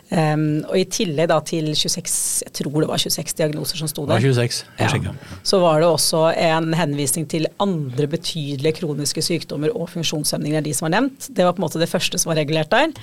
Um, 0.07 0.63
og 0.69 0.77
i 0.79 0.85
tillegg 0.87 1.27
da 1.27 1.41
til 1.43 1.65
26, 1.75 2.45
jeg 2.45 2.53
tror 2.55 2.77
det 2.79 2.87
var 2.87 3.01
26 3.01 3.33
diagnoser 3.41 3.81
som 3.81 3.89
sto 3.91 4.05
der. 4.05 4.21
Det 4.21 4.29
var 4.31 4.47
26, 4.47 4.69
jeg 4.79 5.01
ja. 5.03 5.15
Så 5.43 5.59
var 5.59 5.81
det 5.83 5.89
også 5.89 6.21
en 6.31 6.69
henvisning 6.79 7.25
til 7.27 7.49
andre 7.59 8.07
betydelige 8.07 8.77
kroniske 8.79 9.23
sykdommer 9.25 9.73
og 9.75 9.89
funksjonshemninger 9.91 10.63
de 10.63 10.75
som 10.77 10.87
var 10.87 10.95
nevnt. 10.95 11.27
Det 11.27 11.43
var 11.43 11.57
på 11.57 11.59
en 11.59 11.67
måte 11.67 11.81
det 11.81 11.91
første 11.91 12.21
som 12.21 12.31
var 12.31 12.39
regulert 12.39 12.71
der. 12.71 12.95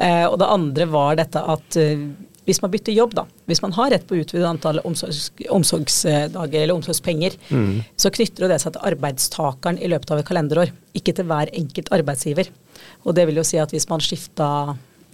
Uh, 0.00 0.24
og 0.30 0.40
det 0.40 0.48
andre 0.56 0.88
var 0.96 1.20
dette 1.20 1.44
at 1.56 1.78
uh, 1.82 2.08
hvis 2.46 2.62
man 2.62 2.70
bytter 2.70 2.94
jobb, 2.94 3.14
da, 3.18 3.26
hvis 3.50 3.60
man 3.60 3.74
har 3.74 3.90
rett 3.90 4.04
på 4.06 4.16
utvidet 4.20 4.46
antall 4.46 4.78
omsorgs, 4.86 5.32
omsorgsdager 5.50 6.60
eller 6.62 6.76
omsorgspenger, 6.78 7.34
mm. 7.50 7.80
så 7.98 8.12
knytter 8.14 8.46
det 8.52 8.60
seg 8.62 8.76
til 8.76 8.86
arbeidstakeren 8.92 9.80
i 9.82 9.90
løpet 9.90 10.14
av 10.14 10.22
et 10.22 10.28
kalenderår, 10.28 10.70
ikke 10.96 11.16
til 11.18 11.26
hver 11.26 11.50
enkelt 11.58 11.90
arbeidsgiver. 11.96 12.52
Og 13.02 13.18
det 13.18 13.26
vil 13.26 13.42
jo 13.42 13.46
si 13.46 13.58
at 13.58 13.74
hvis 13.74 13.88
man 13.90 14.04
skifta 14.04 14.48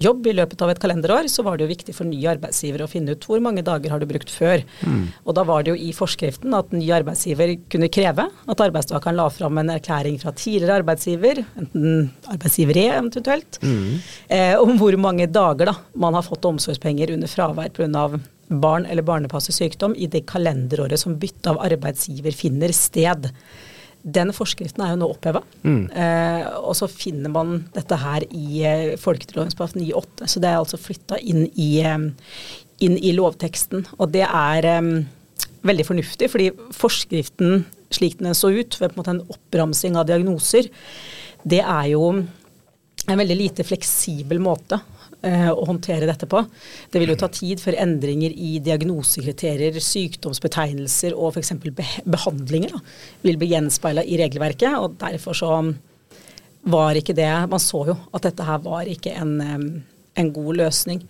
jobb 0.03 0.27
i 0.27 0.35
løpet 0.35 0.63
av 0.65 0.73
et 0.73 0.81
kalenderår, 0.83 1.29
så 1.31 1.45
var 1.47 1.57
det 1.57 1.67
jo 1.67 1.73
viktig 1.73 1.95
for 1.97 2.09
nye 2.09 2.31
arbeidsgivere 2.33 2.87
å 2.87 2.91
finne 2.91 3.15
ut 3.15 3.27
hvor 3.29 3.43
mange 3.45 3.65
dager 3.67 3.93
har 3.93 4.03
du 4.03 4.09
brukt 4.11 4.33
før. 4.33 4.65
Mm. 4.83 5.05
Og 5.27 5.37
da 5.37 5.45
var 5.49 5.65
det 5.65 5.75
jo 5.75 5.79
i 5.79 5.93
forskriften 5.97 6.55
at 6.57 6.75
ny 6.75 6.89
arbeidsgiver 6.95 7.55
kunne 7.73 7.91
kreve 7.93 8.27
at 8.27 8.65
arbeidstakeren 8.67 9.19
la 9.19 9.29
fram 9.33 9.61
en 9.63 9.73
erklæring 9.77 10.19
fra 10.23 10.35
tidligere 10.37 10.81
arbeidsgiver, 10.83 11.43
enten 11.61 12.11
arbeidsgiver 12.33 12.81
E 12.83 12.87
eventuelt, 12.93 13.59
mm. 13.63 13.91
eh, 14.35 14.55
om 14.61 14.77
hvor 14.81 14.97
mange 15.01 15.29
dager 15.31 15.71
da 15.71 15.77
man 15.95 16.17
har 16.19 16.27
fått 16.27 16.49
omsorgspenger 16.49 17.13
under 17.15 17.31
fravær 17.31 17.73
pga. 17.77 18.07
barn 18.49 18.85
eller 18.85 19.03
barnepassets 19.03 19.57
sykdom 19.63 19.95
i 19.97 20.07
det 20.07 20.27
kalenderåret 20.29 21.01
som 21.01 21.15
bytte 21.19 21.51
av 21.51 21.61
arbeidsgiver 21.65 22.35
finner 22.37 22.73
sted. 22.77 23.31
Den 24.03 24.33
forskriften 24.35 24.83
er 24.83 24.93
jo 24.93 25.01
nå 25.03 25.09
oppheva. 25.13 25.43
Mm. 25.63 25.85
Eh, 25.95 26.47
og 26.59 26.75
så 26.79 26.89
finner 26.91 27.31
man 27.33 27.61
dette 27.75 27.99
her 28.03 28.27
i 28.35 28.63
eh, 28.67 28.95
folketrygdloven§ 29.01 29.53
9-8. 29.79 30.29
Så 30.31 30.43
det 30.43 30.51
er 30.51 30.59
altså 30.59 30.81
flytta 30.81 31.21
inn, 31.23 31.45
eh, 31.47 32.09
inn, 32.83 32.97
i 32.99 33.15
lovteksten. 33.15 33.87
Og 33.99 34.11
det 34.15 34.25
er 34.27 34.69
eh, 34.73 34.91
veldig 35.63 35.87
fornuftig, 35.87 36.31
fordi 36.33 36.51
forskriften 36.75 37.65
slik 37.93 38.19
den 38.19 38.35
så 38.35 38.51
ut, 38.51 38.79
ved 38.81 38.93
på 38.93 38.97
en 38.97 39.03
måte 39.03 39.15
en 39.17 39.27
oppramsing 39.35 39.99
av 40.01 40.09
diagnoser, 40.09 40.71
det 41.45 41.61
er 41.61 41.93
jo 41.93 42.07
en 42.13 43.19
veldig 43.19 43.37
lite 43.37 43.67
fleksibel 43.67 44.41
måte 44.43 44.79
å 45.23 45.67
håndtere 45.69 46.09
dette 46.09 46.27
på. 46.27 46.41
Det 46.91 46.99
vil 46.99 47.13
jo 47.13 47.19
ta 47.21 47.29
tid 47.31 47.61
før 47.63 47.77
endringer 47.85 48.33
i 48.35 48.57
diagnosekriterier, 48.65 49.79
sykdomsbetegnelser 49.79 51.15
og 51.15 51.37
f.eks. 51.37 51.53
behandlinger 52.05 52.75
da, 52.75 52.83
vil 53.23 53.39
bli 53.39 53.53
gjenspeila 53.53 54.03
i 54.03 54.19
regelverket. 54.19 54.75
og 54.79 54.99
Derfor 55.03 55.39
så 55.39 55.53
var 56.63 56.99
ikke 56.99 57.15
det 57.19 57.31
Man 57.51 57.63
så 57.63 57.85
jo 57.89 57.97
at 58.15 58.27
dette 58.27 58.47
her 58.47 58.61
var 58.63 58.91
ikke 58.91 59.15
en, 59.19 59.39
en 60.15 60.35
god 60.35 60.61
løsning. 60.63 61.03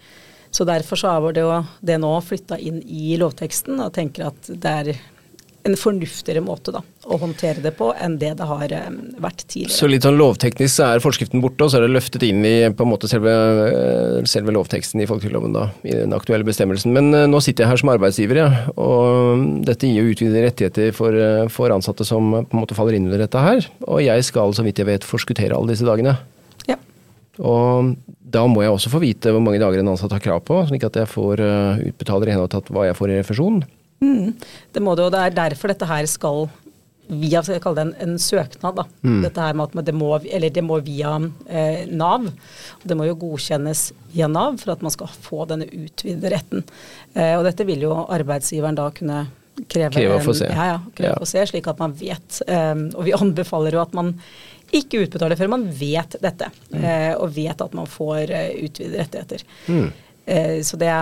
Så 0.52 0.66
derfor 0.68 1.00
så 1.00 1.14
er 1.16 1.32
det, 1.32 1.44
jo 1.46 1.62
det 1.80 1.96
nå 2.00 2.12
flytta 2.20 2.58
inn 2.60 2.82
i 2.84 3.16
lovteksten 3.20 3.80
og 3.80 3.94
tenker 3.96 4.28
at 4.28 4.50
det 4.52 4.72
er 4.82 4.90
en 5.62 5.76
fornuftigere 5.78 6.42
måte 6.42 6.72
da, 6.74 6.80
å 7.06 7.16
håndtere 7.22 7.62
det 7.62 7.72
på 7.78 7.92
enn 8.02 8.16
det 8.18 8.32
det 8.38 8.46
har 8.48 8.72
um, 8.88 8.96
vært 9.22 9.44
tidligere. 9.44 9.74
Så 9.74 9.88
litt 9.90 10.06
sånn 10.06 10.18
lovteknisk 10.18 10.74
så 10.74 10.88
er 10.88 11.02
forskriften 11.04 11.42
borte, 11.42 11.62
og 11.62 11.70
så 11.70 11.78
er 11.78 11.86
det 11.86 11.94
løftet 11.94 12.24
inn 12.26 12.42
i 12.46 12.54
på 12.74 12.86
en 12.86 12.90
måte 12.90 13.10
selve, 13.10 13.32
eh, 13.68 14.16
selve 14.30 14.54
lovteksten 14.56 15.02
i 15.02 15.06
folketrygdloven 15.10 15.54
da, 15.54 15.68
i 15.86 15.94
den 16.00 16.14
aktuelle 16.16 16.46
bestemmelsen. 16.46 16.94
Men 16.96 17.12
uh, 17.14 17.26
nå 17.30 17.42
sitter 17.44 17.64
jeg 17.64 17.72
her 17.72 17.82
som 17.82 17.92
arbeidsgiver, 17.94 18.42
ja, 18.42 18.48
og 18.74 19.44
dette 19.68 19.90
gir 19.90 20.02
jo 20.02 20.14
utvidede 20.16 20.46
rettigheter 20.48 20.96
for, 20.96 21.14
uh, 21.14 21.46
for, 21.52 21.74
ansatte 21.74 22.06
som 22.08 22.32
på 22.40 22.56
en 22.56 22.62
måte 22.64 22.78
faller 22.78 22.98
inn 22.98 23.06
under 23.06 23.22
dette 23.22 23.42
her. 23.44 23.68
Og 23.86 24.02
jeg 24.02 24.26
skal, 24.26 24.54
så 24.56 24.66
vidt 24.66 24.82
jeg 24.82 24.90
vet, 24.90 25.06
forskuttere 25.06 25.54
alle 25.54 25.76
disse 25.76 25.86
dagene. 25.86 26.16
Ja. 26.66 26.80
Og 27.38 27.94
da 28.32 28.42
må 28.50 28.64
jeg 28.64 28.74
også 28.74 28.90
få 28.90 29.02
vite 29.02 29.30
hvor 29.30 29.44
mange 29.44 29.62
dager 29.62 29.82
en 29.82 29.92
ansatt 29.94 30.14
har 30.16 30.24
krav 30.24 30.42
på, 30.48 30.58
slik 30.66 30.88
at 30.88 30.98
jeg 30.98 31.10
får 31.12 31.44
uh, 31.44 31.86
utbetaler 31.92 32.32
i 32.32 32.34
henhold 32.34 32.50
til 32.56 32.74
hva 32.74 32.88
jeg 32.88 32.98
får 32.98 33.14
i 33.14 33.22
refusjon. 33.22 33.62
Mm. 34.02 34.34
Det 34.74 34.82
må 34.82 34.96
det, 34.98 35.06
og 35.06 35.14
det 35.14 35.22
er 35.22 35.38
derfor 35.38 35.72
dette 35.72 35.88
her 35.88 36.08
skal 36.10 36.48
via 37.12 37.42
skal 37.44 37.60
kalle 37.60 37.76
det 37.76 37.84
en, 37.88 38.12
en 38.12 38.18
søknad. 38.18 38.78
da. 38.78 38.84
Mm. 39.02 39.18
Dette 39.24 39.44
her 39.44 39.56
med 39.58 39.74
at 39.78 39.88
det 39.88 39.94
må, 39.96 40.10
eller 40.16 40.54
det 40.54 40.64
må 40.64 40.78
via 40.84 41.16
eh, 41.48 41.84
Nav. 41.90 42.28
Det 42.82 42.96
må 42.96 43.08
jo 43.08 43.18
godkjennes 43.20 43.90
via 44.14 44.28
Nav 44.30 44.60
for 44.62 44.74
at 44.76 44.84
man 44.84 44.94
skal 44.94 45.10
få 45.12 45.44
denne 45.50 45.68
utvidede 45.68 46.32
retten. 46.32 46.64
Eh, 47.14 47.34
og 47.36 47.44
dette 47.48 47.66
vil 47.68 47.84
jo 47.84 47.94
arbeidsgiveren 48.06 48.78
da 48.78 48.88
kunne 48.94 49.26
kreve, 49.68 49.92
kreve 49.98 50.16
å 50.20 50.24
få 50.24 50.36
se. 50.38 50.48
Ja, 50.48 50.70
ja, 50.74 50.78
kreve 50.96 51.18
ja. 51.18 51.20
å 51.20 51.28
se, 51.28 51.44
slik 51.50 51.68
at 51.70 51.82
man 51.82 51.96
vet. 51.98 52.40
Eh, 52.46 52.74
og 52.94 53.04
vi 53.08 53.16
anbefaler 53.22 53.76
jo 53.76 53.84
at 53.84 53.98
man 53.98 54.14
ikke 54.72 55.02
utbetaler 55.04 55.36
før 55.36 55.50
man 55.52 55.66
vet 55.76 56.16
dette, 56.22 56.48
mm. 56.72 56.80
Eh, 56.80 57.10
og 57.18 57.34
vet 57.34 57.60
at 57.60 57.74
man 57.76 57.88
får 57.90 58.30
uh, 58.32 58.46
utvidede 58.64 59.02
rettigheter. 59.02 59.44
Mm. 59.68 59.90
Eh, 60.24 60.62
så 60.64 60.78
det 60.80 60.92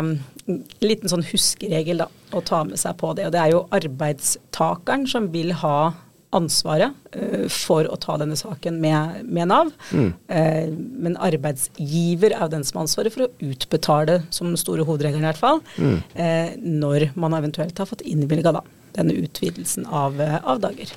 liten 0.84 1.10
sånn 1.12 1.26
huskeregel 1.26 2.04
da, 2.04 2.10
å 2.36 2.42
ta 2.46 2.62
med 2.66 2.80
seg 2.80 2.96
på 3.00 3.12
det. 3.16 3.28
Og 3.28 3.34
det 3.34 3.42
er 3.42 3.54
jo 3.54 3.66
arbeidstakeren 3.76 5.08
som 5.10 5.28
vil 5.34 5.54
ha 5.62 5.92
ansvaret 6.36 6.94
uh, 7.16 7.46
for 7.50 7.86
å 7.90 7.96
ta 8.00 8.16
denne 8.20 8.38
saken 8.38 8.78
med, 8.82 9.22
med 9.26 9.50
Nav. 9.50 9.70
Mm. 9.90 10.10
Uh, 10.30 10.66
men 11.06 11.16
arbeidsgiver 11.18 12.34
er 12.36 12.44
jo 12.44 12.52
den 12.52 12.66
som 12.66 12.78
har 12.78 12.86
ansvaret 12.86 13.14
for 13.14 13.26
å 13.26 13.30
utbetale, 13.50 14.20
som 14.34 14.50
den 14.50 14.60
store 14.60 14.86
hovedregelen 14.86 15.24
i 15.24 15.30
hvert 15.30 15.40
fall, 15.40 15.62
mm. 15.76 15.96
uh, 16.18 16.52
når 16.60 17.10
man 17.20 17.34
eventuelt 17.38 17.82
har 17.82 17.90
fått 17.90 18.06
innvilga 18.06 18.54
denne 18.94 19.14
utvidelsen 19.22 19.84
av, 19.86 20.16
av, 20.18 20.58
dager. 20.62 20.90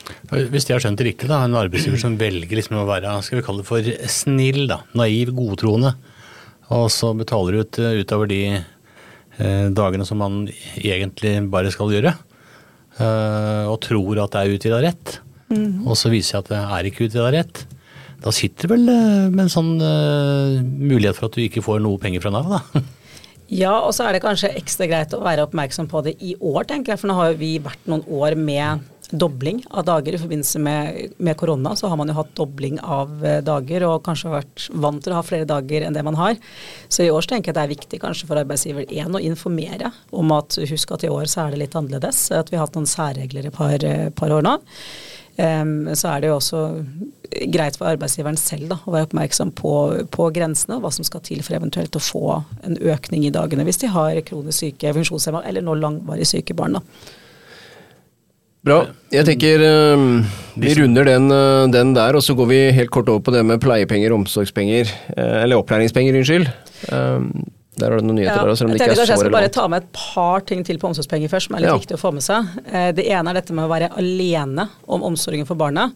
Hvis 0.50 0.66
jeg 0.66 0.76
har 0.76 0.82
skjønt 0.86 1.02
det 1.02 1.12
riktig, 1.12 1.30
da, 1.30 1.44
en 1.46 1.58
arbeidsgiver 1.60 2.02
som 2.02 2.18
velger 2.18 2.58
liksom 2.58 2.80
å 2.82 2.88
være 2.90 3.20
skal 3.26 3.40
vi 3.40 3.46
kalle 3.46 3.62
det 3.62 3.70
for 3.70 4.10
snill, 4.10 4.64
da, 4.70 4.80
naiv, 4.98 5.30
godtroende, 5.38 5.94
og 6.74 6.88
så 6.90 7.12
betaler 7.14 7.62
ut 7.62 7.78
utover 7.78 8.32
de 8.32 8.42
dagene 9.38 10.06
som 10.06 10.20
man 10.22 10.44
egentlig 10.78 11.36
bare 11.52 11.72
skal 11.74 11.94
gjøre. 11.94 12.14
Eh, 13.02 13.66
og 13.66 13.80
tror 13.82 14.20
at 14.22 14.36
det 14.36 14.42
er 14.42 14.58
utvida 14.58 14.82
rett. 14.84 15.16
Mm. 15.50 15.86
Og 15.88 15.98
så 15.98 16.12
viser 16.14 16.38
det 16.38 16.44
at 16.44 16.52
det 16.52 16.60
er 16.78 16.90
ikke 16.90 17.08
utvida 17.08 17.32
rett. 17.34 17.64
Da 18.24 18.32
sitter 18.32 18.70
du 18.70 18.76
vel 18.76 18.86
med 19.34 19.42
en 19.44 19.52
sånn 19.52 19.74
mulighet 19.76 21.18
for 21.18 21.28
at 21.28 21.36
du 21.36 21.42
ikke 21.44 21.64
får 21.66 21.82
noe 21.84 22.00
penger 22.00 22.24
fra 22.24 22.32
Nav, 22.32 22.54
da. 22.54 22.84
Ja, 23.54 23.74
og 23.84 23.92
så 23.94 24.08
er 24.08 24.16
det 24.16 24.24
kanskje 24.24 24.54
ekstra 24.58 24.88
greit 24.90 25.14
å 25.14 25.22
være 25.22 25.44
oppmerksom 25.46 25.90
på 25.92 26.02
det 26.06 26.16
i 26.24 26.34
år, 26.40 26.64
tenker 26.70 26.94
jeg. 26.94 27.02
For 27.02 27.12
nå 27.12 27.18
har 27.18 27.34
jo 27.34 27.42
vi 27.42 27.52
vært 27.62 27.90
noen 27.92 28.06
år 28.08 28.38
med 28.40 28.86
dobling 29.14 29.62
av 29.70 29.86
dager 29.86 30.16
i 30.16 30.20
forbindelse 30.22 30.60
med, 30.64 31.14
med, 31.18 31.38
korona. 31.38 31.76
Så 31.76 31.88
har 31.88 32.00
man 32.00 32.10
jo 32.10 32.18
hatt 32.18 32.34
dobling 32.38 32.80
av 32.82 33.26
eh, 33.26 33.40
dager 33.46 33.86
og 33.88 34.04
kanskje 34.06 34.34
vært 34.34 34.68
vant 34.74 35.04
til 35.04 35.14
å 35.14 35.20
ha 35.20 35.26
flere 35.26 35.48
dager 35.50 35.86
enn 35.86 35.96
det 35.96 36.06
man 36.06 36.18
har. 36.20 36.36
Så 36.90 37.06
i 37.06 37.12
år 37.14 37.30
tenker 37.30 37.52
jeg 37.52 37.60
det 37.60 37.66
er 37.66 37.74
viktig 37.76 38.02
kanskje 38.02 38.30
for 38.30 38.42
arbeidsgiver 38.42 38.90
én 38.90 39.14
å 39.14 39.22
informere 39.22 39.94
om 40.12 40.34
at 40.36 40.58
husk 40.70 40.96
at 40.96 41.06
i 41.06 41.14
år 41.14 41.30
så 41.30 41.46
er 41.46 41.54
det 41.54 41.64
litt 41.66 41.78
annerledes. 41.78 42.26
At 42.34 42.52
vi 42.52 42.58
har 42.58 42.68
hatt 42.68 42.78
noen 42.78 42.90
særregler 42.90 43.50
i 43.50 43.54
par, 43.54 43.78
eh, 43.78 44.10
par 44.18 44.34
år 44.34 44.46
nå. 44.46 44.60
Um, 45.34 45.88
så 45.98 46.12
er 46.12 46.22
det 46.22 46.28
jo 46.30 46.36
også 46.36 46.60
greit 47.50 47.80
for 47.80 47.90
arbeidsgiveren 47.90 48.38
selv 48.38 48.68
da, 48.70 48.76
å 48.86 48.92
være 48.94 49.08
oppmerksom 49.08 49.50
på, 49.58 49.72
på, 50.14 50.28
grensene 50.36 50.78
og 50.78 50.84
hva 50.84 50.92
som 50.94 51.08
skal 51.08 51.24
til 51.26 51.42
for 51.42 51.58
eventuelt 51.58 51.98
å 51.98 52.02
få 52.04 52.36
en 52.62 52.78
økning 52.78 53.26
i 53.26 53.32
dagene 53.34 53.66
hvis 53.66 53.82
de 53.82 53.90
har 53.90 54.20
kronisk 54.28 54.60
syke, 54.60 54.94
funksjonshemma 54.94 55.42
eller 55.50 55.66
nå 55.66 55.74
langvarig 55.80 56.30
syke 56.30 56.54
barn. 56.54 56.78
da. 56.78 56.84
Bra. 58.64 58.78
Jeg 59.12 59.28
tenker 59.28 59.60
uh, 59.60 60.04
vi 60.56 60.72
runder 60.78 61.08
den, 61.08 61.26
uh, 61.28 61.66
den, 61.72 61.92
der, 61.98 62.16
og 62.16 62.24
så 62.24 62.36
går 62.38 62.48
vi 62.48 62.60
helt 62.78 62.92
kort 62.96 63.10
over 63.12 63.20
på 63.26 63.34
det 63.36 63.42
med 63.44 63.60
pleiepenger, 63.64 64.14
omsorgspenger, 64.16 64.88
uh, 65.18 65.42
eller 65.42 65.60
opplæringspenger, 65.60 66.16
unnskyld. 66.22 66.48
Der 67.74 67.90
har 67.90 67.98
du 67.98 68.06
noen 68.06 68.22
nyheter 68.22 68.38
ja, 68.38 68.46
der, 68.48 68.56
selv 68.56 68.70
om 68.70 68.76
det 68.76 68.80
ikke 68.80 68.94
er 68.94 68.96
så 68.96 69.02
relevant. 69.02 69.12
Jeg 69.12 69.20
skal 69.20 69.36
bare 69.36 69.52
ta 69.52 69.66
med 69.68 69.84
et 69.84 69.90
par 69.98 70.46
ting 70.48 70.62
til 70.64 70.80
på 70.80 70.88
omsorgspenger 70.92 71.32
først, 71.32 71.50
som 71.50 71.58
er 71.58 71.66
litt 71.66 71.72
ja. 71.74 71.76
viktig 71.82 71.98
å 71.98 72.00
få 72.00 72.14
med 72.16 72.24
seg. 72.24 72.54
Det 72.96 73.08
ene 73.10 73.34
er 73.34 73.40
dette 73.40 73.56
med 73.58 73.66
å 73.66 73.72
være 73.72 73.90
alene 74.00 74.68
om 74.86 75.04
omsorgen 75.10 75.50
for 75.50 75.60
barna. 75.60 75.88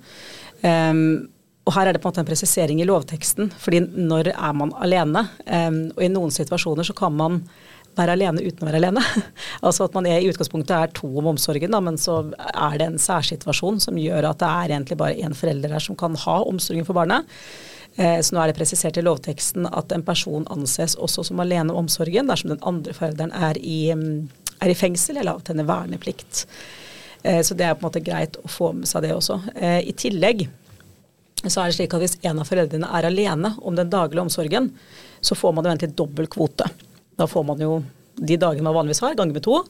Um, 0.66 1.30
og 1.70 1.76
her 1.76 1.88
er 1.88 1.96
det 1.96 2.02
på 2.02 2.10
en 2.10 2.16
måte 2.16 2.24
en 2.24 2.28
presisering 2.28 2.82
i 2.82 2.88
lovteksten, 2.90 3.52
fordi 3.62 3.84
når 3.94 4.32
er 4.34 4.58
man 4.58 4.74
alene? 4.82 5.28
Og 5.94 6.02
i 6.02 6.10
noen 6.10 6.34
situasjoner 6.34 6.88
så 6.88 6.96
kan 6.98 7.14
man 7.16 7.44
være 7.98 8.16
alene 8.18 8.44
uten 8.44 8.64
å 8.64 8.70
være 8.70 8.82
alene. 8.82 9.04
altså 9.66 9.88
at 9.88 9.96
man 9.98 10.08
er, 10.10 10.22
i 10.22 10.30
utgangspunktet 10.32 10.76
er 10.76 10.94
to 10.98 11.10
om 11.22 11.32
omsorgen, 11.34 11.74
da, 11.74 11.82
men 11.84 12.00
så 12.02 12.20
er 12.54 12.78
det 12.80 12.90
en 12.92 13.02
særsituasjon 13.02 13.82
som 13.84 13.98
gjør 14.02 14.30
at 14.32 14.44
det 14.44 14.52
er 14.52 14.76
egentlig 14.76 15.00
bare 15.00 15.18
én 15.18 15.36
forelder 15.38 15.76
her 15.76 15.84
som 15.84 15.98
kan 16.00 16.18
ha 16.26 16.38
omsorgen 16.46 16.88
for 16.88 16.98
barnet. 16.98 17.28
Eh, 17.98 18.20
så 18.22 18.36
nå 18.36 18.42
er 18.42 18.52
det 18.52 18.58
presisert 18.60 18.98
i 19.00 19.06
lovteksten 19.06 19.66
at 19.72 19.94
en 19.94 20.06
person 20.06 20.46
anses 20.54 20.94
også 21.02 21.26
som 21.32 21.42
alene 21.42 21.74
om 21.74 21.86
omsorgen 21.86 22.30
dersom 22.30 22.54
den 22.54 22.62
andre 22.68 22.94
forelderen 22.94 23.34
er 23.34 23.58
i, 23.58 23.88
mm, 23.90 24.28
er 24.62 24.74
i 24.74 24.78
fengsel 24.78 25.18
eller 25.18 25.40
avtenner 25.40 25.66
verneplikt. 25.66 26.46
Eh, 27.24 27.42
så 27.42 27.58
det 27.58 27.66
er 27.66 27.74
på 27.74 27.82
en 27.82 27.90
måte 27.90 28.06
greit 28.06 28.38
å 28.38 28.52
få 28.52 28.72
med 28.78 28.90
seg 28.90 29.08
det 29.08 29.16
også. 29.16 29.40
Eh, 29.56 29.82
I 29.90 29.96
tillegg 29.98 30.46
så 31.46 31.62
er 31.62 31.70
det 31.70 31.78
slik 31.78 31.94
at 31.94 32.04
hvis 32.04 32.18
en 32.26 32.42
av 32.42 32.50
foreldrene 32.50 32.90
er 33.00 33.10
alene 33.10 33.56
om 33.62 33.76
den 33.78 33.90
daglige 33.90 34.24
omsorgen, 34.26 34.72
så 35.22 35.38
får 35.38 35.54
man 35.54 35.66
jo 35.66 35.74
egentlig 35.74 35.98
dobbel 35.98 36.30
kvote. 36.30 36.70
Da 37.18 37.28
får 37.30 37.46
man 37.48 37.62
jo 37.64 37.80
de 38.18 38.38
dagene 38.42 38.66
man 38.66 38.76
vanligvis 38.78 39.04
har, 39.06 39.16
ganger 39.18 39.38
med 39.38 39.46
to. 39.46 39.62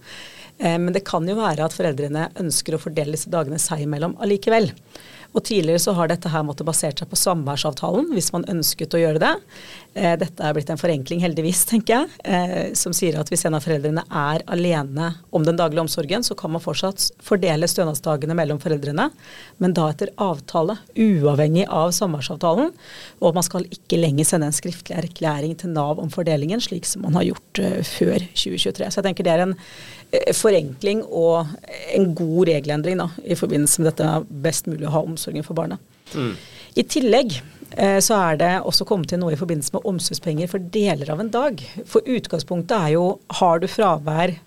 Eh, 0.58 0.78
men 0.80 0.94
det 0.96 1.06
kan 1.08 1.28
jo 1.28 1.38
være 1.40 1.68
at 1.68 1.76
foreldrene 1.76 2.30
ønsker 2.40 2.76
å 2.76 2.82
fordele 2.82 3.16
disse 3.16 3.32
dagene 3.34 3.60
seg 3.62 3.84
imellom 3.86 4.16
allikevel. 4.24 4.72
Og 5.36 5.44
tidligere 5.48 5.82
så 5.82 5.94
har 5.98 6.10
dette 6.10 6.32
her 6.32 6.46
måttet 6.46 6.68
basert 6.68 7.02
seg 7.02 7.10
på 7.12 7.20
samværsavtalen, 7.20 8.12
hvis 8.16 8.32
man 8.36 8.48
ønsket 8.52 8.96
å 8.96 9.02
gjøre 9.02 9.22
det. 9.24 9.34
Eh, 9.98 10.16
dette 10.20 10.44
er 10.44 10.56
blitt 10.56 10.70
en 10.74 10.80
forenkling, 10.80 11.22
heldigvis, 11.24 11.64
tenker 11.70 11.96
jeg, 11.96 12.10
eh, 12.24 12.74
som 12.78 12.94
sier 12.96 13.18
at 13.20 13.30
hvis 13.32 13.46
en 13.48 13.58
av 13.58 13.66
foreldrene 13.66 14.04
er 14.08 14.44
alene 14.54 15.12
om 15.36 15.46
den 15.46 15.58
daglige 15.60 15.84
omsorgen, 15.84 16.26
så 16.26 16.38
kan 16.38 16.54
man 16.54 16.64
fortsatt 16.64 17.10
fordele 17.24 17.70
stønadsdagene 17.70 18.38
mellom 18.38 18.62
foreldrene, 18.62 19.10
men 19.58 19.76
da 19.78 19.90
etter 19.92 20.14
avtale, 20.22 20.78
uavhengig 20.98 21.68
av 21.68 21.94
samværsavtalen. 21.98 22.74
Og 23.22 23.38
man 23.38 23.46
skal 23.46 23.68
ikke 23.74 24.00
lenger 24.00 24.28
sende 24.28 24.52
en 24.52 24.56
skriftlig 24.56 24.98
erklæring 24.98 25.58
til 25.58 25.74
Nav 25.74 26.02
om 26.02 26.12
fordelingen, 26.14 26.62
slik 26.64 26.86
som 26.86 27.06
man 27.08 27.18
har 27.18 27.30
gjort 27.32 27.64
eh, 27.64 27.80
før 27.86 28.20
2023. 28.34 28.92
Så 28.92 29.02
jeg 29.02 29.10
tenker 29.10 29.28
det 29.28 29.34
er 29.34 29.46
en 29.48 29.58
forenkling 30.36 31.02
og 31.04 31.50
en 31.96 32.14
god 32.16 32.48
regelendring 32.48 33.02
da, 33.02 33.10
i 33.28 33.36
forbindelse 33.36 33.82
med 33.82 33.92
dette 33.92 34.42
best 34.46 34.70
mulig 34.72 34.88
å 34.88 34.94
ha 34.96 35.04
omsorgen 35.04 35.44
for 35.44 35.58
barna. 35.58 35.80
Mm. 36.16 36.34
I 36.78 36.86
tillegg 36.88 37.40
Eh, 37.76 38.00
så 38.04 38.16
er 38.16 38.40
det 38.40 38.52
også 38.66 38.88
kommet 38.88 39.12
til 39.12 39.20
noe 39.22 39.36
i 39.36 39.40
forbindelse 39.40 39.76
med 39.76 39.88
omsorgspenger 39.90 40.50
for 40.52 40.64
deler 40.74 41.10
av 41.12 41.22
en 41.24 41.32
dag. 41.34 41.62
For 41.90 42.06
utgangspunktet 42.08 42.76
er 42.78 42.94
jo 42.96 43.06
har 43.40 43.62
du 43.62 43.68
fravær 43.70 44.38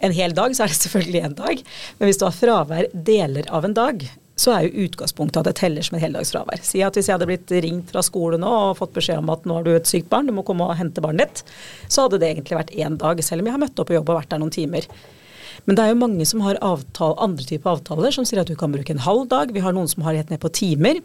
en 0.00 0.14
hel 0.16 0.32
dag, 0.36 0.54
så 0.56 0.64
er 0.64 0.72
det 0.72 0.78
selvfølgelig 0.80 1.22
en 1.26 1.38
dag. 1.42 1.62
Men 1.98 2.08
hvis 2.08 2.20
du 2.20 2.26
har 2.28 2.36
fravær 2.36 2.90
deler 2.94 3.50
av 3.52 3.66
en 3.66 3.76
dag, 3.76 4.06
så 4.40 4.54
er 4.54 4.66
jo 4.66 4.86
utgangspunktet 4.86 5.42
at 5.42 5.50
det 5.50 5.56
teller 5.60 5.84
som 5.84 5.98
et 5.98 6.04
heldagsfravær. 6.06 6.62
Si 6.64 6.80
at 6.84 6.96
hvis 6.96 7.10
jeg 7.10 7.18
hadde 7.18 7.28
blitt 7.28 7.52
ringt 7.64 7.92
fra 7.92 8.02
skolen 8.06 8.46
og 8.46 8.78
fått 8.78 8.94
beskjed 8.96 9.20
om 9.20 9.32
at 9.34 9.46
nå 9.48 9.58
har 9.58 9.66
du 9.66 9.74
et 9.74 9.90
sykt 9.90 10.08
barn, 10.12 10.30
du 10.30 10.36
må 10.36 10.46
komme 10.46 10.64
og 10.64 10.78
hente 10.80 11.04
barnet 11.04 11.28
ditt, 11.28 11.56
så 11.88 12.06
hadde 12.06 12.22
det 12.22 12.32
egentlig 12.32 12.60
vært 12.62 12.76
én 12.76 12.96
dag, 13.00 13.20
selv 13.24 13.44
om 13.44 13.50
jeg 13.50 13.58
har 13.58 13.64
møtt 13.66 13.82
opp 13.82 13.90
på 13.90 13.98
jobb 13.98 14.12
og 14.12 14.22
vært 14.22 14.32
der 14.32 14.40
noen 14.40 14.54
timer. 14.54 14.88
Men 15.66 15.76
det 15.76 15.84
er 15.84 15.90
jo 15.92 15.98
mange 16.00 16.24
som 16.28 16.40
har 16.44 16.58
avtale, 16.64 17.18
andre 17.20 17.44
typer 17.44 17.74
avtaler, 17.74 18.14
som 18.14 18.26
sier 18.28 18.40
at 18.42 18.48
du 18.48 18.56
kan 18.58 18.72
bruke 18.72 18.94
en 18.94 19.02
halv 19.04 19.26
dag. 19.28 19.50
Vi 19.52 19.62
har 19.64 19.74
noen 19.76 19.90
som 19.90 20.04
har 20.06 20.16
helt 20.16 20.30
ned 20.32 20.40
på 20.42 20.52
timer. 20.56 21.00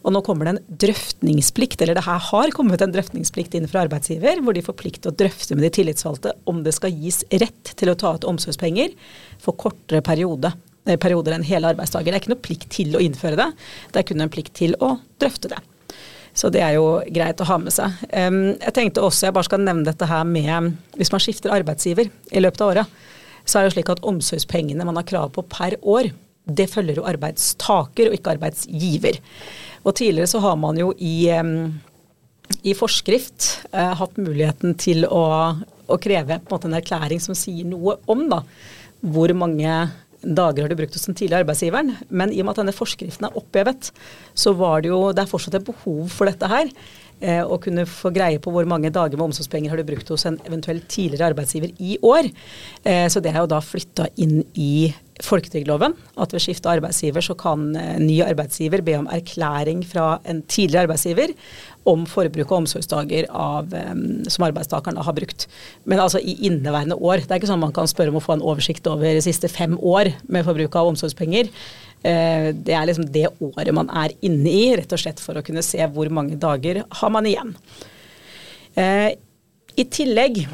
Og 0.00 0.14
nå 0.14 0.22
kommer 0.24 0.48
det 0.48 0.54
en 0.54 0.78
drøftningsplikt, 0.84 1.82
eller 1.84 1.98
det 1.98 2.06
her 2.06 2.22
har 2.30 2.54
kommet 2.56 2.84
en 2.84 2.94
drøftningsplikt 2.94 3.58
inn 3.58 3.68
fra 3.70 3.84
arbeidsgiver, 3.84 4.40
hvor 4.44 4.56
de 4.56 4.64
får 4.64 4.78
plikt 4.80 5.02
til 5.04 5.12
å 5.12 5.18
drøfte 5.18 5.58
med 5.58 5.66
de 5.66 5.72
tillitsvalgte 5.76 6.32
om 6.48 6.62
det 6.64 6.72
skal 6.78 6.94
gis 6.94 7.20
rett 7.34 7.74
til 7.76 7.92
å 7.92 7.98
ta 7.98 8.14
ut 8.16 8.26
omsorgspenger 8.32 8.96
for 9.42 9.58
kortere 9.60 10.00
periode, 10.06 10.54
perioder 10.96 11.36
enn 11.36 11.44
hele 11.44 11.68
arbeidsdager. 11.74 12.08
Det 12.08 12.16
er 12.16 12.22
ikke 12.22 12.32
noe 12.32 12.46
plikt 12.46 12.70
til 12.72 12.96
å 12.96 13.02
innføre 13.04 13.36
det, 13.36 13.50
det 13.92 14.00
er 14.00 14.08
kun 14.08 14.24
en 14.24 14.32
plikt 14.32 14.54
til 14.56 14.78
å 14.80 14.94
drøfte 15.20 15.52
det. 15.52 15.60
Så 16.38 16.48
det 16.54 16.62
er 16.62 16.76
jo 16.76 17.02
greit 17.10 17.40
å 17.42 17.48
ha 17.48 17.56
med 17.58 17.74
seg. 17.74 17.98
Jeg 18.12 18.72
tenkte 18.76 19.02
også, 19.02 19.26
jeg 19.26 19.34
bare 19.34 19.48
skal 19.48 19.64
nevne 19.64 19.88
dette 19.88 20.06
her 20.06 20.24
med 20.28 20.76
hvis 20.96 21.10
man 21.10 21.22
skifter 21.24 21.50
arbeidsgiver 21.50 22.08
i 22.08 22.42
løpet 22.44 22.62
av 22.62 22.72
året 22.72 22.98
så 23.48 23.58
er 23.58 23.64
det 23.64 23.70
jo 23.70 23.76
slik 23.78 23.92
at 23.92 24.04
omsorgspengene 24.06 24.86
man 24.86 24.98
har 25.00 25.06
krav 25.08 25.32
på 25.32 25.44
per 25.48 25.78
år, 25.80 26.10
det 26.44 26.68
følger 26.72 27.00
jo 27.00 27.06
arbeidstaker 27.08 28.10
og 28.10 28.16
ikke 28.16 28.34
arbeidsgiver. 28.36 29.20
Og 29.84 29.96
tidligere 29.96 30.30
så 30.30 30.42
har 30.44 30.58
man 30.60 30.78
jo 30.80 30.90
i, 30.96 31.28
i 32.64 32.74
forskrift 32.76 33.48
eh, 33.72 33.94
hatt 34.00 34.20
muligheten 34.20 34.76
til 34.80 35.06
å, 35.08 35.24
å 35.88 36.00
kreve 36.00 36.38
en, 36.38 36.44
en, 36.58 36.76
erklæring 36.80 37.22
som 37.24 37.36
sier 37.36 37.68
noe 37.68 37.98
om 38.08 38.26
da, 38.32 38.42
hvor 39.00 39.32
mange 39.36 39.80
dager 40.22 40.64
har 40.64 40.72
du 40.72 40.78
brukt 40.78 40.96
hos 40.96 41.06
den 41.08 41.16
tidligere 41.18 41.44
arbeidsgiveren. 41.44 41.94
Men 42.08 42.32
i 42.32 42.40
og 42.40 42.48
med 42.48 42.56
at 42.56 42.62
denne 42.62 42.76
forskriften 42.76 43.28
er 43.28 43.36
opphevet, 43.38 43.90
så 44.34 44.54
var 44.58 44.82
det 44.82 44.92
jo 44.92 45.12
det 45.12 45.24
er 45.24 45.30
fortsatt 45.30 45.58
et 45.60 45.68
behov 45.68 46.08
for 46.12 46.30
dette 46.30 46.50
her 46.50 46.70
eh, 47.20 47.42
å 47.42 47.58
kunne 47.62 47.86
få 47.88 48.12
greie 48.14 48.40
på 48.42 48.52
hvor 48.54 48.68
mange 48.68 48.92
dager 48.94 49.18
med 49.18 49.30
omsorgspenger 49.30 49.72
har 49.72 49.80
du 49.80 49.86
brukt 49.88 50.10
hos 50.12 50.26
en 50.28 50.40
eventuell 50.48 50.80
tidligere 50.90 51.32
arbeidsgiver 51.32 51.74
i 51.78 51.98
år. 52.02 52.30
Eh, 52.84 53.06
så 53.12 53.22
det 53.24 53.34
er 53.34 53.42
jo 53.42 53.52
da 53.54 53.62
flytta 53.64 54.08
inn 54.20 54.40
i 54.54 54.88
folketrygdloven. 55.24 55.96
At 56.20 56.34
ved 56.34 56.42
skifte 56.44 56.70
arbeidsgiver 56.70 57.24
så 57.24 57.36
kan 57.38 57.70
eh, 57.76 57.96
ny 58.02 58.20
arbeidsgiver 58.26 58.84
be 58.86 58.98
om 59.00 59.08
erklæring 59.10 59.82
fra 59.86 60.18
en 60.28 60.42
tidligere 60.46 60.86
arbeidsgiver 60.86 61.34
om 61.88 62.04
forbruk 62.08 62.50
og 62.50 62.62
omsorgsdager 62.62 63.28
av, 63.32 63.72
um, 63.72 64.24
som 64.28 64.44
arbeidstakeren 64.44 64.98
har 65.00 65.16
brukt. 65.16 65.46
Men 65.88 66.02
altså 66.02 66.20
i 66.20 66.34
inneværende 66.48 66.98
år. 66.98 67.22
Det 67.22 67.32
er 67.32 67.40
ikke 67.40 67.50
sånn 67.50 67.62
man 67.62 67.74
kan 67.76 67.88
spørre 67.88 68.12
om 68.12 68.18
å 68.20 68.24
få 68.24 68.36
en 68.36 68.44
oversikt 68.44 68.88
over 68.90 69.08
de 69.08 69.24
siste 69.24 69.48
fem 69.48 69.78
år 69.78 70.12
med 70.28 70.46
forbruk 70.46 70.76
av 70.76 70.90
omsorgspenger. 70.92 71.48
Eh, 72.06 72.50
det 72.54 72.74
er 72.76 72.86
liksom 72.86 73.08
det 73.14 73.26
året 73.42 73.74
man 73.74 73.88
er 73.90 74.14
inne 74.26 74.52
i, 74.52 74.64
rett 74.78 74.92
og 74.94 75.00
slett 75.02 75.22
for 75.22 75.38
å 75.38 75.44
kunne 75.46 75.64
se 75.66 75.80
hvor 75.94 76.10
mange 76.14 76.38
dager 76.38 76.84
har 77.00 77.14
man 77.14 77.26
igjen. 77.26 77.54
Eh, 78.78 79.10
I 79.78 79.86
tillegg 79.90 80.44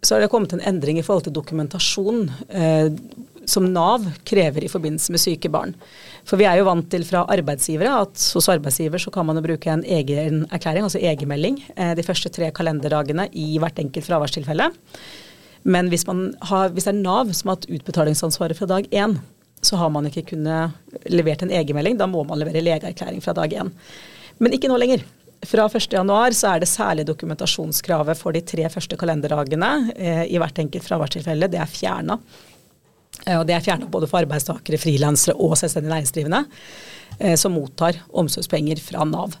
så 0.00 0.14
har 0.14 0.22
det 0.22 0.30
kommet 0.32 0.54
en 0.54 0.64
endring 0.64 1.00
i 1.00 1.04
forhold 1.04 1.26
til 1.26 1.36
dokumentasjon 1.36 2.28
eh, 2.48 2.88
som 3.48 3.66
Nav 3.72 4.04
krever 4.28 4.64
i 4.64 4.70
forbindelse 4.70 5.14
med 5.14 5.22
syke 5.22 5.50
barn. 5.52 5.72
For 6.28 6.40
vi 6.40 6.46
er 6.48 6.60
jo 6.60 6.66
vant 6.68 6.90
til 6.92 7.06
fra 7.08 7.24
arbeidsgivere 7.32 8.02
at 8.04 8.26
hos 8.36 8.50
arbeidsgiver 8.52 9.00
så 9.00 9.12
kan 9.14 9.26
man 9.28 9.40
jo 9.40 9.46
bruke 9.46 9.72
en 9.72 9.86
egen 9.86 10.44
erklæring, 10.52 10.84
altså 10.84 11.00
egenmelding, 11.00 11.62
de 11.96 12.04
første 12.04 12.30
tre 12.34 12.50
kalenderdagene 12.54 13.30
i 13.32 13.56
hvert 13.60 13.80
enkelt 13.80 14.06
fraværstilfelle. 14.06 14.68
Men 15.68 15.88
hvis, 15.92 16.04
har, 16.50 16.70
hvis 16.74 16.86
det 16.86 16.94
er 16.94 17.00
Nav 17.00 17.32
som 17.32 17.50
har 17.50 17.58
hatt 17.58 17.68
utbetalingsansvaret 17.72 18.58
fra 18.58 18.68
dag 18.70 18.88
én, 18.94 19.18
så 19.64 19.78
har 19.80 19.90
man 19.90 20.06
ikke 20.06 20.26
kunnet 20.32 21.08
levert 21.10 21.42
en 21.42 21.52
egenmelding. 21.54 21.98
Da 21.98 22.06
må 22.06 22.22
man 22.26 22.38
levere 22.38 22.62
legeerklæring 22.62 23.22
fra 23.24 23.34
dag 23.36 23.54
én. 23.58 23.72
Men 24.38 24.54
ikke 24.54 24.70
nå 24.70 24.78
lenger. 24.78 25.02
Fra 25.46 25.68
1.1 25.70 26.34
så 26.34 26.50
er 26.50 26.62
det 26.62 26.70
særlig 26.70 27.06
dokumentasjonskravet 27.06 28.18
for 28.18 28.34
de 28.34 28.42
tre 28.46 28.66
første 28.72 28.98
kalenderdagene 28.98 29.72
eh, 29.94 30.24
i 30.34 30.38
hvert 30.40 30.58
enkelt 30.58 30.86
fraværstilfelle. 30.86 31.50
Det 31.50 31.60
er 31.62 31.70
fjerna. 31.70 32.18
Eh, 33.26 33.36
og 33.38 33.46
det 33.48 33.56
er 33.56 33.64
fjerna 33.64 33.90
både 33.90 34.08
for 34.10 34.22
arbeidstakere, 34.22 34.80
frilansere 34.80 35.36
og 35.36 35.56
selvstendig 35.58 35.92
næringsdrivende 35.92 36.44
eh, 37.18 37.36
som 37.40 37.56
mottar 37.56 38.00
omsorgspenger 38.08 38.80
fra 38.82 39.06
Nav. 39.08 39.36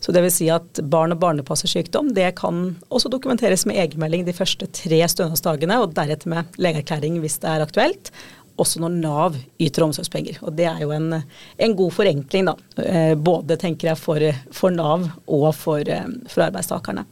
Så 0.00 0.12
det 0.16 0.22
vil 0.24 0.32
si 0.32 0.48
at 0.52 0.80
barn 0.92 1.12
og 1.12 1.20
barnepassersykdom 1.20 2.14
det 2.16 2.32
kan 2.40 2.74
også 2.88 3.10
dokumenteres 3.12 3.66
med 3.68 3.80
egenmelding 3.82 4.24
de 4.24 4.36
første 4.36 4.68
tre 4.72 5.00
stønadsdagene, 5.12 5.76
og 5.80 5.94
deretter 5.96 6.32
med 6.32 6.60
legeerklæring 6.60 7.18
hvis 7.20 7.40
det 7.42 7.50
er 7.52 7.64
aktuelt 7.64 8.12
også 8.60 8.80
når 8.82 8.96
Nav 9.00 9.36
yter 9.62 9.86
omsorgspenger. 9.86 10.40
Og 10.44 10.52
det 10.52 10.66
er 10.68 10.82
jo 10.82 10.90
en, 10.92 11.14
en 11.16 11.76
god 11.76 11.94
forenkling, 11.96 12.50
da. 12.50 12.54
Eh, 12.82 13.14
både 13.16 13.56
tenker 13.60 13.88
jeg 13.88 14.00
for, 14.00 14.26
for 14.52 14.74
Nav 14.74 15.06
og 15.24 15.46
for, 15.56 15.92
for 16.28 16.44
arbeidstakerne. 16.44 17.06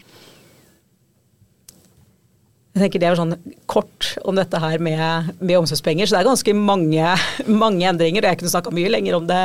Jeg 2.79 2.87
tenker 2.87 3.03
Det 3.03 3.09
var 3.11 3.19
sånn 3.19 3.55
kort 3.69 4.13
om 4.29 4.37
dette 4.39 4.59
her 4.63 4.79
med, 4.83 5.33
med 5.43 5.59
omsorgspenger. 5.59 6.07
Så 6.07 6.15
det 6.15 6.21
er 6.23 6.29
ganske 6.29 6.53
mange, 6.55 7.15
mange 7.63 7.89
endringer. 7.91 8.23
og 8.23 8.31
Jeg 8.31 8.41
kunne 8.41 8.53
snakka 8.53 8.73
mye 8.75 8.93
lenger 8.93 9.19
om 9.19 9.27
det, 9.29 9.41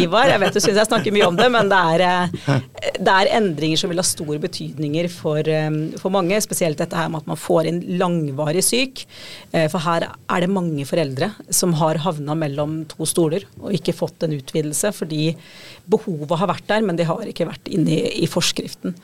Ivar. 0.00 0.30
Jeg 0.32 0.40
vet 0.42 0.56
du 0.56 0.60
syns 0.60 0.80
jeg 0.80 0.88
snakker 0.88 1.14
mye 1.14 1.28
om 1.28 1.36
det, 1.38 1.46
men 1.52 1.70
det 1.70 1.78
er, 1.92 2.02
eh, 2.06 2.56
det 2.96 3.12
er, 3.12 3.30
endringer 3.38 3.80
som 3.80 3.92
vil 3.92 4.00
ha 4.00 4.06
stor 4.06 4.40
betydninger 4.42 5.08
for, 5.12 5.40
eh, 5.46 5.68
for, 6.00 6.12
mange. 6.16 6.40
Spesielt 6.42 6.80
dette 6.80 6.96
her 6.96 7.12
med 7.12 7.22
at 7.22 7.30
man 7.30 7.40
får 7.40 7.70
inn 7.70 7.82
langvarig 8.00 8.64
syk. 8.64 9.04
Eh, 9.52 9.68
for 9.72 9.84
her 9.84 10.08
er 10.08 10.42
det 10.42 10.50
mange 10.52 10.88
foreldre 10.88 11.30
som 11.50 11.76
har 11.78 12.02
havna 12.02 12.34
mellom 12.38 12.82
to 12.90 13.06
stoler 13.08 13.46
og 13.60 13.76
ikke 13.76 13.96
fått 13.96 14.26
en 14.26 14.36
utvidelse 14.36 14.92
fordi 14.96 15.36
behovet 15.86 16.38
har 16.40 16.50
vært 16.50 16.68
der, 16.70 16.82
men 16.82 16.98
det 16.98 17.06
har 17.06 17.22
ikke 17.28 17.48
vært 17.48 17.70
inne 17.70 17.94
i, 17.94 18.24
i 18.24 18.30
forskriften. 18.30 18.96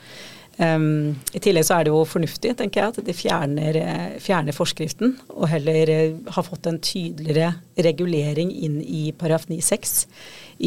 Um, 0.60 1.14
I 1.32 1.40
tillegg 1.40 1.64
så 1.64 1.78
er 1.78 1.86
det 1.86 1.92
jo 1.94 2.02
fornuftig, 2.04 2.52
tenker 2.58 2.82
jeg, 2.82 2.92
at 2.92 3.06
de 3.06 3.14
fjerner, 3.16 3.76
eh, 3.80 4.18
fjerner 4.20 4.52
forskriften 4.52 5.14
og 5.32 5.46
heller 5.48 5.88
uh, 5.88 6.18
har 6.36 6.44
fått 6.44 6.68
en 6.68 6.76
tydeligere 6.82 7.54
regulering 7.80 8.52
inn 8.52 8.76
i 8.84 9.06
paragraf 9.16 9.48
9-6 9.48 9.94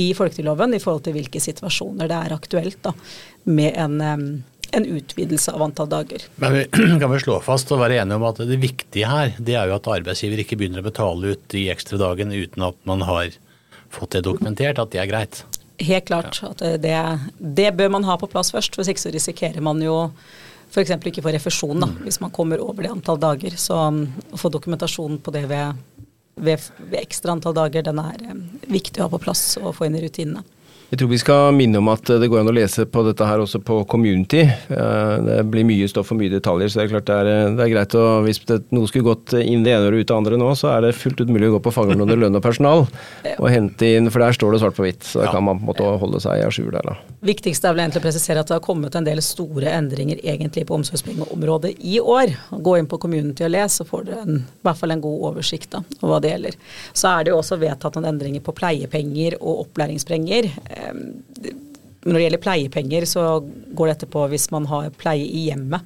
i 0.02 0.08
folketrygdloven 0.18 0.74
i 0.74 0.82
forhold 0.82 1.06
til 1.06 1.16
hvilke 1.20 1.42
situasjoner 1.44 2.10
det 2.10 2.18
er 2.18 2.34
aktuelt 2.34 2.82
da, 2.88 2.96
med 3.46 3.78
en, 3.78 4.02
um, 4.02 4.28
en 4.74 4.90
utvidelse 4.98 5.54
av 5.54 5.68
antall 5.68 5.92
dager. 5.94 6.26
Men 6.42 6.58
vi 6.58 6.66
kan 7.02 7.12
vel 7.12 7.22
slå 7.22 7.38
fast 7.46 7.70
og 7.76 7.84
være 7.84 8.02
enige 8.02 8.18
om 8.18 8.26
at 8.32 8.42
det 8.42 8.58
viktige 8.64 9.12
her, 9.12 9.36
det 9.38 9.60
er 9.60 9.70
jo 9.70 9.78
at 9.78 9.92
arbeidsgiver 10.00 10.42
ikke 10.42 10.58
begynner 10.60 10.82
å 10.82 10.90
betale 10.90 11.36
ut 11.36 11.46
de 11.54 11.68
ekstra 11.74 12.02
dagene 12.02 12.42
uten 12.42 12.66
at 12.72 12.82
man 12.90 13.06
har 13.06 13.38
fått 13.94 14.18
det 14.18 14.26
dokumentert 14.26 14.82
at 14.82 14.92
det 14.96 15.04
er 15.04 15.14
greit. 15.14 15.46
Helt 15.78 16.06
klart. 16.08 16.40
at 16.44 16.62
det, 16.82 17.20
det, 17.40 17.72
bør 17.76 17.90
man 17.98 18.08
ha 18.08 18.18
på 18.18 18.30
plass 18.32 18.52
først. 18.56 18.78
Hvis 18.78 18.92
ikke 18.92 19.04
så 19.04 19.12
risikerer 19.14 19.64
man 19.64 19.82
jo 19.84 20.12
f.eks. 20.72 20.92
ikke 20.92 21.24
få 21.24 21.34
refusjon 21.36 21.84
da, 21.84 21.90
hvis 22.06 22.22
man 22.24 22.34
kommer 22.36 22.64
over 22.64 22.86
det 22.86 22.94
antall 22.94 23.20
dager. 23.22 23.58
Så 23.60 23.78
um, 23.88 24.06
å 24.32 24.40
få 24.40 24.52
dokumentasjon 24.54 25.20
på 25.24 25.34
det 25.36 25.46
ved, 25.52 25.82
ved, 26.36 26.70
ved 26.80 27.00
ekstra 27.02 27.36
antall 27.36 27.56
dager, 27.58 27.86
den 27.86 28.02
er 28.02 28.28
um, 28.32 28.46
viktig 28.68 29.02
å 29.02 29.08
ha 29.08 29.14
på 29.14 29.24
plass 29.28 29.58
og 29.62 29.76
få 29.78 29.90
inn 29.90 30.00
i 30.00 30.04
rutinene. 30.06 30.46
Jeg 30.86 31.00
tror 31.02 31.10
vi 31.10 31.18
skal 31.18 31.56
minne 31.58 31.80
om 31.82 31.88
at 31.90 32.06
det 32.22 32.28
går 32.30 32.44
an 32.44 32.50
å 32.52 32.54
lese 32.54 32.84
på 32.86 33.02
dette 33.08 33.26
her 33.26 33.42
også 33.42 33.58
på 33.66 33.80
Community. 33.90 34.44
Eh, 34.46 35.14
det 35.26 35.38
blir 35.50 35.66
mye 35.66 35.88
stoff 35.90 36.12
og 36.14 36.20
mye 36.20 36.30
detaljer, 36.30 36.70
så 36.70 36.78
det 36.78 36.84
er 36.84 36.92
klart 36.92 37.08
det 37.10 37.16
er, 37.18 37.30
det 37.58 37.64
er 37.66 37.72
greit 37.72 37.96
å 37.98 38.04
Hvis 38.26 38.40
det, 38.46 38.60
noe 38.76 38.88
skulle 38.90 39.08
gått 39.08 39.34
inn 39.40 39.66
det 39.66 39.74
ene 39.74 39.90
og 39.90 39.98
ut 39.98 40.06
det 40.06 40.16
andre 40.16 40.38
nå, 40.38 40.52
så 40.58 40.70
er 40.76 40.86
det 40.86 40.94
fullt 40.98 41.24
ut 41.24 41.32
mulig 41.34 41.50
å 41.50 41.56
gå 41.56 41.62
på 41.66 41.74
fagområdet 41.74 42.20
lønn 42.22 42.38
og 42.38 42.44
personal 42.46 42.86
og 43.42 43.48
hente 43.50 43.90
inn, 43.98 44.12
for 44.14 44.22
der 44.22 44.38
står 44.38 44.54
det 44.54 44.62
svart 44.62 44.78
på 44.78 44.86
hvitt. 44.86 45.02
Så 45.10 45.24
da 45.24 45.32
kan 45.34 45.46
man 45.48 45.58
på 45.58 45.66
en 45.66 45.72
måte 45.72 45.90
holde 46.06 46.22
seg 46.22 46.44
à 46.46 46.52
jour 46.54 46.70
der, 46.76 46.86
da. 46.86 46.96
Viktigst 47.26 47.66
er 47.66 47.74
vel 47.74 47.88
egentlig 47.88 48.04
å 48.04 48.06
presisere 48.06 48.46
at 48.46 48.54
det 48.54 48.60
har 48.60 48.64
kommet 48.66 48.96
en 48.96 49.10
del 49.10 49.24
store 49.26 49.74
endringer 49.74 50.22
egentlig 50.22 50.68
på 50.70 50.78
omsorgspengeområdet 50.78 51.74
i 51.82 51.98
år. 52.00 52.36
Gå 52.62 52.78
inn 52.78 52.92
på 52.92 53.02
Community 53.02 53.48
og 53.48 53.54
les, 53.56 53.80
så 53.82 53.88
får 53.90 54.06
dere 54.12 54.28
en, 54.28 54.40
i 54.46 54.70
hvert 54.70 54.84
fall 54.84 54.94
en 54.94 55.04
god 55.04 55.28
oversikt 55.32 55.74
da, 55.74 55.82
over 56.04 56.14
hva 56.14 56.22
det 56.22 56.36
gjelder. 56.36 56.62
Så 56.94 57.10
er 57.10 57.26
det 57.26 57.34
jo 57.34 57.42
også 57.42 57.60
vedtatt 57.60 57.98
noen 57.98 58.12
endringer 58.14 58.46
på 58.46 58.54
pleiepenger 58.56 59.40
og 59.42 59.66
opplæringspenger 59.66 60.54
når 60.76 62.18
det 62.18 62.26
gjelder 62.26 62.44
pleiepenger, 62.44 63.08
så 63.10 63.26
går 63.74 63.92
dette 63.92 64.10
på 64.12 64.28
hvis 64.30 64.50
man 64.54 64.68
har 64.70 64.94
pleie 65.00 65.26
i 65.26 65.48
hjemmet 65.48 65.82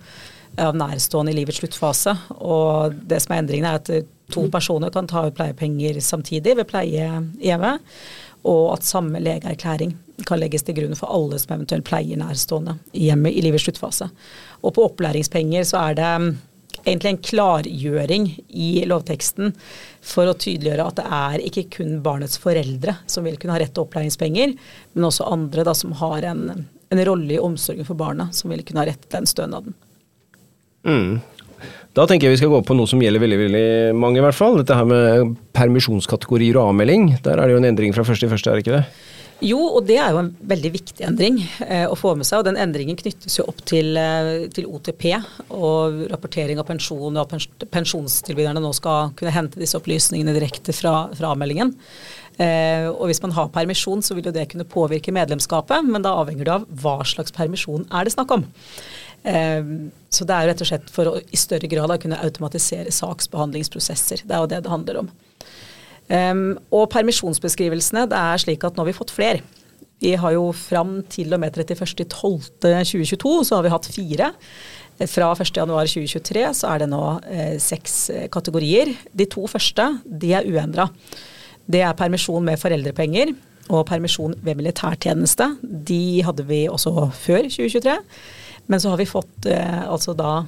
av 0.59 0.75
nærstående 0.75 1.31
i 1.31 1.37
livets 1.37 1.61
sluttfase. 1.61 2.15
Og 2.43 2.97
det 3.07 3.21
som 3.23 3.35
er 3.35 3.43
endringen, 3.43 3.69
er 3.69 3.79
at 3.79 4.09
to 4.33 4.45
personer 4.51 4.91
kan 4.93 5.07
ta 5.09 5.27
ut 5.27 5.37
pleiepenger 5.37 6.01
samtidig 6.03 6.57
ved 6.59 6.67
pleie 6.69 7.07
i 7.39 7.51
hjemmet. 7.51 7.85
Og 8.47 8.73
at 8.75 8.87
samme 8.87 9.19
legeerklæring 9.23 9.95
kan 10.27 10.39
legges 10.39 10.65
til 10.67 10.77
grunn 10.77 10.97
for 10.99 11.11
alle 11.11 11.39
som 11.39 11.55
eventuelt 11.55 11.87
pleier 11.87 12.19
nærstående 12.19 12.77
i 12.93 13.09
hjemmet 13.09 13.35
i 13.35 13.43
livets 13.43 13.67
sluttfase. 13.67 14.09
Og 14.63 14.75
på 14.75 14.85
opplæringspenger 14.89 15.67
så 15.67 15.89
er 15.89 15.99
det 15.99 16.11
egentlig 16.85 17.11
en 17.11 17.23
klargjøring 17.29 18.29
i 18.49 18.69
lovteksten 18.87 19.53
for 20.05 20.29
å 20.29 20.35
tydeliggjøre 20.37 20.85
at 20.91 20.99
det 20.99 21.07
er 21.19 21.45
ikke 21.49 21.65
kun 21.79 21.97
barnets 22.05 22.39
foreldre 22.41 22.95
som 23.09 23.25
vil 23.27 23.37
kunne 23.39 23.55
ha 23.55 23.61
rett 23.61 23.73
til 23.75 23.83
opplæringspenger, 23.85 24.55
men 24.95 25.07
også 25.09 25.27
andre 25.27 25.65
da, 25.67 25.75
som 25.77 25.95
har 25.99 26.27
en, 26.31 26.45
en 26.89 27.03
rolle 27.09 27.35
i 27.35 27.41
omsorgen 27.41 27.87
for 27.87 27.99
barna, 27.99 28.29
som 28.35 28.53
vil 28.53 28.63
kunne 28.67 28.83
ha 28.83 28.89
rett 28.91 29.03
til 29.05 29.17
den 29.17 29.29
stønaden. 29.29 29.75
Mm. 30.87 31.19
Da 31.97 32.05
tenker 32.07 32.27
jeg 32.27 32.37
vi 32.37 32.39
skal 32.43 32.53
gå 32.53 32.61
på 32.63 32.75
noe 32.77 32.87
som 32.87 33.01
gjelder 33.03 33.23
veldig 33.23 33.39
veldig 33.41 33.67
mange, 33.99 34.21
i 34.21 34.23
hvert 34.23 34.37
fall. 34.37 34.59
Dette 34.61 34.77
her 34.77 34.87
med 34.87 35.33
permisjonskategorier 35.57 36.59
og 36.59 36.71
avmelding. 36.71 37.15
Der 37.25 37.35
er 37.35 37.49
det 37.49 37.57
jo 37.57 37.61
en 37.63 37.69
endring 37.71 37.95
fra 37.95 38.05
første 38.07 38.29
i 38.29 38.31
første, 38.31 38.51
er 38.51 38.59
det 38.59 38.63
ikke 38.63 38.77
det? 38.77 38.85
Jo, 39.39 39.59
og 39.77 39.85
det 39.87 39.95
er 40.01 40.11
jo 40.11 40.19
en 40.19 40.33
veldig 40.51 40.69
viktig 40.73 41.03
endring 41.07 41.37
eh, 41.63 41.85
å 41.87 41.95
få 41.95 42.11
med 42.19 42.27
seg. 42.27 42.41
Og 42.41 42.47
den 42.49 42.59
endringen 42.59 42.97
knyttes 42.99 43.37
jo 43.39 43.45
opp 43.47 43.61
til, 43.69 43.95
eh, 43.95 44.47
til 44.51 44.67
OTP 44.67 45.05
og 45.55 46.01
rapportering 46.11 46.59
av 46.59 46.67
pensjon, 46.67 47.15
og 47.15 47.21
at 47.23 47.67
pensjonstilbyderne 47.71 48.59
nå 48.63 48.73
skal 48.75 49.13
kunne 49.19 49.35
hente 49.35 49.61
disse 49.61 49.79
opplysningene 49.79 50.35
direkte 50.35 50.75
fra, 50.75 51.07
fra 51.15 51.31
avmeldingen. 51.31 51.71
Eh, 52.39 52.87
og 52.91 53.07
hvis 53.07 53.23
man 53.23 53.35
har 53.35 53.51
permisjon, 53.55 54.03
så 54.03 54.15
vil 54.15 54.27
jo 54.27 54.35
det 54.35 54.49
kunne 54.51 54.67
påvirke 54.67 55.15
medlemskapet, 55.15 55.87
men 55.87 56.03
da 56.03 56.17
avhenger 56.19 56.47
det 56.47 56.55
av 56.57 56.67
hva 56.83 56.97
slags 57.07 57.35
permisjon 57.35 57.87
er 57.95 58.07
det 58.07 58.15
snakk 58.15 58.35
om. 58.35 58.43
Eh, 59.23 59.71
så 60.11 60.27
det 60.27 60.35
er 60.35 60.43
jo 60.43 60.51
rett 60.51 60.67
og 60.67 60.71
slett 60.73 60.91
for 60.91 61.13
å 61.13 61.15
i 61.19 61.39
større 61.39 61.71
grad 61.71 61.91
da 61.91 61.99
kunne 61.99 62.19
automatisere 62.27 62.91
saksbehandlingsprosesser. 62.95 64.27
Det 64.27 64.35
er 64.35 64.43
jo 64.43 64.51
det 64.51 64.63
det 64.67 64.75
handler 64.75 65.03
om. 65.05 65.11
Um, 66.09 66.57
og 66.73 66.89
permisjonsbeskrivelsene, 66.89 68.07
det 68.09 68.17
er 68.17 68.41
slik 68.41 68.63
at 68.65 68.75
nå 68.75 68.81
har 68.81 68.89
vi 68.89 68.97
fått 68.97 69.13
flere. 69.13 69.43
Vi 69.99 70.15
har 70.15 70.33
jo 70.33 70.49
fram 70.55 71.01
til 71.11 71.33
og 71.35 71.41
med 71.43 71.57
31.12.2022 71.59 73.33
så 73.45 73.57
har 73.57 73.65
vi 73.65 73.73
hatt 73.73 73.89
fire. 73.91 74.31
Fra 74.99 75.29
1.1.2023 75.35 76.45
så 76.59 76.71
er 76.71 76.81
det 76.81 76.89
nå 76.91 77.03
eh, 77.31 77.55
seks 77.61 77.97
eh, 78.11 78.25
kategorier. 78.31 78.91
De 79.15 79.27
to 79.31 79.45
første 79.47 79.85
de 80.03 80.33
er 80.35 80.47
uendra. 80.47 80.89
Det 81.69 81.83
er 81.85 81.95
permisjon 81.99 82.43
med 82.47 82.59
foreldrepenger 82.59 83.35
og 83.69 83.85
permisjon 83.87 84.33
ved 84.43 84.57
militærtjeneste. 84.59 85.53
De 85.61 86.23
hadde 86.25 86.47
vi 86.49 86.65
også 86.71 87.11
før 87.15 87.47
2023. 87.47 87.95
Men 88.71 88.81
så 88.81 88.91
har 88.91 88.99
vi 88.99 89.09
fått 89.09 89.47
eh, 89.51 89.83
altså 89.87 90.15
da 90.17 90.41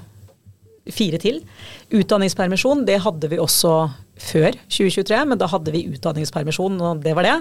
fire 0.89 1.19
til. 1.21 1.41
Utdanningspermisjon 1.93 2.85
det 2.87 3.01
hadde 3.03 3.29
vi 3.31 3.39
også 3.41 3.75
før 4.21 4.55
2023, 4.69 5.19
men 5.29 5.39
da 5.41 5.49
hadde 5.49 5.73
vi 5.73 5.85
utdanningspermisjon, 5.91 6.79
og 6.81 7.03
det 7.05 7.13
var 7.17 7.27
det. 7.27 7.35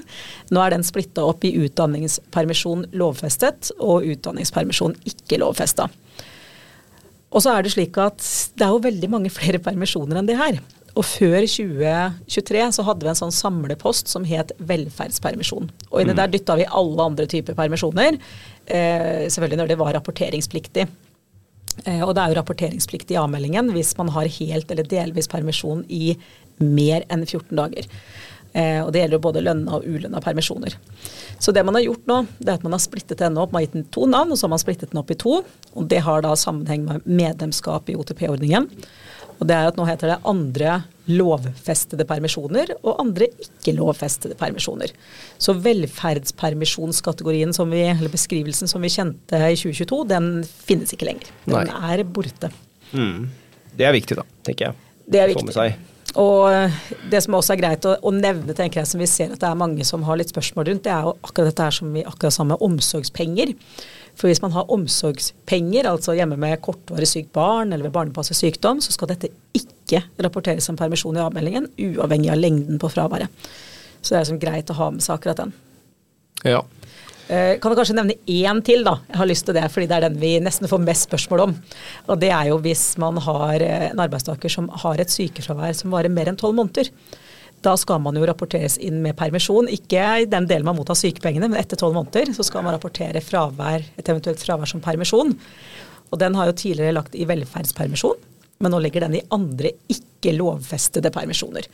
Nå 0.52 0.62
er 0.64 0.74
den 0.74 0.84
splitta 0.86 1.24
opp 1.28 1.44
i 1.44 1.54
utdanningspermisjon 1.60 2.88
lovfestet 2.96 3.72
og 3.78 4.06
utdanningspermisjon 4.14 4.96
ikke 5.08 5.40
lovfesta. 5.42 5.90
Og 7.30 7.44
så 7.44 7.54
er 7.54 7.64
det 7.64 7.72
slik 7.76 7.96
at 8.02 8.20
det 8.58 8.66
er 8.66 8.74
jo 8.74 8.84
veldig 8.84 9.10
mange 9.12 9.32
flere 9.32 9.60
permisjoner 9.62 10.18
enn 10.18 10.28
det 10.28 10.38
her. 10.40 10.58
Og 10.98 11.06
før 11.06 11.44
2023 11.46 12.64
så 12.74 12.84
hadde 12.86 13.06
vi 13.06 13.12
en 13.12 13.20
sånn 13.20 13.34
samlepost 13.34 14.10
som 14.10 14.24
het 14.26 14.50
velferdspermisjon. 14.58 15.70
Og 15.92 16.00
inni 16.02 16.16
mm. 16.16 16.18
der 16.18 16.32
dytta 16.32 16.56
vi 16.58 16.66
alle 16.66 17.06
andre 17.12 17.28
typer 17.30 17.54
permisjoner, 17.58 18.18
eh, 18.66 19.28
selvfølgelig 19.30 19.60
når 19.60 19.70
det 19.70 19.78
var 19.78 19.94
rapporteringspliktig. 19.94 20.88
Eh, 21.84 22.02
og 22.04 22.14
det 22.14 22.22
er 22.22 22.32
jo 22.32 22.40
rapporteringsplikt 22.40 23.12
i 23.14 23.20
avmeldingen 23.20 23.72
hvis 23.74 23.94
man 23.98 24.12
har 24.14 24.30
helt 24.40 24.70
eller 24.72 24.88
delvis 24.88 25.30
permisjon 25.30 25.84
i 25.88 26.16
mer 26.60 27.06
enn 27.08 27.24
14 27.24 27.56
dager. 27.56 27.88
Eh, 28.52 28.80
og 28.82 28.90
det 28.92 29.04
gjelder 29.04 29.16
jo 29.16 29.24
både 29.28 29.42
lønna 29.44 29.78
og 29.78 29.86
ulønna 29.86 30.20
permisjoner. 30.24 30.74
Så 31.38 31.54
det 31.54 31.62
man 31.66 31.78
har 31.78 31.86
gjort 31.86 32.08
nå, 32.10 32.18
det 32.40 32.50
er 32.50 32.58
at 32.58 32.66
man 32.66 32.74
har 32.74 32.82
splittet 32.82 33.22
denne 33.22 33.40
opp. 33.42 33.52
Man 33.54 33.62
har 33.62 33.68
gitt 33.68 33.78
den 33.78 33.86
to 33.94 34.08
navn, 34.10 34.32
og 34.32 34.38
så 34.38 34.48
har 34.48 34.54
man 34.56 34.62
splittet 34.62 34.92
den 34.92 35.00
opp 35.02 35.12
i 35.14 35.18
to. 35.20 35.40
Og 35.74 35.86
det 35.90 36.02
har 36.06 36.24
da 36.26 36.34
sammenheng 36.38 36.84
med 36.88 37.06
medlemskap 37.06 37.88
i 37.90 37.96
OTP-ordningen. 37.98 38.68
Og 39.40 39.48
det 39.48 39.56
er 39.56 39.70
at 39.70 39.78
nå 39.78 39.86
heter 39.88 40.12
det 40.12 40.18
andre 40.28 40.82
lovfestede 41.10 42.04
permisjoner 42.06 42.74
og 42.78 43.00
andre 43.02 43.26
ikke-lovfestede 43.40 44.36
permisjoner. 44.38 44.92
Så 45.40 45.56
velferdspermisjonskategorien 45.64 47.54
som 47.56 47.72
vi, 47.72 47.82
eller 47.88 48.12
beskrivelsen 48.12 48.70
som 48.70 48.84
vi 48.84 48.92
kjente 48.92 49.40
i 49.40 49.56
2022, 49.58 50.02
den 50.12 50.32
finnes 50.44 50.92
ikke 50.94 51.08
lenger. 51.08 51.32
Den 51.48 51.56
Nei. 51.72 51.94
er 51.94 52.04
borte. 52.04 52.52
Mm. 52.92 53.30
Det 53.76 53.86
er 53.88 53.96
viktig, 53.96 54.18
da, 54.20 54.26
tenker 54.46 54.70
jeg. 54.70 54.74
Det 55.10 55.22
er 55.22 55.32
viktig. 55.32 55.70
Og 56.18 56.50
det 57.10 57.20
som 57.22 57.36
også 57.38 57.54
er 57.54 57.60
greit 57.60 57.86
å, 57.86 57.94
å, 58.02 58.10
nevne, 58.14 58.54
tenker 58.56 58.80
jeg, 58.82 58.90
som 58.90 59.02
vi 59.02 59.08
ser 59.10 59.30
at 59.34 59.42
det 59.42 59.46
er 59.46 59.58
mange 59.58 59.86
som 59.86 60.02
har 60.06 60.18
litt 60.18 60.32
spørsmål 60.32 60.66
rundt, 60.66 60.84
det 60.86 60.92
er 60.94 61.06
jo 61.06 61.14
akkurat 61.22 61.52
dette 61.52 61.66
her 61.68 61.76
som 61.76 61.92
vi 61.94 62.02
akkurat 62.02 62.34
sa 62.34 62.46
med 62.46 62.62
omsorgspenger. 62.66 63.54
For 64.20 64.28
hvis 64.28 64.42
man 64.44 64.52
har 64.52 64.68
omsorgspenger, 64.68 65.88
altså 65.88 66.12
hjemme 66.18 66.36
med 66.40 66.60
kortvarig 66.60 67.08
sykt 67.08 67.30
barn 67.32 67.72
eller 67.72 67.88
ved 67.88 67.94
barnepasset 67.94 68.36
sykdom, 68.36 68.82
så 68.84 68.92
skal 68.92 69.08
dette 69.14 69.30
ikke 69.56 70.02
rapporteres 70.20 70.68
som 70.68 70.76
permisjon 70.76 71.16
i 71.16 71.22
avmeldingen, 71.24 71.70
uavhengig 71.80 72.28
av 72.34 72.42
lengden 72.42 72.80
på 72.82 72.90
fraværet. 72.92 73.32
Så 74.02 74.12
det 74.12 74.18
er 74.18 74.26
liksom 74.26 74.42
greit 74.42 74.72
å 74.72 74.76
ha 74.76 74.90
med 74.92 75.04
seg 75.04 75.16
akkurat 75.16 75.40
den. 75.40 75.56
Ja. 76.44 76.60
Eh, 77.30 77.56
kan 77.62 77.72
du 77.72 77.78
kanskje 77.78 77.96
nevne 77.96 78.18
én 78.28 78.60
til, 78.66 78.84
da? 78.84 78.98
Jeg 79.08 79.20
har 79.22 79.28
lyst 79.30 79.46
til 79.48 79.56
det, 79.56 79.64
fordi 79.72 79.88
det 79.88 79.96
er 79.96 80.06
den 80.08 80.20
vi 80.20 80.34
nesten 80.42 80.68
får 80.68 80.84
mest 80.84 81.08
spørsmål 81.08 81.44
om. 81.46 81.56
Og 82.10 82.20
det 82.20 82.32
er 82.34 82.50
jo 82.50 82.60
hvis 82.64 82.84
man 83.00 83.20
har 83.24 83.64
eh, 83.64 83.88
en 83.92 84.04
arbeidstaker 84.04 84.52
som 84.52 84.68
har 84.84 85.00
et 85.00 85.12
sykefravær 85.12 85.76
som 85.78 85.96
varer 85.96 86.12
mer 86.12 86.28
enn 86.28 86.40
tolv 86.40 86.58
måneder. 86.58 86.92
Da 87.64 87.74
skal 87.76 88.00
man 88.00 88.16
jo 88.16 88.24
rapporteres 88.28 88.78
inn 88.80 89.02
med 89.04 89.18
permisjon. 89.18 89.68
Ikke 89.68 90.00
i 90.22 90.28
den 90.30 90.48
delen 90.48 90.64
man 90.68 90.78
mottar 90.78 90.96
sykepengene, 90.96 91.50
men 91.50 91.60
etter 91.60 91.80
tolv 91.80 91.98
måneder 91.98 92.32
så 92.36 92.46
skal 92.46 92.64
man 92.64 92.76
rapportere 92.76 93.20
fravær, 93.24 93.84
et 94.00 94.08
eventuelt 94.08 94.40
fravær 94.40 94.70
som 94.70 94.80
permisjon. 94.84 95.34
Og 96.10 96.18
den 96.18 96.34
har 96.38 96.48
jo 96.48 96.56
tidligere 96.56 96.96
lagt 96.96 97.14
i 97.14 97.28
velferdspermisjon. 97.28 98.26
men 98.60 98.74
nå 98.74 98.78
ligger 98.84 99.00
den 99.00 99.14
i 99.16 99.22
andre 99.32 99.70
ikke 99.88 100.34
lovfestede 100.36 101.08
permisjoner. 101.10 101.64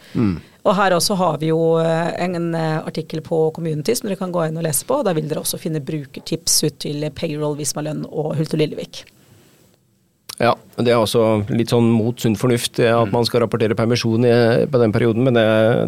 Og 0.63 0.75
her 0.79 0.95
også 0.95 1.17
har 1.19 1.41
vi 1.43 1.49
jo 1.49 1.81
eh, 1.83 2.13
en 2.23 2.55
eh, 2.55 2.79
artikkel 2.79 3.25
på 3.27 3.51
Community 3.51 3.95
som 3.95 4.07
dere 4.07 4.19
kan 4.21 4.31
gå 4.31 4.45
inn 4.47 4.61
og 4.61 4.63
lese 4.63 4.87
på. 4.87 5.01
Da 5.03 5.11
vil 5.17 5.27
dere 5.27 5.43
også 5.43 5.59
finne 5.59 5.83
brukertips 5.83 6.61
ut 6.63 6.79
til 6.87 7.09
Payroll, 7.11 7.57
Visma 7.59 7.83
Lønn 7.83 8.05
og 8.07 8.37
Hult 8.39 8.55
og 8.55 8.63
Lillevik. 8.63 9.03
Ja, 10.37 10.53
det 10.77 10.93
er 10.93 11.01
også 11.01 11.47
litt 11.49 11.73
sånn 11.73 11.87
mot 11.89 12.21
sunn 12.21 12.35
fornuft 12.37 12.77
at 12.85 13.13
man 13.15 13.25
skal 13.25 13.41
rapportere 13.41 13.77
permisjon 13.79 14.27
i, 14.29 14.33
på 14.69 14.81
den 14.83 14.93
perioden, 14.93 15.25
men 15.25 15.39
det, 15.39 15.45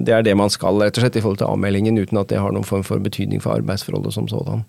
det, 0.08 0.14
er 0.16 0.24
det 0.24 0.36
man 0.40 0.52
skal, 0.52 0.80
rett 0.80 0.96
og 0.96 1.04
slett, 1.04 1.18
i 1.20 1.24
forhold 1.24 1.42
til 1.42 1.50
avmeldingen, 1.50 2.00
uten 2.00 2.20
at 2.20 2.30
det 2.32 2.40
har 2.40 2.54
noen 2.56 2.64
form 2.64 2.86
for 2.86 3.02
betydning 3.04 3.44
for 3.44 3.58
arbeidsforholdet 3.58 4.16
som 4.16 4.30
sådan. 4.30 4.64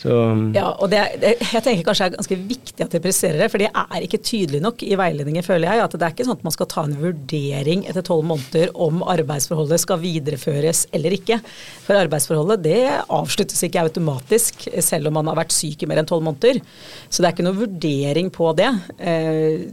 Så, 0.00 0.14
ja, 0.52 0.66
og 0.82 0.90
det, 0.92 1.00
det, 1.22 1.30
jeg 1.40 1.64
tenker 1.64 1.86
kanskje 1.86 2.08
det 2.10 2.16
er 2.16 2.20
ganske 2.20 2.38
viktig 2.50 2.84
at 2.84 2.96
jeg 2.96 3.04
presiserer 3.04 3.40
det, 3.40 3.48
for 3.52 3.62
det 3.62 3.70
er 3.70 4.04
ikke 4.04 4.20
tydelig 4.20 4.60
nok 4.64 4.84
i 4.84 4.98
veiledningen, 5.00 5.46
føler 5.46 5.70
jeg. 5.70 5.84
At 5.84 5.96
det 5.96 6.06
er 6.06 6.16
ikke 6.16 6.26
sånn 6.28 6.38
at 6.38 6.44
man 6.46 6.56
skal 6.56 6.68
ta 6.72 6.84
en 6.84 6.96
vurdering 7.00 7.86
etter 7.88 8.04
tolv 8.04 8.26
måneder 8.28 8.74
om 8.86 9.00
arbeidsforholdet 9.14 9.80
skal 9.84 10.02
videreføres 10.02 10.84
eller 10.96 11.16
ikke. 11.16 11.40
For 11.86 12.00
arbeidsforholdet 12.02 12.66
det 12.66 12.82
avsluttes 13.04 13.64
ikke 13.64 13.86
automatisk 13.86 14.68
selv 14.84 15.08
om 15.08 15.18
man 15.20 15.32
har 15.32 15.40
vært 15.40 15.56
syk 15.56 15.84
i 15.84 15.90
mer 15.90 16.02
enn 16.02 16.10
tolv 16.10 16.26
måneder. 16.26 16.60
Så 17.08 17.22
det 17.22 17.30
er 17.30 17.36
ikke 17.36 17.48
noe 17.48 17.62
vurdering 17.62 18.30
på 18.34 18.52
det. 18.58 18.70
Eh, 18.98 19.66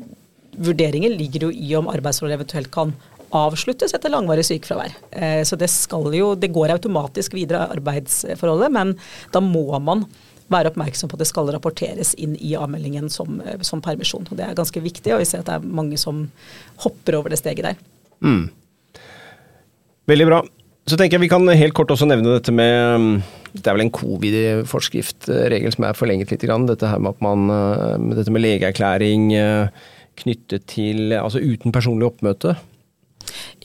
vurderingen 0.61 1.13
ligger 1.15 1.47
jo 1.47 1.51
i 1.55 1.75
om 1.79 1.89
arbeidsforholdet 1.91 2.39
eventuelt 2.39 2.71
kan 2.73 2.91
avsluttes 3.35 3.93
etter 3.95 4.11
langvarig 4.11 4.43
sykefravær. 4.47 4.95
Eh, 5.11 5.41
så 5.47 5.57
det 5.59 5.69
jo, 6.17 6.33
det 6.35 6.51
går 6.53 6.75
automatisk 6.75 7.35
videre 7.37 7.69
arbeidsforholdet, 7.71 8.71
men 8.71 8.95
da 9.33 9.41
må 9.43 9.67
man 9.79 10.05
være 10.51 10.71
oppmerksom 10.73 11.09
på 11.09 11.15
at 11.15 11.23
det 11.23 11.29
skal 11.29 11.51
rapporteres 11.53 12.13
inn 12.19 12.35
i 12.35 12.55
avmeldingen 12.59 13.09
som, 13.09 13.41
eh, 13.41 13.59
som 13.61 13.81
permisjon. 13.81 14.27
Og 14.29 14.37
Det 14.37 14.45
er 14.45 14.55
ganske 14.55 14.81
viktig, 14.81 15.13
og 15.13 15.19
vi 15.19 15.25
ser 15.25 15.39
at 15.39 15.45
det 15.45 15.55
er 15.55 15.75
mange 15.81 15.97
som 15.97 16.29
hopper 16.77 17.15
over 17.15 17.29
det 17.29 17.39
steget 17.39 17.63
der. 17.63 17.77
Mm. 18.21 18.49
Veldig 20.07 20.27
bra. 20.27 20.41
Så 20.87 20.97
tenker 20.97 21.15
jeg 21.15 21.21
vi 21.21 21.29
kan 21.29 21.47
helt 21.47 21.73
kort 21.73 21.91
også 21.93 22.07
nevne 22.07 22.39
dette 22.39 22.51
med 22.51 22.99
mm, 22.99 23.23
Det 23.53 23.67
er 23.67 23.75
vel 23.75 23.85
en 23.85 23.91
covid-forskriftregel 23.91 25.71
som 25.71 25.85
er 25.85 25.93
forlenget 25.93 26.31
litt. 26.31 26.41
Dette 26.41 26.87
her 26.87 26.99
med 26.99 27.11
at 27.15 27.21
man 27.21 28.15
Dette 28.15 28.31
med 28.31 28.41
legeerklæring 28.41 29.31
knyttet 30.17 30.65
til 30.67 31.13
Altså 31.13 31.39
uten 31.39 31.71
personlig 31.71 32.07
oppmøte. 32.07 32.57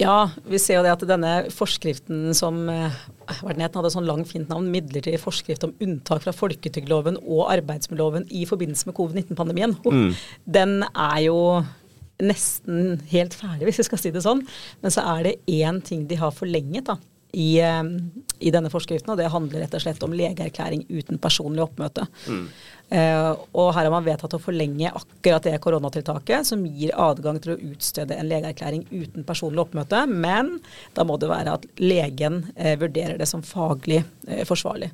Ja, 0.00 0.30
vi 0.48 0.60
ser 0.62 0.80
jo 0.80 0.84
det 0.86 0.92
at 0.96 1.04
denne 1.08 1.32
forskriften 1.54 2.34
som 2.36 2.66
eh, 2.72 3.00
hva 3.40 3.54
den 3.54 3.64
het, 3.64 3.78
hadde 3.78 3.92
sånn 3.94 4.08
langt, 4.08 4.28
fint 4.30 4.50
navn, 4.52 4.68
midlertidig 4.72 5.20
forskrift 5.22 5.66
om 5.66 5.74
unntak 5.82 6.24
fra 6.26 6.34
folketrygdloven 6.36 7.20
og 7.24 7.46
arbeidsmiljøloven 7.54 8.28
i 8.34 8.44
forbindelse 8.48 8.90
med 8.90 8.98
covid-19-pandemien, 8.98 9.76
mm. 9.86 10.14
den 10.58 10.78
er 10.90 11.18
jo 11.26 11.40
nesten 12.22 13.00
helt 13.10 13.34
ferdig, 13.36 13.66
hvis 13.68 13.82
vi 13.82 13.88
skal 13.90 14.00
si 14.00 14.12
det 14.14 14.24
sånn. 14.24 14.40
Men 14.82 14.94
så 14.94 15.04
er 15.16 15.26
det 15.26 15.38
én 15.52 15.82
ting 15.84 16.06
de 16.08 16.18
har 16.20 16.34
forlenget, 16.34 16.88
da 16.88 16.96
i, 17.36 17.60
eh, 17.60 17.82
i, 18.38 18.50
denne 18.50 18.70
forskriften, 18.72 19.12
og 19.12 19.20
det 19.20 19.28
handler 19.32 19.60
rett 19.64 19.74
og 19.76 19.82
slett 19.84 20.04
om 20.06 20.14
legeerklæring 20.16 20.86
uten 20.88 21.20
personlig 21.20 21.66
oppmøte. 21.66 22.06
Mm. 22.30 22.46
Uh, 22.86 23.32
og 23.58 23.72
her 23.74 23.82
har 23.82 23.90
man 23.90 24.04
vedtatt 24.06 24.36
å 24.36 24.38
forlenge 24.38 24.92
akkurat 24.94 25.42
det 25.42 25.56
koronatiltaket 25.58 26.46
som 26.46 26.60
gir 26.70 26.92
adgang 27.02 27.40
til 27.42 27.56
å 27.56 27.58
utstede 27.72 28.14
en 28.14 28.28
legeerklæring 28.30 28.84
uten 28.92 29.26
personlig 29.26 29.64
oppmøte, 29.64 30.04
men 30.06 30.52
da 30.94 31.02
må 31.04 31.18
det 31.18 31.32
være 31.32 31.56
at 31.58 31.66
legen 31.82 32.44
uh, 32.54 32.76
vurderer 32.78 33.18
det 33.18 33.26
som 33.26 33.42
faglig 33.44 34.04
uh, 34.30 34.44
forsvarlig. 34.46 34.92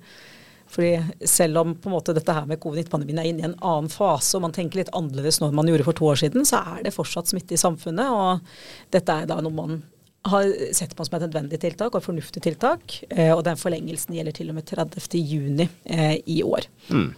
Fordi 0.72 1.26
selv 1.28 1.60
om 1.60 1.76
på 1.76 1.90
en 1.90 1.94
måte 1.98 2.14
dette 2.16 2.32
her 2.32 2.48
med 2.48 2.62
covid-19-pandemien 2.62 3.20
er 3.20 3.28
inne 3.28 3.44
i 3.44 3.48
en 3.50 3.58
annen 3.60 3.92
fase, 3.92 4.38
og 4.38 4.46
man 4.46 4.56
tenker 4.56 4.80
litt 4.80 4.94
annerledes 4.96 5.38
nå 5.38 5.50
enn 5.50 5.58
man 5.60 5.68
gjorde 5.68 5.86
for 5.90 6.00
to 6.00 6.08
år 6.08 6.22
siden, 6.24 6.48
så 6.48 6.64
er 6.74 6.86
det 6.86 6.94
fortsatt 6.96 7.28
smitte 7.28 7.54
i 7.54 7.60
samfunnet. 7.60 8.08
Og 8.08 8.94
dette 8.96 9.18
er 9.20 9.28
da 9.28 9.36
noe 9.44 9.52
man 9.52 9.82
har 10.22 10.50
sett 10.74 10.94
på 10.96 11.04
som 11.06 11.16
et 11.18 11.24
nødvendig 11.26 11.58
tiltak 11.62 11.96
og 11.98 12.04
fornuftig 12.04 12.42
tiltak. 12.44 12.98
Eh, 13.10 13.32
og 13.34 13.42
den 13.46 13.58
forlengelsen 13.58 14.14
gjelder 14.16 14.36
til 14.36 14.52
og 14.52 14.58
med 14.58 14.68
30.6 14.70 15.66
eh, 15.66 16.18
i 16.26 16.42
år. 16.46 16.68
Mm. 16.92 17.10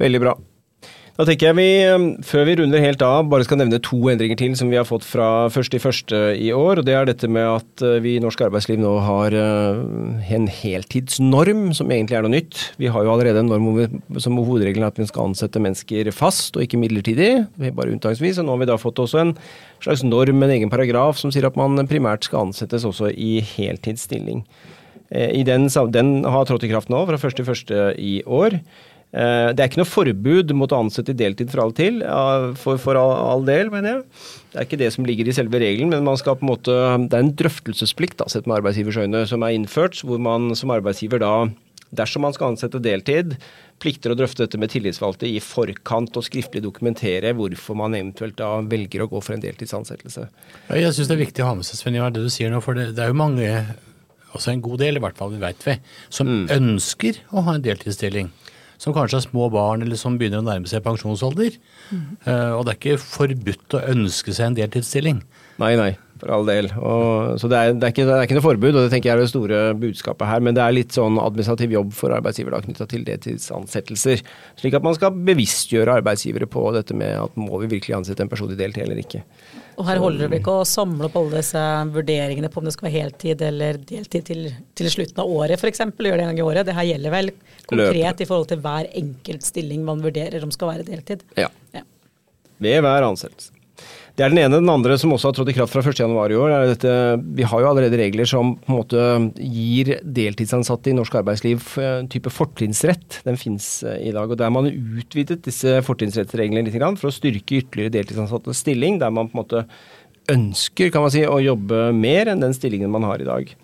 Veldig 0.00 0.22
bra. 0.22 0.34
Da 1.20 1.26
tenker 1.28 1.50
jeg 1.50 1.56
vi, 1.58 1.64
um, 1.92 2.04
før 2.24 2.46
vi 2.48 2.52
runder 2.56 2.80
helt 2.80 3.02
av, 3.04 3.26
bare 3.28 3.44
skal 3.44 3.58
nevne 3.60 3.76
to 3.84 3.98
endringer 4.08 4.38
til 4.40 4.54
som 4.56 4.70
vi 4.72 4.78
har 4.78 4.86
fått 4.88 5.04
fra 5.04 5.50
1.1. 5.52 6.14
i 6.40 6.46
år. 6.56 6.80
og 6.80 6.86
Det 6.86 6.94
er 6.96 7.10
dette 7.10 7.28
med 7.28 7.44
at 7.44 7.84
uh, 7.84 7.98
vi 8.00 8.14
i 8.16 8.22
norsk 8.24 8.40
arbeidsliv 8.46 8.80
nå 8.80 8.94
har 9.04 9.36
uh, 9.36 9.82
en 10.32 10.48
heltidsnorm, 10.48 11.74
som 11.76 11.92
egentlig 11.92 12.16
er 12.16 12.24
noe 12.24 12.32
nytt. 12.32 12.62
Vi 12.80 12.88
har 12.88 13.04
jo 13.04 13.12
allerede 13.12 13.44
en 13.44 13.52
norm 13.52 13.68
som 14.16 14.40
hovedregelen 14.40 14.86
er 14.86 14.94
at 14.94 15.02
vi 15.02 15.10
skal 15.10 15.28
ansette 15.28 15.60
mennesker 15.60 16.08
fast 16.16 16.56
og 16.56 16.64
ikke 16.64 16.80
midlertidig, 16.80 17.30
bare 17.68 17.92
unntaksvis. 17.92 18.40
Og 18.40 18.48
nå 18.48 18.56
har 18.56 18.64
vi 18.64 18.72
da 18.72 18.80
fått 18.80 19.04
også 19.04 19.20
en 19.20 19.36
slags 19.84 20.06
norm, 20.08 20.40
en 20.40 20.56
egen 20.56 20.72
paragraf, 20.72 21.20
som 21.20 21.34
sier 21.34 21.50
at 21.50 21.60
man 21.60 21.84
primært 21.90 22.30
skal 22.30 22.48
ansettes 22.48 22.88
også 22.88 23.12
i 23.12 23.42
heltidsstilling. 23.58 24.46
Eh, 25.10 25.44
den, 25.44 25.68
den 25.92 26.12
har 26.24 26.46
trådt 26.46 26.64
i 26.64 26.70
kraft 26.70 26.88
nå 26.88 27.02
fra 27.08 27.18
1.1. 27.18 27.76
i 27.98 28.22
år. 28.24 28.62
Eh, 29.10 29.48
det 29.50 29.62
er 29.62 29.70
ikke 29.70 29.80
noe 29.80 29.90
forbud 29.90 30.52
mot 30.54 30.70
å 30.70 30.82
ansette 30.84 31.16
deltid 31.18 31.50
for 31.50 31.64
all, 31.64 31.72
til, 31.74 31.98
for, 32.60 32.78
for 32.78 32.98
all, 32.98 33.14
all, 33.32 33.46
del, 33.46 33.72
mener 33.72 33.96
jeg. 33.96 34.04
Det 34.50 34.60
er 34.60 34.68
ikke 34.68 34.82
det 34.82 34.92
som 34.94 35.08
ligger 35.08 35.30
i 35.30 35.34
selve 35.34 35.62
regelen, 35.62 35.90
men 35.94 36.06
man 36.06 36.18
skal 36.20 36.38
på 36.38 36.46
en 36.46 36.52
måte, 36.52 36.76
det 37.10 37.18
er 37.18 37.24
en 37.26 37.34
drøftelsesplikt 37.40 38.20
da, 38.22 38.28
sett 38.30 38.46
med 38.46 38.60
arbeidsgivers 38.60 39.00
øyne, 39.02 39.24
som 39.30 39.42
er 39.46 39.56
innført, 39.56 39.98
hvor 40.06 40.22
man 40.22 40.52
som 40.58 40.70
arbeidsgiver 40.74 41.22
da, 41.22 41.34
dersom 41.96 42.22
man 42.22 42.34
skal 42.36 42.52
ansette 42.52 42.78
deltid, 42.82 43.34
plikter 43.82 44.12
å 44.12 44.18
drøfte 44.18 44.44
dette 44.44 44.60
med 44.60 44.70
tillitsvalgte 44.70 45.26
i 45.26 45.40
forkant 45.42 46.18
og 46.20 46.26
skriftlig 46.26 46.62
dokumentere 46.62 47.32
hvorfor 47.34 47.78
man 47.80 47.96
eventuelt 47.96 48.36
da 48.38 48.58
velger 48.62 49.06
å 49.06 49.08
gå 49.10 49.22
for 49.24 49.34
en 49.34 49.42
deltidsansettelse. 49.42 50.26
Jeg 50.76 50.94
syns 50.94 51.10
det 51.10 51.16
er 51.16 51.24
viktig 51.24 51.42
å 51.42 51.48
ha 51.48 51.56
med 51.58 51.66
seg 51.66 51.80
Sven 51.80 51.96
Ivar, 51.98 52.12
det 52.14 52.22
du 52.22 52.30
sier 52.30 52.52
nå, 52.52 52.60
for 52.62 52.78
det, 52.78 52.92
det 52.94 53.06
er 53.06 53.10
jo 53.10 53.18
mange, 53.18 53.48
også 54.36 54.52
en 54.52 54.62
god 54.62 54.84
del 54.84 55.00
i 55.00 55.02
hvert 55.02 55.18
fall, 55.18 55.32
vi 55.34 55.42
veit 55.42 55.66
vi, 55.66 55.78
som 56.12 56.30
mm. 56.30 56.44
ønsker 56.60 57.24
å 57.32 57.46
ha 57.48 57.56
en 57.56 57.64
deltidsstilling 57.64 58.30
som 58.80 58.94
kanskje 58.96 59.18
har 59.18 59.26
små 59.26 59.50
barn 59.52 59.84
eller 59.84 59.98
som 60.00 60.16
begynner 60.18 60.40
å 60.40 60.46
nærme 60.46 60.70
seg 60.70 60.84
pensjonsalder. 60.84 61.58
Mm. 61.92 62.04
Uh, 62.24 62.52
og 62.56 62.64
det 62.64 62.72
er 62.72 62.78
ikke 62.78 63.02
forbudt 63.02 63.76
å 63.76 63.82
ønske 63.92 64.32
seg 64.32 64.50
en 64.50 64.56
deltidsstilling. 64.56 65.20
Nei, 65.60 65.74
nei, 65.76 65.90
for 66.22 66.32
all 66.32 66.46
del. 66.48 66.70
Og, 66.78 67.34
så 67.42 67.50
det 67.52 67.58
er, 67.58 67.74
det, 67.76 67.84
er 67.84 67.92
ikke, 67.92 68.06
det 68.08 68.14
er, 68.14 68.24
ikke, 68.24 68.38
noe 68.38 68.46
forbud, 68.46 68.70
og 68.72 68.86
det 68.86 68.92
tenker 68.94 69.10
jeg 69.10 69.18
er 69.18 69.20
det 69.20 69.32
store 69.32 69.58
budskapet 69.82 70.30
her. 70.30 70.40
Men 70.46 70.56
det 70.56 70.64
er 70.64 70.76
litt 70.76 70.96
sånn 70.96 71.20
administrativ 71.20 71.74
jobb 71.76 71.92
for 71.96 72.16
arbeidsgiver 72.16 72.56
da, 72.56 72.62
knytta 72.64 72.88
til 72.88 73.04
deltidsansettelser. 73.08 74.24
Slik 74.62 74.78
at 74.78 74.86
man 74.86 74.96
skal 74.96 75.12
bevisstgjøre 75.28 76.00
arbeidsgivere 76.00 76.48
på 76.48 76.64
dette 76.78 76.96
med 76.96 77.18
at 77.20 77.36
må 77.40 77.60
vi 77.60 77.74
virkelig 77.76 77.98
ansette 78.00 78.24
en 78.24 78.32
person 78.32 78.52
i 78.54 78.56
deltid 78.56 78.86
eller 78.86 79.04
ikke. 79.04 79.20
Og 79.80 79.86
her 79.88 80.00
holder 80.02 80.28
det 80.28 80.40
ikke 80.42 80.58
å 80.60 80.64
samle 80.68 81.06
opp 81.08 81.14
alle 81.16 81.40
disse 81.40 81.60
vurderingene 81.94 82.50
på 82.52 82.60
om 82.60 82.66
det 82.68 82.74
skal 82.74 82.88
være 82.90 83.04
heltid 83.06 83.44
eller 83.46 83.78
deltid 83.88 84.26
til, 84.28 84.42
til 84.76 84.90
slutten 84.92 85.22
av 85.22 85.30
året 85.32 85.56
f.eks. 85.56 85.80
Gjør 85.80 86.20
det 86.20 86.26
en 86.26 86.32
gang 86.32 86.40
i 86.42 86.44
året. 86.44 86.66
Det 86.68 86.76
her 86.76 86.88
gjelder 86.90 87.14
vel 87.14 87.32
konkret 87.32 87.80
Løpende. 87.80 88.26
i 88.26 88.28
forhold 88.28 88.50
til 88.50 88.60
hver 88.66 88.90
enkelt 89.00 89.46
stilling 89.46 89.86
man 89.86 90.04
vurderer 90.04 90.44
om 90.44 90.52
skal 90.52 90.74
være 90.74 90.86
deltid. 90.90 91.24
Ja. 91.40 91.48
ja. 91.76 91.86
Ved 92.60 92.84
hver 92.84 93.08
ansettelse. 93.08 93.56
Det 94.18 94.24
er 94.26 94.32
den 94.32 94.40
ene. 94.42 94.58
Den 94.58 94.72
andre 94.72 94.96
som 95.00 95.14
også 95.14 95.30
har 95.30 95.36
trådt 95.38 95.52
i 95.52 95.54
kraft 95.56 95.72
fra 95.72 95.80
1.1 95.80 96.10
i 96.34 96.36
år, 96.36 96.52
er 96.52 96.66
dette 96.68 96.94
Vi 97.38 97.46
har 97.46 97.62
jo 97.62 97.68
allerede 97.70 98.00
regler 98.00 98.28
som 98.28 98.52
på 98.58 98.72
en 98.72 98.78
måte 98.80 99.04
gir 99.38 99.94
deltidsansatte 100.04 100.92
i 100.92 100.96
norsk 100.98 101.16
arbeidsliv 101.22 101.62
en 101.80 102.10
type 102.10 102.32
fortrinnsrett. 102.34 103.22
Den 103.24 103.40
finnes 103.40 103.68
eh, 103.86 104.00
i 104.10 104.14
dag. 104.16 104.28
og 104.28 104.36
Der 104.40 104.52
man 104.52 104.68
utvidet 104.68 105.40
disse 105.46 105.78
fortrinnsrettsreglene 105.86 106.66
litt 106.66 106.78
for 107.00 107.08
å 107.08 107.14
styrke 107.14 107.62
ytterligere 107.62 107.96
deltidsansattes 107.96 108.60
stilling, 108.60 108.98
der 109.00 109.14
man 109.14 109.30
på 109.30 109.38
en 109.38 109.44
måte 109.44 109.64
ønsker 110.30 110.90
kan 110.92 111.06
man 111.06 111.12
si, 111.14 111.24
å 111.26 111.40
jobbe 111.42 111.90
mer 111.96 112.30
enn 112.30 112.42
den 112.42 112.54
stillingen 112.54 112.92
man 112.92 113.06
har 113.08 113.22
i 113.22 113.28
dag. 113.28 113.54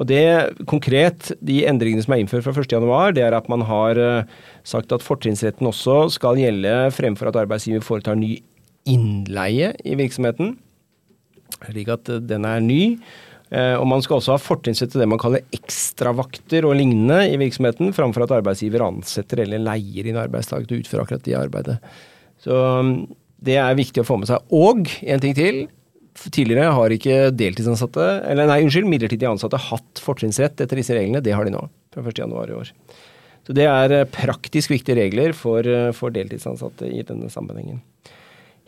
Og 0.00 0.06
det 0.08 0.56
konkret, 0.70 1.32
De 1.44 1.60
endringene 1.68 2.02
som 2.02 2.14
er 2.14 2.22
innført 2.22 2.46
fra 2.46 2.54
1.1, 2.54 3.18
det 3.18 3.24
er 3.26 3.36
at 3.36 3.50
man 3.52 3.66
har 3.68 4.00
eh, 4.00 4.38
sagt 4.64 4.94
at 4.96 5.04
fortrinnsretten 5.04 5.68
også 5.68 6.06
skal 6.14 6.40
gjelde 6.40 6.88
fremfor 6.96 7.28
at 7.28 7.36
arbeidsgiver 7.42 7.84
foretar 7.84 8.16
ny 8.16 8.38
innleie 8.88 9.72
i 9.84 9.96
virksomheten, 9.98 10.54
slik 11.66 11.90
at 11.92 12.08
eh, 12.12 12.22
den 12.24 12.46
er 12.48 12.62
ny. 12.64 12.82
Eh, 13.50 13.74
og 13.74 13.86
man 13.90 14.02
skal 14.04 14.20
også 14.20 14.36
ha 14.36 14.42
fortrinnsrett 14.42 14.92
til 14.92 15.02
det 15.02 15.08
man 15.10 15.18
kaller 15.20 15.42
ekstravakter 15.56 16.66
og 16.68 16.76
lignende 16.78 17.24
i 17.32 17.38
virksomheten, 17.40 17.90
framfor 17.96 18.26
at 18.26 18.36
arbeidsgiver 18.38 18.84
ansetter 18.86 19.42
eller 19.42 19.62
leier 19.64 20.06
inn 20.06 20.20
arbeidstak 20.20 20.68
til 20.68 20.78
å 20.78 20.84
utføre 20.84 21.06
akkurat 21.06 21.26
det 21.26 21.36
arbeidet. 21.38 21.76
Så 22.40 22.54
mm, 22.54 22.94
det 23.42 23.58
er 23.58 23.78
viktig 23.78 24.04
å 24.04 24.06
få 24.06 24.20
med 24.20 24.30
seg. 24.30 24.46
Og 24.54 24.86
en 24.86 25.22
ting 25.22 25.36
til. 25.36 25.64
Tidligere 26.20 26.72
har 26.74 26.92
ikke 26.92 27.30
deltidsansatte, 27.32 28.06
eller 28.28 28.48
nei, 28.50 28.58
unnskyld, 28.64 28.88
midlertidig 28.90 29.28
ansatte 29.28 29.60
hatt 29.70 30.00
fortrinnsrett 30.02 30.58
etter 30.60 30.80
disse 30.80 30.92
reglene. 30.92 31.22
Det 31.24 31.32
har 31.32 31.46
de 31.46 31.54
nå, 31.54 31.62
fra 31.94 32.02
1.1 32.02 32.34
i 32.50 32.56
år. 32.58 32.72
Så 33.46 33.54
det 33.56 33.66
er 33.70 33.94
eh, 33.94 34.08
praktisk 34.10 34.74
viktige 34.74 34.98
regler 35.00 35.34
for, 35.34 35.66
for 35.96 36.14
deltidsansatte 36.14 36.90
i 36.90 37.02
denne 37.06 37.30
sammenhengen. 37.32 37.80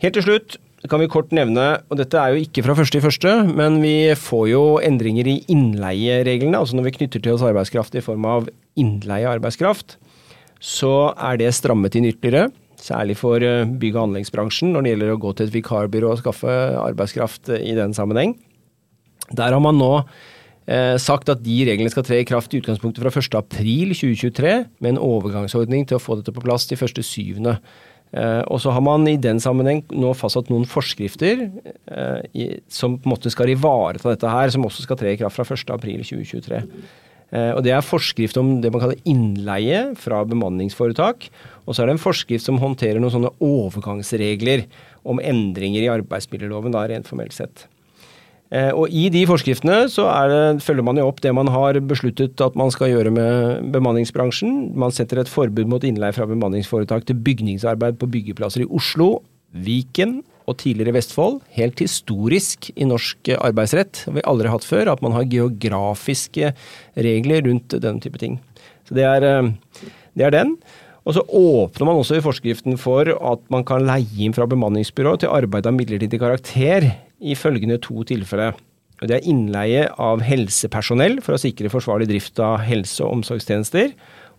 Helt 0.03 0.17
til 0.19 0.25
slutt 0.25 0.57
kan 0.91 0.99
vi 0.99 1.07
kort 1.07 1.29
nevne, 1.31 1.77
og 1.87 1.95
dette 1.95 2.19
er 2.19 2.33
jo 2.33 2.41
ikke 2.43 2.65
fra 2.65 2.73
første 2.75 2.99
i 2.99 3.03
første, 3.03 3.35
men 3.47 3.77
vi 3.79 4.11
får 4.19 4.47
jo 4.51 4.63
endringer 4.83 5.29
i 5.31 5.37
innleiereglene. 5.53 6.59
Altså 6.59 6.75
når 6.75 6.89
vi 6.89 6.95
knytter 6.97 7.23
til 7.23 7.37
oss 7.37 7.45
arbeidskraft 7.47 7.95
i 7.95 8.03
form 8.03 8.27
av 8.27 8.49
innleie 8.75 9.29
arbeidskraft, 9.31 9.95
så 10.59 11.13
er 11.15 11.39
det 11.39 11.53
strammet 11.55 11.95
inn 11.95 12.09
ytterligere. 12.09 12.51
Særlig 12.83 13.15
for 13.15 13.39
eh, 13.39 13.63
bygg- 13.63 13.95
og 13.95 14.09
anleggsbransjen 14.09 14.73
når 14.75 14.83
det 14.83 14.91
gjelder 14.91 15.13
å 15.13 15.21
gå 15.23 15.31
til 15.37 15.47
et 15.47 15.55
vikarbyrå 15.55 16.11
og 16.11 16.19
skaffe 16.19 16.57
arbeidskraft 16.83 17.53
i 17.55 17.71
den 17.79 17.95
sammenheng. 17.95 18.35
Der 19.31 19.55
har 19.55 19.63
man 19.63 19.79
nå 19.79 19.91
eh, 20.67 20.99
sagt 20.99 21.31
at 21.31 21.45
de 21.47 21.61
reglene 21.69 21.95
skal 21.95 22.03
tre 22.03 22.19
i 22.19 22.27
kraft 22.27 22.51
i 22.51 22.59
utgangspunktet 22.59 22.99
fra 23.05 23.23
1.4.2023, 23.23 24.53
med 24.83 24.97
en 24.97 25.01
overgangsordning 25.07 25.87
til 25.87 25.95
å 25.95 26.03
få 26.03 26.19
dette 26.19 26.35
på 26.35 26.43
plass 26.43 26.67
til 26.67 26.75
1.7. 26.75 27.55
Eh, 28.13 28.41
og 28.45 28.59
så 28.61 28.73
har 28.73 28.83
man 28.85 29.07
i 29.09 29.15
den 29.17 29.39
sammenheng 29.41 29.81
nå 29.89 30.11
fastsatt 30.17 30.51
noen 30.53 30.67
forskrifter 30.69 31.47
eh, 31.89 32.59
som 32.69 32.99
på 32.99 33.09
en 33.09 33.13
måte 33.15 33.31
skal 33.33 33.49
ivareta 33.49 34.11
dette 34.11 34.29
her, 34.29 34.53
som 34.53 34.67
også 34.67 34.85
skal 34.85 34.99
tre 34.99 35.15
i 35.15 35.19
kraft 35.19 35.39
fra 35.39 35.47
1.4.2023. 35.47 36.61
Eh, 37.33 37.51
og 37.55 37.63
Det 37.65 37.73
er 37.73 37.85
forskrift 37.85 38.37
om 38.37 38.59
det 38.61 38.69
man 38.73 38.83
kaller 38.83 39.01
innleie 39.09 39.81
fra 39.97 40.21
bemanningsforetak. 40.29 41.29
Og 41.65 41.73
så 41.73 41.81
er 41.81 41.89
det 41.89 41.97
en 41.97 42.05
forskrift 42.05 42.45
som 42.45 42.61
håndterer 42.61 43.01
noen 43.01 43.15
sånne 43.15 43.33
overgangsregler 43.41 44.67
om 45.09 45.21
endringer 45.23 45.81
i 45.81 45.93
arbeidsmiljøloven, 45.95 46.75
da, 46.75 46.85
rent 46.91 47.09
formelt 47.09 47.33
sett. 47.35 47.65
Eh, 48.53 48.69
og 48.69 48.91
I 48.93 49.07
de 49.09 49.23
forskriftene 49.25 49.87
så 49.89 50.05
det, 50.29 50.41
følger 50.61 50.85
man 50.85 50.99
jo 50.99 51.07
opp 51.09 51.23
det 51.23 51.31
man 51.33 51.49
har 51.49 51.79
besluttet 51.89 52.41
at 52.43 52.57
man 52.59 52.69
skal 52.73 52.91
gjøre 52.91 53.13
med 53.13 53.71
bemanningsbransjen. 53.73 54.75
Man 54.77 54.93
setter 54.93 55.23
et 55.23 55.31
forbud 55.31 55.71
mot 55.71 55.85
innleie 55.87 56.13
fra 56.13 56.27
bemanningsforetak 56.29 57.07
til 57.09 57.17
bygningsarbeid 57.25 57.97
på 58.01 58.11
byggeplasser 58.13 58.67
i 58.67 58.69
Oslo, 58.69 59.23
Viken 59.53 60.19
og 60.45 60.59
tidligere 60.61 60.93
Vestfold. 60.99 61.39
Helt 61.57 61.81
historisk 61.81 62.69
i 62.75 62.85
norsk 62.85 63.33
arbeidsrett. 63.39 64.03
Vi 64.05 64.19
har 64.19 64.29
aldri 64.29 64.53
hatt 64.53 64.67
før. 64.67 64.91
At 64.93 65.01
man 65.05 65.15
har 65.17 65.29
geografiske 65.29 66.53
regler 66.93 67.45
rundt 67.47 67.73
denne 67.73 68.03
type 68.03 68.21
ting. 68.21 68.37
Så 68.85 68.97
det 68.97 69.07
er, 69.07 69.23
eh, 69.23 69.89
det 70.13 70.27
er 70.27 70.35
den. 70.35 70.57
Og 71.03 71.17
så 71.17 71.23
åpner 71.25 71.85
man 71.87 71.99
også 71.99 72.17
i 72.19 72.23
forskriften 72.23 72.77
for 72.79 73.09
at 73.09 73.41
man 73.51 73.65
kan 73.67 73.83
leie 73.83 74.23
inn 74.23 74.35
fra 74.35 74.47
bemanningsbyrå 74.47 75.17
til 75.19 75.33
arbeid 75.35 75.65
av 75.67 75.75
midlertidig 75.75 76.19
karakter 76.21 76.93
i 77.23 77.35
følgende 77.39 77.79
to 77.81 78.03
tilfeller. 78.07 78.57
Det 79.03 79.17
er 79.17 79.27
innleie 79.27 79.87
av 79.99 80.21
helsepersonell 80.23 81.17
for 81.23 81.35
å 81.35 81.41
sikre 81.41 81.71
forsvarlig 81.71 82.07
drift 82.11 82.39
av 82.43 82.61
helse- 82.63 83.03
og 83.03 83.17
omsorgstjenester, 83.17 83.91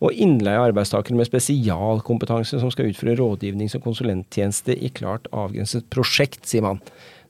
og 0.04 0.20
innleie 0.20 0.58
av 0.58 0.68
arbeidstakere 0.70 1.16
med 1.16 1.28
spesialkompetanse 1.28 2.60
som 2.60 2.70
skal 2.72 2.90
utføre 2.90 3.16
rådgivnings- 3.18 3.76
og 3.78 3.84
konsulenttjeneste 3.86 4.76
i 4.76 4.90
klart 4.92 5.28
avgrenset 5.32 5.88
prosjekt, 5.92 6.42
sier 6.48 6.64
man. 6.64 6.80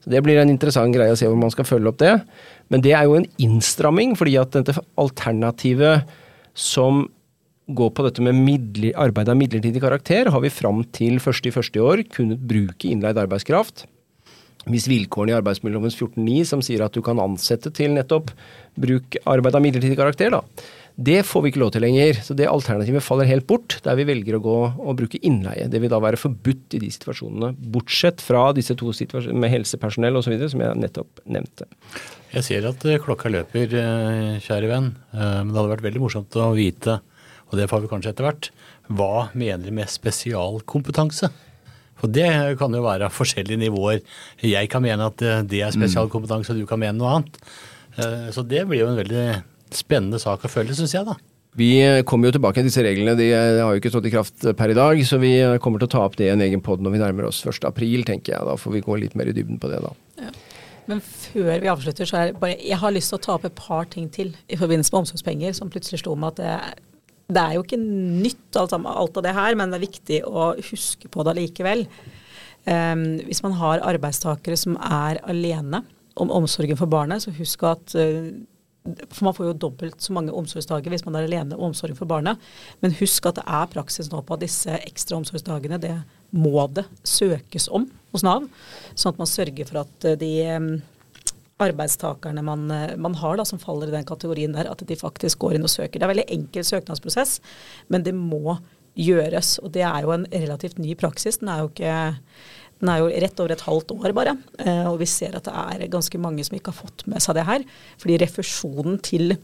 Så 0.03 0.11
Det 0.11 0.23
blir 0.23 0.37
en 0.37 0.49
interessant 0.49 0.93
greie 0.93 1.11
å 1.11 1.17
se 1.17 1.27
hvor 1.27 1.39
man 1.39 1.51
skal 1.51 1.65
følge 1.65 1.89
opp 1.89 1.97
det. 1.97 2.21
Men 2.69 2.81
det 2.81 2.93
er 2.93 3.03
jo 3.05 3.15
en 3.15 3.27
innstramming, 3.37 4.15
fordi 4.15 4.37
at 4.39 4.51
dette 4.51 4.77
alternativet 4.97 6.05
som 6.53 7.07
går 7.67 7.89
på 7.97 8.05
dette 8.05 8.21
med 8.21 8.93
arbeid 8.95 9.29
av 9.29 9.37
midlertidig 9.37 9.81
karakter, 9.81 10.29
har 10.29 10.41
vi 10.41 10.49
fram 10.49 10.83
til 10.93 11.17
1.1. 11.17 11.75
i 11.75 11.81
år 11.81 12.03
kunnet 12.13 12.39
bruke 12.45 12.89
innleid 12.89 13.17
arbeidskraft. 13.17 13.87
Hvis 14.71 14.87
vilkårene 14.89 15.33
i 15.33 15.37
arbeidsmiljøloven 15.37 15.93
14.9 15.93 16.39
som 16.49 16.63
sier 16.65 16.81
at 16.85 16.95
du 16.95 17.03
kan 17.05 17.21
ansette 17.21 17.69
til 17.75 17.93
nettopp 17.93 18.31
bruk 18.81 19.17
arbeid 19.29 19.55
av 19.55 19.63
midlertidig 19.63 19.97
karakter, 19.99 20.33
da. 20.33 20.41
Det 20.95 21.25
får 21.27 21.43
vi 21.43 21.49
ikke 21.51 21.59
lov 21.59 21.73
til 21.75 21.83
lenger. 21.83 22.21
Så 22.23 22.33
det 22.39 22.47
alternativet 22.47 23.03
faller 23.03 23.27
helt 23.27 23.45
bort, 23.49 23.77
der 23.83 23.97
vi 23.99 24.07
velger 24.07 24.37
å 24.37 24.43
gå 24.43 24.57
og 24.71 24.97
bruke 24.97 25.19
innleie. 25.27 25.67
Det 25.71 25.81
vil 25.83 25.91
da 25.91 25.99
være 26.01 26.19
forbudt 26.19 26.77
i 26.77 26.81
de 26.81 26.91
situasjonene, 26.95 27.51
bortsett 27.75 28.23
fra 28.23 28.47
disse 28.55 28.77
to 28.79 28.93
situasjonene 28.95 29.43
med 29.43 29.51
helsepersonell 29.57 30.21
osv., 30.21 30.37
som 30.53 30.63
jeg 30.63 30.79
nettopp 30.79 31.25
nevnte. 31.27 31.67
Jeg 32.31 32.47
ser 32.47 32.69
at 32.71 32.87
eh, 32.87 33.01
klokka 33.03 33.31
løper, 33.31 33.75
eh, 33.81 34.37
kjære 34.43 34.71
venn. 34.71 34.93
Eh, 35.11 35.35
men 35.43 35.51
det 35.51 35.59
hadde 35.59 35.75
vært 35.75 35.89
veldig 35.89 36.05
morsomt 36.07 36.39
å 36.39 36.53
vite 36.55 37.01
og 37.51 37.59
det 37.59 37.67
får 37.69 37.83
vi 37.83 37.89
kanskje 37.91 38.13
etter 38.13 38.25
hvert. 38.25 38.49
Hva 38.89 39.27
mener 39.37 39.67
du 39.67 39.73
med 39.75 39.89
spesialkompetanse? 39.91 41.29
For 42.01 42.11
det 42.11 42.27
kan 42.59 42.73
jo 42.75 42.83
være 42.85 43.11
forskjellige 43.13 43.61
nivåer. 43.65 44.01
Jeg 44.43 44.71
kan 44.71 44.83
mene 44.83 45.07
at 45.11 45.21
eh, 45.23 45.43
det 45.47 45.61
er 45.63 45.75
spesialkompetanse, 45.75 46.53
og 46.53 46.59
du 46.59 46.69
kan 46.69 46.81
mene 46.81 46.97
noe 46.99 47.13
annet. 47.17 47.39
Eh, 47.95 48.27
så 48.35 48.43
det 48.43 48.65
blir 48.67 48.83
jo 48.83 48.89
en 48.91 48.99
veldig 48.99 49.25
spennende 49.75 50.19
sak 50.21 50.43
å 50.45 50.51
følge, 50.51 50.75
syns 50.77 50.95
jeg, 50.95 51.07
da. 51.07 51.15
Vi 51.55 51.71
kommer 52.03 52.27
jo 52.27 52.35
tilbake 52.35 52.59
til 52.59 52.67
disse 52.67 52.83
reglene. 52.83 53.13
De 53.15 53.29
har 53.31 53.69
jo 53.71 53.79
ikke 53.79 53.91
stått 53.93 54.09
i 54.09 54.11
kraft 54.11 54.43
per 54.59 54.73
i 54.73 54.75
dag, 54.75 54.99
så 55.07 55.21
vi 55.21 55.37
kommer 55.63 55.79
til 55.79 55.87
å 55.87 55.93
ta 55.93 56.01
opp 56.03 56.17
det 56.19 56.27
i 56.27 56.33
en 56.33 56.43
egen 56.43 56.59
pod 56.63 56.83
når 56.83 56.97
vi 56.97 56.99
nærmer 56.99 57.29
oss 57.29 57.39
1. 57.47 57.63
april, 57.69 58.03
tenker 58.07 58.35
jeg. 58.35 58.47
Da 58.49 58.57
får 58.59 58.75
vi 58.75 58.83
gå 58.83 58.97
litt 58.99 59.15
mer 59.15 59.31
i 59.31 59.35
dybden 59.37 59.61
på 59.63 59.71
det, 59.71 59.79
da. 59.85 59.93
Ja. 60.19 60.33
Men 60.89 60.99
før 61.01 61.55
vi 61.63 61.71
avslutter, 61.71 62.05
så 62.05 62.17
er 62.19 62.27
det 62.29 62.41
bare 62.41 62.57
Jeg 62.59 62.77
har 62.77 62.93
lyst 62.93 63.09
til 63.09 63.17
å 63.17 63.23
ta 63.23 63.37
opp 63.37 63.47
et 63.47 63.55
par 63.57 63.87
ting 63.89 64.09
til 64.13 64.35
i 64.51 64.59
forbindelse 64.59 64.93
med 64.93 65.05
omsorgspenger, 65.05 65.55
som 65.57 65.71
plutselig 65.71 66.03
slo 66.03 66.13
med 66.19 66.35
at 66.35 66.41
det 66.43 66.57
det 67.25 67.41
er 67.41 67.55
jo 67.57 67.63
ikke 67.65 67.79
nytt 67.81 68.59
alt, 68.59 68.75
alt, 68.75 69.17
av 69.17 69.25
det 69.25 69.33
her, 69.33 69.57
men 69.57 69.71
det 69.71 69.79
er 69.79 69.87
viktig 69.87 70.19
å 70.29 70.51
huske 70.69 71.09
på 71.11 71.25
det 71.25 71.33
allikevel. 71.33 71.85
Um, 72.65 73.05
hvis 73.25 73.43
man 73.45 73.55
har 73.59 73.83
arbeidstakere 73.85 74.57
som 74.57 74.77
er 74.81 75.21
alene 75.29 75.83
om 76.21 76.31
omsorgen 76.33 76.77
for 76.79 76.89
barnet, 76.89 77.25
så 77.25 77.33
husk 77.35 77.65
at 77.69 77.97
uh, 77.97 78.29
for 78.85 79.25
Man 79.25 79.33
får 79.33 79.47
jo 79.47 79.53
dobbelt 79.57 80.01
så 80.01 80.13
mange 80.13 80.29
omsorgsdager 80.29 80.93
hvis 80.93 81.07
man 81.07 81.15
er 81.17 81.25
alene 81.25 81.55
om 81.57 81.71
omsorgen 81.71 81.97
for 81.97 82.05
barnet. 82.05 82.37
Men 82.85 82.93
husk 82.99 83.25
at 83.25 83.39
det 83.39 83.45
er 83.49 83.71
praksis 83.71 84.11
nå 84.11 84.19
på 84.21 84.35
at 84.35 84.43
disse 84.43 84.77
ekstra 84.77 85.17
omsorgsdagene, 85.17 85.79
det 85.81 85.95
må 86.29 86.67
det 86.69 86.83
søkes 87.01 87.65
om 87.73 87.87
hos 88.13 88.21
Nav. 88.21 88.45
Sånn 88.93 89.15
at 89.15 89.23
man 89.23 89.31
sørger 89.31 89.71
for 89.71 89.81
at 89.81 90.07
de 90.21 90.29
um, 90.53 90.69
arbeidstakerne 91.63 92.43
man, 92.43 92.67
eh, 92.71 92.95
man, 92.97 93.15
har 93.15 93.37
da, 93.39 93.45
som 93.47 93.61
faller 93.61 93.87
i 93.87 93.95
den 93.95 94.07
kategorien 94.07 94.55
der, 94.55 94.69
at 94.71 94.83
de 94.83 94.97
faktisk 94.99 95.39
går 95.43 95.55
inn 95.55 95.67
og 95.67 95.71
søker. 95.71 95.97
Det 95.97 96.03
er 96.03 96.09
en 96.09 96.15
veldig 96.15 96.27
enkel 96.35 96.67
søknadsprosess, 96.67 97.39
men 97.93 98.03
det 98.03 98.15
må 98.15 98.57
gjøres. 98.99 99.57
Og 99.63 99.71
det 99.75 99.85
er 99.87 100.03
jo 100.03 100.13
en 100.15 100.27
relativt 100.31 100.79
ny 100.79 100.95
praksis. 100.99 101.39
Den 101.39 101.51
er 101.51 101.63
jo, 101.63 101.71
ikke, 101.71 101.95
den 102.81 102.91
er 102.91 103.01
jo 103.01 103.09
rett 103.23 103.41
over 103.43 103.55
et 103.55 103.65
halvt 103.67 103.95
år 103.95 104.15
bare. 104.17 104.35
Eh, 104.59 104.85
og 104.89 104.99
vi 104.99 105.09
ser 105.09 105.37
at 105.39 105.47
det 105.47 105.55
er 105.55 105.91
ganske 105.91 106.21
mange 106.21 106.43
som 106.47 106.57
ikke 106.59 106.73
har 106.73 106.83
fått 106.83 107.05
med 107.11 107.23
seg 107.23 107.39
det 107.39 107.47
her. 107.47 107.67
Fordi 108.03 108.19
refusjonen 108.23 108.99
til, 109.03 109.37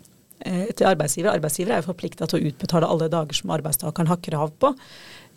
eh, 0.44 0.68
til 0.76 0.92
arbeidsgiver 0.92 1.32
Arbeidsgiver 1.32 1.78
er 1.78 1.84
jo 1.84 1.92
forplikta 1.94 2.28
til 2.28 2.42
å 2.42 2.52
utbetale 2.52 2.92
alle 2.92 3.12
dager 3.12 3.40
som 3.40 3.56
arbeidstakeren 3.56 4.12
har 4.12 4.24
krav 4.24 4.56
på. 4.60 4.76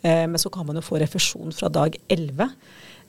Men 0.05 0.37
så 0.37 0.51
kan 0.53 0.67
man 0.67 0.77
jo 0.77 0.83
få 0.85 0.99
refusjon 1.01 1.55
fra 1.55 1.65
dag 1.73 1.95
11. 2.13 2.45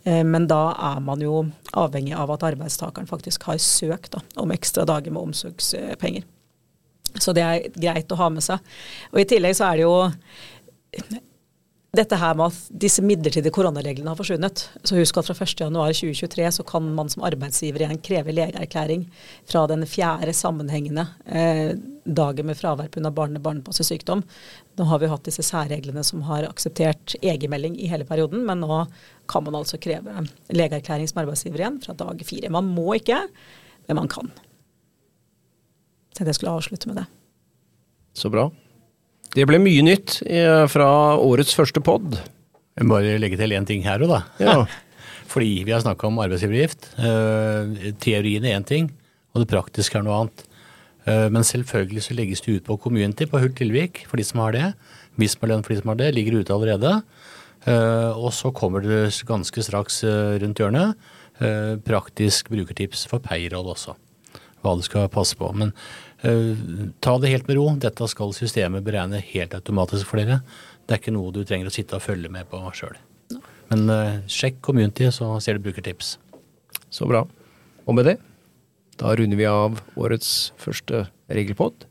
Eh, 0.06 0.22
men 0.24 0.46
da 0.50 0.62
er 0.94 1.02
man 1.04 1.22
jo 1.24 1.42
avhengig 1.76 2.14
av 2.16 2.30
at 2.36 2.46
arbeidstakeren 2.46 3.10
faktisk 3.10 3.48
har 3.50 3.60
søkt 3.62 4.14
da, 4.14 4.22
om 4.40 4.54
ekstra 4.54 4.86
dager 4.88 5.14
med 5.14 5.28
omsorgspenger. 5.28 6.26
Så 7.20 7.32
det 7.36 7.44
er 7.44 7.70
greit 7.74 8.12
å 8.12 8.18
ha 8.20 8.28
med 8.32 8.44
seg. 8.44 8.74
Og 9.12 9.22
I 9.22 9.28
tillegg 9.28 9.56
så 9.56 9.70
er 9.70 9.80
det 9.80 9.86
jo 9.86 9.96
dette 11.96 12.18
her 12.20 12.34
med 12.36 12.50
at 12.50 12.78
disse 12.84 13.02
midlertidige 13.04 13.54
koronareglene 13.54 14.10
har 14.12 14.18
forsvunnet. 14.18 14.66
Så 14.84 14.98
husk 14.98 15.16
at 15.20 15.30
fra 15.30 15.46
1.1.2023 15.46 16.50
så 16.58 16.66
kan 16.68 16.88
man 16.96 17.10
som 17.12 17.24
arbeidsgiver 17.26 17.84
igjen 17.84 18.02
kreve 18.04 18.34
legeerklæring 18.36 19.06
fra 19.48 19.64
den 19.70 19.86
fjerde 19.88 20.34
sammenhengende 20.36 21.06
eh, 21.24 21.72
dagen 22.04 22.50
med 22.50 22.58
fravær 22.58 22.90
pga. 22.92 23.10
barne 23.10 23.40
barnepassesykdom. 23.42 24.24
Nå 24.76 24.84
har 24.90 25.00
vi 25.00 25.08
hatt 25.08 25.24
disse 25.24 25.44
særreglene 25.46 26.02
som 26.04 26.24
har 26.28 26.44
akseptert 26.48 27.14
egenmelding 27.24 27.78
i 27.80 27.88
hele 27.88 28.04
perioden, 28.08 28.42
men 28.44 28.60
nå 28.60 28.82
kan 29.30 29.44
man 29.46 29.56
altså 29.56 29.80
kreve 29.80 30.26
legeerklæring 30.52 31.08
som 31.08 31.22
arbeidsgiver 31.22 31.62
igjen 31.62 31.80
fra 31.84 31.96
dag 31.96 32.20
fire. 32.28 32.52
Man 32.52 32.68
må 32.76 32.98
ikke, 32.98 33.22
men 33.88 34.00
man 34.02 34.10
kan. 34.12 34.28
Så 36.16 36.24
jeg 36.24 36.36
skulle 36.36 36.52
avslutte 36.56 36.90
med 36.90 37.00
det. 37.00 37.06
Så 38.16 38.28
bra. 38.32 38.50
Det 39.36 39.44
ble 39.48 39.60
mye 39.60 39.84
nytt 39.84 40.20
eh, 40.24 40.64
fra 40.72 40.88
årets 41.20 41.56
første 41.56 41.82
pod. 41.84 42.18
Bare 42.76 43.16
legge 43.20 43.36
til 43.40 43.52
én 43.56 43.66
ting 43.68 43.84
her 43.84 44.04
òg, 44.04 44.12
da. 44.12 44.20
Ja. 44.40 44.58
Fordi 45.32 45.64
vi 45.66 45.72
har 45.74 45.82
snakka 45.84 46.08
om 46.08 46.20
arbeidsgiveravgift. 46.22 46.92
Uh, 47.00 47.92
teorien 48.00 48.44
er 48.46 48.56
én 48.56 48.64
ting, 48.64 48.92
og 49.34 49.42
det 49.42 49.50
praktiske 49.50 49.98
er 49.98 50.04
noe 50.06 50.20
annet. 50.22 50.45
Uh, 51.06 51.28
men 51.32 51.46
selvfølgelig 51.46 52.06
så 52.06 52.16
legges 52.18 52.42
det 52.44 52.58
ut 52.58 52.66
på 52.66 52.78
Community 52.82 53.28
på 53.30 53.40
Hult 53.42 53.56
Tilvik 53.58 54.04
for 54.10 54.20
de 54.20 54.26
som 54.26 54.42
har 54.44 54.56
det. 54.56 54.70
Visma-lønn 55.20 55.64
for 55.66 55.74
de 55.74 55.80
som 55.80 55.92
har 55.94 56.00
det, 56.00 56.14
ligger 56.16 56.40
ute 56.40 56.54
allerede. 56.54 56.98
Uh, 57.66 58.12
og 58.14 58.32
så 58.34 58.52
kommer 58.54 58.84
det 58.84 59.10
ganske 59.26 59.62
straks 59.64 60.02
rundt 60.42 60.62
hjørnet 60.62 61.12
praktisk 61.84 62.46
brukertips 62.48 63.02
for 63.10 63.20
payroll 63.20 63.66
også. 63.68 63.92
Hva 64.64 64.70
du 64.72 64.80
skal 64.86 65.10
passe 65.12 65.36
på. 65.36 65.50
Men 65.52 65.74
Eh, 66.26 66.56
ta 67.00 67.18
det 67.18 67.32
helt 67.32 67.48
med 67.48 67.58
ro. 67.58 67.66
Dette 67.80 68.08
skal 68.08 68.32
systemet 68.36 68.84
beregne 68.86 69.20
helt 69.32 69.54
automatisk 69.56 70.08
for 70.08 70.20
dere. 70.20 70.40
Det 70.86 70.96
er 70.96 71.02
ikke 71.02 71.14
noe 71.14 71.34
du 71.34 71.42
trenger 71.44 71.68
å 71.68 71.74
sitte 71.74 71.98
og 71.98 72.04
følge 72.04 72.30
med 72.32 72.48
på 72.50 72.60
sjøl. 72.76 72.96
Men 73.70 73.90
sjekk 74.30 74.60
community, 74.62 75.08
så 75.10 75.32
ser 75.42 75.58
du 75.58 75.66
brukertips. 75.66 76.16
Så 76.90 77.08
bra. 77.10 77.24
Og 77.86 77.96
med 77.98 78.06
det, 78.06 78.16
da 78.96 79.14
runder 79.16 79.38
vi 79.38 79.48
av 79.48 79.80
årets 80.00 80.52
første 80.60 81.06
regelpod, 81.32 81.86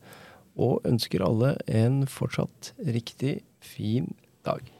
og 0.56 0.86
ønsker 0.88 1.24
alle 1.24 1.54
en 1.68 2.04
fortsatt 2.10 2.72
riktig 2.80 3.40
fin 3.60 4.14
dag. 4.46 4.75